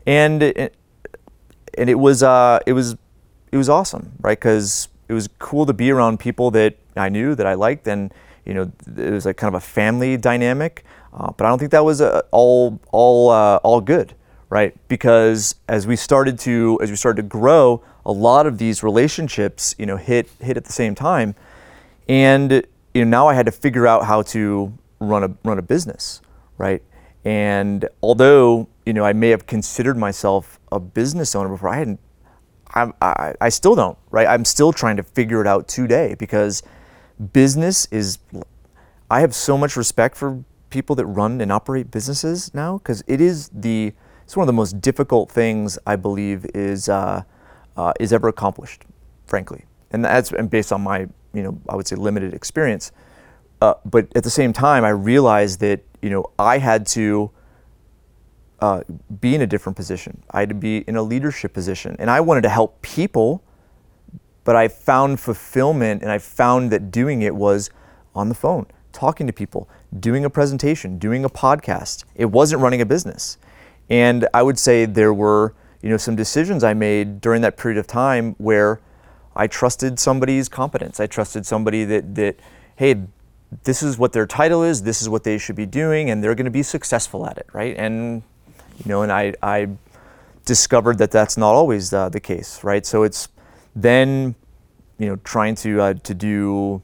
and 0.06 0.42
it, 0.42 0.76
and 1.78 1.90
it 1.90 1.96
was 1.96 2.24
uh, 2.24 2.60
it 2.66 2.74
was 2.74 2.96
it 3.52 3.58
was 3.58 3.70
awesome, 3.70 4.12
right? 4.22 4.40
Because 4.40 4.88
it 5.08 5.14
was 5.14 5.28
cool 5.40 5.66
to 5.66 5.74
be 5.74 5.92
around 5.92 6.20
people 6.20 6.52
that 6.52 6.78
I 6.96 7.10
knew 7.10 7.36
that 7.36 7.46
I 7.46 7.54
liked, 7.54 7.88
and 7.88 8.14
you 8.46 8.54
know, 8.54 8.72
it 8.98 9.12
was 9.12 9.26
like 9.26 9.38
kind 9.38 9.54
of 9.54 9.62
a 9.62 9.66
family 9.66 10.18
dynamic. 10.18 10.84
Uh, 11.14 11.32
but 11.32 11.46
I 11.46 11.50
don't 11.50 11.60
think 11.60 11.72
that 11.72 11.86
was 11.86 12.02
uh, 12.02 12.22
all 12.32 12.80
all 12.92 13.30
uh, 13.30 13.58
all 13.58 13.82
good, 13.82 14.14
right? 14.50 14.76
Because 14.88 15.56
as 15.68 15.88
we 15.88 15.96
started 15.96 16.40
to 16.40 16.80
as 16.82 16.90
we 16.90 16.96
started 16.96 17.24
to 17.24 17.28
grow, 17.28 17.84
a 18.06 18.12
lot 18.12 18.46
of 18.48 18.58
these 18.58 18.84
relationships, 18.84 19.76
you 19.78 19.86
know, 19.86 19.98
hit 19.98 20.30
hit 20.40 20.58
at 20.58 20.66
the 20.66 20.74
same 20.74 20.96
time, 20.96 21.36
and 22.08 22.66
you 22.94 23.06
know 23.06 23.10
now 23.10 23.28
I 23.28 23.34
had 23.34 23.46
to 23.46 23.52
figure 23.52 23.88
out 23.88 24.06
how 24.06 24.22
to 24.24 24.74
run 25.00 25.24
a 25.24 25.32
run 25.44 25.60
a 25.60 25.62
business, 25.62 26.22
right? 26.58 26.84
And 27.26 27.88
although 28.02 28.70
you 28.86 28.94
know 28.94 29.04
I 29.04 29.14
may 29.14 29.30
have 29.30 29.46
considered 29.46 29.98
myself 29.98 30.60
a 30.72 30.80
business 30.80 31.36
owner 31.36 31.50
before, 31.50 31.70
I 31.70 31.78
hadn't. 31.78 32.00
I, 32.72 32.92
I, 33.02 33.34
I 33.42 33.50
still 33.50 33.74
don't, 33.74 33.98
right? 34.12 34.28
I'm 34.28 34.46
still 34.46 34.72
trying 34.72 34.98
to 34.98 35.04
figure 35.04 35.42
it 35.42 35.48
out 35.48 35.68
today 35.68 36.16
because 36.20 36.62
business 37.34 37.88
is. 37.92 38.20
I 39.12 39.22
have 39.22 39.34
so 39.34 39.58
much 39.58 39.76
respect 39.76 40.16
for 40.16 40.44
people 40.70 40.96
that 40.96 41.06
run 41.08 41.42
and 41.42 41.52
operate 41.52 41.90
businesses 41.90 42.54
now 42.54 42.78
because 42.78 43.04
it 43.08 43.20
is 43.20 43.50
the 43.50 43.94
it's 44.24 44.38
one 44.38 44.44
of 44.44 44.48
the 44.48 44.54
most 44.54 44.80
difficult 44.80 45.32
things 45.32 45.80
I 45.88 45.96
believe 45.96 46.46
is 46.54 46.88
uh, 46.88 47.24
uh, 47.76 47.94
is 48.00 48.14
ever 48.14 48.28
accomplished, 48.28 48.84
frankly, 49.26 49.66
and 49.92 50.06
that's 50.06 50.32
and 50.32 50.50
based 50.50 50.72
on 50.72 50.82
my 50.82 51.08
you 51.34 51.44
know 51.44 51.60
I 51.68 51.76
would 51.76 51.88
say 51.88 51.96
limited 51.96 52.34
experience. 52.34 52.92
Uh, 53.62 53.74
but 53.86 54.08
at 54.16 54.24
the 54.24 54.30
same 54.30 54.54
time, 54.54 54.84
I 54.84 54.90
realized 54.90 55.60
that 55.60 55.82
you 56.02 56.10
know 56.10 56.32
I 56.38 56.58
had 56.60 56.86
to 56.88 57.32
uh, 58.60 58.82
be 59.20 59.36
in 59.36 59.42
a 59.42 59.48
different 59.48 59.76
position. 59.76 60.24
I 60.32 60.42
had 60.42 60.50
to 60.50 60.56
be 60.56 60.80
in 60.80 60.96
a 60.96 61.04
leadership 61.04 61.54
position, 61.54 61.96
and 62.00 62.10
I 62.10 62.22
wanted 62.22 62.42
to 62.42 62.50
help 62.50 62.82
people. 62.82 63.44
But 64.46 64.56
I 64.56 64.68
found 64.68 65.20
fulfillment, 65.20 66.02
and 66.02 66.12
I 66.12 66.18
found 66.18 66.72
that 66.72 66.90
doing 66.90 67.22
it 67.22 67.36
was 67.36 67.70
on 68.16 68.30
the 68.30 68.36
phone, 68.36 68.66
talking 68.92 69.28
to 69.28 69.34
people, 69.34 69.70
doing 70.00 70.26
a 70.26 70.30
presentation, 70.30 70.98
doing 70.98 71.24
a 71.24 71.30
podcast. 71.30 72.04
It 72.16 72.26
wasn't 72.26 72.62
running 72.62 72.82
a 72.82 72.86
business. 72.86 73.38
And 73.90 74.28
I 74.34 74.42
would 74.42 74.58
say 74.58 74.86
there 74.86 75.14
were, 75.14 75.54
you 75.82 75.90
know, 75.90 75.98
some 75.98 76.16
decisions 76.16 76.64
I 76.64 76.74
made 76.74 77.22
during 77.22 77.42
that 77.42 77.58
period 77.58 77.78
of 77.78 77.86
time 77.86 78.36
where 78.38 78.80
I 79.36 79.48
trusted 79.48 80.00
somebody's 80.00 80.50
competence. 80.50 81.00
I 81.00 81.08
trusted 81.08 81.46
somebody 81.46 81.86
that 81.86 82.16
that 82.16 82.40
hey, 82.76 82.96
this 83.64 83.82
is 83.82 83.98
what 83.98 84.14
their 84.14 84.26
title 84.26 84.64
is, 84.64 84.84
this 84.84 85.02
is 85.02 85.10
what 85.10 85.24
they 85.24 85.38
should 85.38 85.56
be 85.56 85.66
doing, 85.66 86.10
and 86.10 86.24
they're 86.24 86.36
going 86.36 86.46
to 86.46 86.52
be 86.52 86.64
successful 86.64 87.26
at 87.26 87.38
it, 87.38 87.48
right? 87.54 87.76
And 87.78 88.24
you 88.78 88.86
know, 88.86 89.02
and 89.02 89.12
I 89.12 89.34
I 89.42 89.70
discovered 90.46 90.98
that 91.00 91.12
that's 91.12 91.38
not 91.38 91.54
always 91.54 91.94
uh, 91.94 92.10
the 92.10 92.20
case, 92.20 92.64
right? 92.64 92.86
So 92.86 93.04
it's 93.04 93.28
then 93.76 94.36
you 94.98 95.08
know 95.08 95.16
trying 95.24 95.56
to 95.56 95.82
uh, 95.82 95.94
to 95.96 96.14
do 96.14 96.82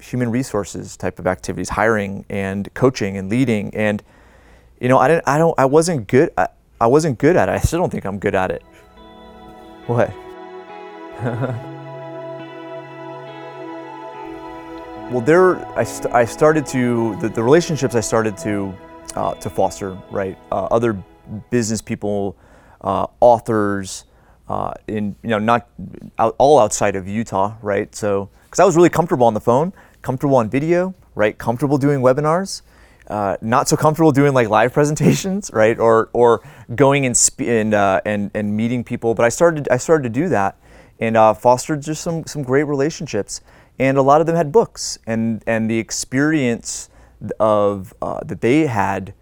human 0.00 0.30
resources 0.30 0.96
type 0.96 1.18
of 1.18 1.26
activities, 1.26 1.70
hiring 1.70 2.26
and 2.28 2.72
coaching 2.74 3.16
and 3.16 3.30
leading 3.30 3.74
and 3.74 4.02
you 4.80 4.88
know, 4.88 4.98
I 4.98 5.08
didn't, 5.08 5.24
I 5.26 5.38
don't, 5.38 5.58
I 5.58 5.64
wasn't 5.64 6.08
good. 6.08 6.30
I, 6.36 6.48
I 6.80 6.86
wasn't 6.88 7.18
good 7.18 7.36
at 7.36 7.48
it. 7.48 7.52
I 7.52 7.58
still 7.58 7.78
don't 7.78 7.90
think 7.90 8.04
I'm 8.04 8.18
good 8.18 8.34
at 8.34 8.50
it. 8.50 8.62
What? 9.86 10.10
well, 15.10 15.20
there, 15.20 15.66
I, 15.78 15.84
st- 15.84 16.14
I 16.14 16.24
started 16.24 16.66
to 16.66 17.16
the, 17.16 17.28
the 17.28 17.42
relationships 17.42 17.94
I 17.94 18.00
started 18.00 18.36
to 18.38 18.74
uh, 19.14 19.34
to 19.34 19.50
foster. 19.50 19.98
Right, 20.10 20.36
uh, 20.50 20.66
other 20.66 21.02
business 21.50 21.80
people, 21.80 22.36
uh, 22.80 23.06
authors, 23.20 24.04
uh, 24.48 24.74
in 24.88 25.16
you 25.22 25.30
know 25.30 25.38
not 25.38 25.68
out, 26.18 26.34
all 26.38 26.58
outside 26.58 26.96
of 26.96 27.06
Utah. 27.06 27.56
Right, 27.62 27.94
so 27.94 28.30
because 28.44 28.60
I 28.60 28.64
was 28.64 28.76
really 28.76 28.90
comfortable 28.90 29.26
on 29.26 29.34
the 29.34 29.40
phone, 29.40 29.72
comfortable 30.02 30.36
on 30.36 30.50
video, 30.50 30.94
right, 31.14 31.36
comfortable 31.36 31.78
doing 31.78 32.00
webinars 32.00 32.62
uh, 33.08 33.36
not 33.42 33.68
so 33.68 33.76
comfortable 33.76 34.12
doing 34.12 34.32
like 34.32 34.48
live 34.48 34.72
presentations, 34.72 35.50
right? 35.52 35.78
Or 35.78 36.10
or 36.12 36.42
going 36.74 37.06
and 37.06 37.30
and, 37.38 37.74
uh, 37.74 38.00
and 38.04 38.30
and 38.34 38.56
meeting 38.56 38.84
people. 38.84 39.14
But 39.14 39.24
I 39.24 39.28
started 39.28 39.68
I 39.70 39.76
started 39.76 40.04
to 40.04 40.08
do 40.20 40.28
that, 40.30 40.56
and 41.00 41.16
uh, 41.16 41.34
fostered 41.34 41.82
just 41.82 42.02
some 42.02 42.24
some 42.26 42.42
great 42.42 42.64
relationships. 42.64 43.40
And 43.78 43.98
a 43.98 44.02
lot 44.02 44.20
of 44.20 44.26
them 44.26 44.36
had 44.36 44.52
books, 44.52 44.98
and 45.06 45.42
and 45.46 45.68
the 45.68 45.78
experience 45.78 46.88
of 47.40 47.92
uh, 48.00 48.20
that 48.24 48.40
they 48.40 48.66
had 48.66 49.14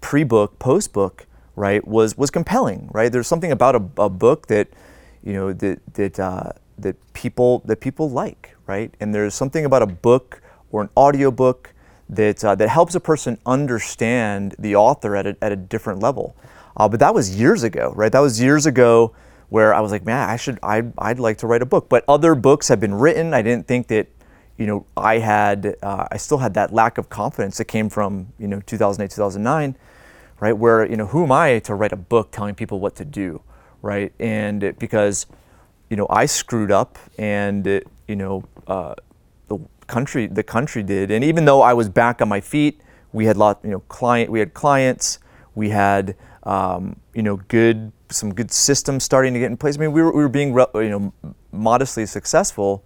pre-book, 0.00 0.58
post-book, 0.58 1.26
right, 1.54 1.86
was 1.86 2.18
was 2.18 2.30
compelling, 2.30 2.88
right? 2.92 3.12
There's 3.12 3.28
something 3.28 3.52
about 3.52 3.76
a, 3.76 4.02
a 4.02 4.08
book 4.08 4.48
that, 4.48 4.68
you 5.22 5.32
know, 5.32 5.52
that 5.52 5.80
that 5.94 6.18
uh, 6.18 6.50
that 6.78 6.96
people 7.12 7.62
that 7.66 7.80
people 7.80 8.10
like, 8.10 8.56
right? 8.66 8.92
And 8.98 9.14
there's 9.14 9.34
something 9.34 9.64
about 9.64 9.82
a 9.82 9.86
book 9.86 10.42
or 10.72 10.82
an 10.82 10.88
audiobook 10.96 11.72
that 12.08 12.44
uh, 12.44 12.54
that 12.56 12.68
helps 12.68 12.94
a 12.94 13.00
person 13.00 13.38
understand 13.46 14.56
the 14.58 14.74
author 14.74 15.14
at 15.14 15.26
a, 15.26 15.36
at 15.40 15.52
a 15.52 15.56
different 15.56 16.00
level. 16.00 16.34
Uh, 16.76 16.88
but 16.88 16.98
that 16.98 17.14
was 17.14 17.38
years 17.38 17.62
ago, 17.62 17.92
right? 17.94 18.10
That 18.10 18.20
was 18.20 18.40
years 18.40 18.66
ago 18.66 19.14
where 19.48 19.74
I 19.74 19.80
was 19.80 19.92
like, 19.92 20.04
man, 20.04 20.28
I 20.28 20.36
should, 20.36 20.58
I, 20.62 20.82
I'd 20.98 21.18
like 21.18 21.38
to 21.38 21.46
write 21.46 21.62
a 21.62 21.66
book. 21.66 21.88
But 21.88 22.04
other 22.08 22.34
books 22.34 22.68
have 22.68 22.80
been 22.80 22.94
written. 22.94 23.34
I 23.34 23.42
didn't 23.42 23.66
think 23.66 23.88
that, 23.88 24.08
you 24.56 24.66
know, 24.66 24.86
I 24.96 25.18
had, 25.18 25.76
uh, 25.82 26.06
I 26.10 26.16
still 26.16 26.38
had 26.38 26.54
that 26.54 26.72
lack 26.72 26.98
of 26.98 27.08
confidence 27.08 27.58
that 27.58 27.66
came 27.66 27.88
from, 27.88 28.32
you 28.38 28.48
know, 28.48 28.60
2008, 28.60 29.14
2009, 29.14 29.76
right? 30.40 30.52
Where, 30.52 30.88
you 30.88 30.96
know, 30.96 31.06
who 31.06 31.24
am 31.24 31.32
I 31.32 31.58
to 31.60 31.74
write 31.74 31.92
a 31.92 31.96
book 31.96 32.30
telling 32.30 32.54
people 32.54 32.80
what 32.80 32.96
to 32.96 33.04
do, 33.04 33.42
right? 33.82 34.12
And 34.18 34.62
it, 34.62 34.78
because, 34.78 35.26
you 35.90 35.96
know, 35.96 36.06
I 36.08 36.26
screwed 36.26 36.70
up 36.70 36.98
and, 37.18 37.66
it, 37.66 37.86
you 38.08 38.16
know, 38.16 38.44
uh, 38.66 38.94
the 39.48 39.58
country, 39.86 40.26
the 40.26 40.42
country 40.42 40.82
did. 40.82 41.10
And 41.10 41.24
even 41.24 41.44
though 41.44 41.62
I 41.62 41.74
was 41.74 41.88
back 41.88 42.22
on 42.22 42.28
my 42.28 42.40
feet, 42.40 42.80
we 43.12 43.26
had 43.26 43.36
lot, 43.36 43.60
you 43.62 43.70
know, 43.70 43.80
client, 43.80 44.30
we 44.30 44.40
had 44.40 44.54
clients, 44.54 45.18
we 45.54 45.70
had, 45.70 46.16
um, 46.42 46.96
you 47.14 47.22
know, 47.22 47.36
good 47.36 47.92
some 48.14 48.34
good 48.34 48.50
systems 48.50 49.04
starting 49.04 49.34
to 49.34 49.40
get 49.40 49.46
in 49.46 49.56
place. 49.56 49.76
I 49.76 49.80
mean, 49.80 49.92
we 49.92 50.02
were, 50.02 50.12
we 50.12 50.22
were 50.22 50.28
being 50.28 50.54
you 50.54 50.90
know 50.90 51.12
modestly 51.52 52.06
successful, 52.06 52.84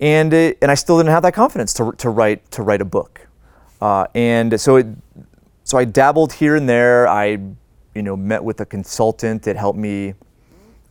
and 0.00 0.32
it, 0.32 0.58
and 0.62 0.70
I 0.70 0.74
still 0.74 0.98
didn't 0.98 1.10
have 1.10 1.22
that 1.22 1.34
confidence 1.34 1.72
to, 1.74 1.92
to 1.92 2.10
write 2.10 2.50
to 2.52 2.62
write 2.62 2.80
a 2.80 2.84
book, 2.84 3.26
uh, 3.80 4.06
and 4.14 4.60
so 4.60 4.76
it 4.76 4.86
so 5.64 5.78
I 5.78 5.84
dabbled 5.84 6.34
here 6.34 6.56
and 6.56 6.68
there. 6.68 7.08
I 7.08 7.38
you 7.94 8.02
know 8.02 8.16
met 8.16 8.42
with 8.42 8.60
a 8.60 8.66
consultant 8.66 9.42
that 9.44 9.56
helped 9.56 9.78
me 9.78 10.14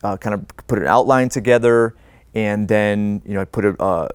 uh, 0.02 0.16
kind 0.16 0.34
of 0.34 0.66
put 0.66 0.78
an 0.78 0.86
outline 0.86 1.28
together, 1.28 1.94
and 2.34 2.66
then 2.66 3.22
you 3.26 3.34
know 3.34 3.40
I 3.40 3.44
put 3.44 3.64
a 3.64 3.82
uh, 3.82 4.08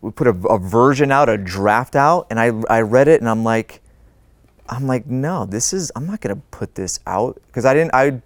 we 0.00 0.10
put 0.10 0.26
a, 0.26 0.30
a 0.48 0.58
version 0.58 1.12
out, 1.12 1.28
a 1.28 1.36
draft 1.36 1.94
out, 1.94 2.26
and 2.30 2.40
I 2.40 2.52
I 2.68 2.80
read 2.80 3.08
it, 3.08 3.20
and 3.20 3.28
I'm 3.28 3.44
like 3.44 3.81
I'm 4.72 4.86
like, 4.86 5.06
no, 5.06 5.44
this 5.44 5.74
is, 5.74 5.92
I'm 5.94 6.06
not 6.06 6.20
going 6.22 6.34
to 6.34 6.42
put 6.50 6.74
this 6.74 6.98
out 7.06 7.40
because 7.46 7.66
I 7.66 7.74
didn't, 7.74 7.94
I, 7.94 8.22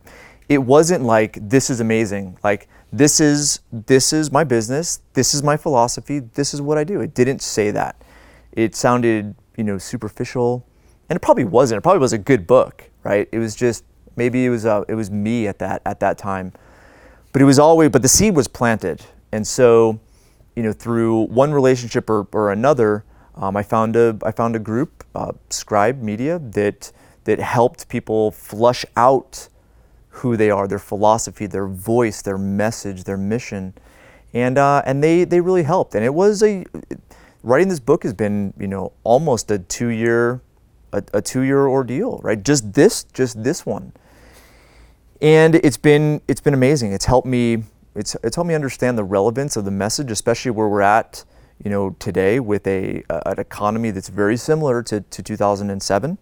it 0.49 0.59
wasn't 0.59 1.03
like, 1.03 1.39
this 1.41 1.71
is 1.71 1.81
amazing. 1.81 2.39
Like, 2.45 2.69
this 2.93 3.19
is, 3.21 3.61
this 3.73 4.13
is 4.13 4.31
my 4.31 4.45
business. 4.45 5.01
This 5.15 5.35
is 5.35 5.43
my 5.43 5.57
philosophy. 5.57 6.21
This 6.21 6.55
is 6.55 6.63
what 6.63 6.79
I 6.79 6.85
do. 6.85 7.01
It 7.01 7.15
didn't 7.15 7.43
say 7.43 7.73
that. 7.73 8.01
It 8.53 8.77
sounded, 8.77 9.35
you 9.57 9.65
know, 9.65 9.77
superficial 9.77 10.65
and 11.09 11.17
it 11.17 11.21
probably 11.21 11.45
wasn't. 11.45 11.79
It 11.79 11.83
probably 11.83 12.01
was 12.01 12.13
a 12.13 12.19
good 12.19 12.47
book, 12.47 12.91
right? 13.03 13.29
It 13.33 13.39
was 13.39 13.57
just, 13.57 13.85
maybe 14.15 14.45
it 14.45 14.51
was, 14.51 14.65
uh, 14.65 14.85
it 14.89 14.95
was 14.95 15.11
me 15.11 15.49
at 15.49 15.59
that, 15.59 15.83
at 15.85 15.99
that 16.01 16.17
time. 16.17 16.53
But 17.33 17.43
it 17.43 17.45
was 17.45 17.59
always, 17.59 17.91
but 17.91 18.03
the 18.03 18.09
seed 18.09 18.37
was 18.37 18.47
planted. 18.47 19.05
And 19.33 19.47
so, 19.47 19.99
you 20.55 20.63
know, 20.63 20.73
through 20.73 21.27
one 21.27 21.53
relationship 21.53 22.09
or, 22.09 22.29
or 22.33 22.53
another, 22.53 23.05
um, 23.35 23.57
I 23.57 23.63
found 23.63 23.97
a 23.97 24.17
I 24.25 24.31
found 24.31 24.57
a 24.57 24.59
group, 24.59 24.96
uh, 25.17 25.33
Scribe 25.51 26.03
Media, 26.03 26.39
that 26.39 26.93
that 27.25 27.41
helped 27.41 27.89
people 27.89 28.31
flush 28.31 28.85
out 28.97 29.49
who 30.09 30.37
they 30.37 30.51
are, 30.51 30.69
their 30.69 30.79
philosophy, 30.79 31.47
their 31.47 31.67
voice, 31.67 32.23
their 32.23 32.39
message, 32.39 33.05
their 33.05 33.17
mission, 33.17 33.75
and 34.33 34.59
uh, 34.59 34.83
and 34.85 35.03
they 35.03 35.25
they 35.25 35.41
really 35.41 35.63
helped. 35.63 35.95
And 35.95 36.05
it 36.05 36.15
was 36.15 36.43
a 36.43 36.65
writing 37.43 37.69
this 37.69 37.81
book 37.81 38.03
has 38.03 38.13
been 38.13 38.53
you 38.59 38.69
know 38.69 38.93
almost 39.05 39.51
a 39.51 39.59
two 39.59 39.89
year 39.89 40.43
a, 40.93 41.03
a 41.15 41.23
two 41.23 41.43
year 41.43 41.67
ordeal, 41.67 42.21
right? 42.23 42.43
Just 42.43 42.75
this 42.75 43.05
just 43.05 43.43
this 43.43 43.65
one, 43.65 43.93
and 45.23 45.55
it's 45.57 45.79
been 45.79 46.21
it's 46.29 46.41
been 46.41 46.55
amazing. 46.55 46.93
It's 46.93 47.07
helped 47.07 47.27
me 47.27 47.65
it's 47.95 48.15
it's 48.23 48.37
helped 48.37 48.49
me 48.49 48.55
understand 48.55 48.99
the 48.99 49.05
relevance 49.05 49.57
of 49.57 49.65
the 49.65 49.71
message, 49.71 50.11
especially 50.11 50.51
where 50.51 50.69
we're 50.69 50.83
at 50.83 51.25
you 51.63 51.71
know, 51.71 51.97
today 51.99 52.41
with 52.41 52.67
a, 52.67 53.03
an 53.09 53.39
economy 53.39 53.91
that's 53.91 54.09
very 54.09 54.37
similar 54.37 54.83
to, 54.85 55.01
to 55.01 55.23
2007. 55.23 56.19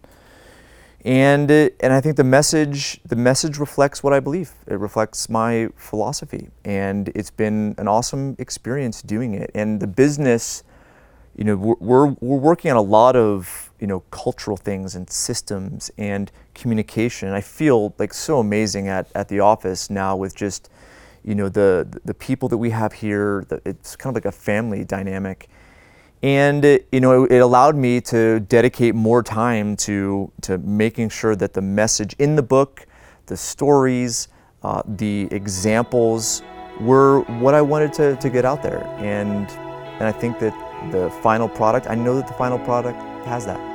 And, 1.05 1.51
it, 1.51 1.77
and 1.81 1.93
I 1.93 2.01
think 2.01 2.17
the 2.17 2.25
message, 2.25 2.99
the 3.05 3.17
message 3.17 3.59
reflects 3.59 4.03
what 4.03 4.15
I 4.15 4.21
believe. 4.21 4.53
It 4.67 4.79
reflects 4.79 5.29
my 5.29 5.69
philosophy. 5.77 6.49
And 6.65 7.11
it's 7.15 7.31
been 7.31 7.75
an 7.77 7.89
awesome 7.89 8.37
experience 8.39 9.03
doing 9.03 9.35
it. 9.35 9.51
And 9.55 9.81
the 9.81 9.87
business, 9.87 10.65
you 11.37 11.45
know, 11.45 11.57
we're, 11.57 11.75
we're, 11.79 12.07
we're 12.21 12.39
working 12.39 12.71
on 12.71 12.79
a 12.79 12.83
lot 12.83 13.17
of, 13.17 13.71
you 13.81 13.87
know, 13.87 14.01
cultural 14.11 14.57
things 14.57 14.95
and 14.95 15.11
systems 15.11 15.91
and 15.99 16.33
communication. 16.55 17.29
I 17.33 17.43
feel 17.43 17.95
like 17.99 18.15
so 18.15 18.39
amazing 18.39 18.89
at, 18.89 19.09
at 19.15 19.29
the 19.29 19.41
office 19.41 19.91
now 19.91 20.17
with 20.17 20.35
just, 20.35 20.71
you 21.25 21.35
know 21.35 21.49
the 21.49 22.01
the 22.05 22.15
people 22.15 22.49
that 22.49 22.59
we 22.59 22.71
have 22.71 22.93
here 22.93 23.45
the, 23.49 23.61
it's 23.65 23.97
kind 23.97 24.17
of 24.17 24.23
like 24.23 24.33
a 24.33 24.37
family 24.37 24.85
dynamic. 24.85 25.49
And 26.23 26.65
it, 26.65 26.89
you 26.91 27.01
know 27.01 27.25
it, 27.25 27.33
it, 27.33 27.39
allowed 27.39 27.77
me 27.77 28.01
to 28.03 28.41
dedicate 28.41 28.95
more 28.95 29.23
time 29.23 29.77
to 29.79 30.31
to 30.43 30.59
making 30.59 31.11
sure 31.11 31.37
that 31.37 31.53
the 31.53 31.63
message 31.63 32.15
in 32.19 32.37
the 32.37 32.43
book 32.43 32.87
the 33.27 33.37
stories 33.37 34.29
uh, 34.63 34.83
the 34.87 35.29
examples 35.31 36.43
were 36.81 37.21
what 37.41 37.55
I 37.55 37.63
wanted 37.63 37.93
to, 37.95 38.17
to 38.17 38.31
get 38.31 38.45
out 38.45 38.63
there. 38.63 38.85
And 38.99 39.49
and 39.99 40.05
I 40.05 40.13
think 40.13 40.39
that 40.41 40.55
the 40.91 41.11
final 41.23 41.49
product 41.49 41.87
I 41.89 41.95
know 41.95 42.17
that 42.17 42.27
the 42.27 42.35
final 42.35 42.59
product 42.59 42.99
has 43.27 43.47
that 43.47 43.74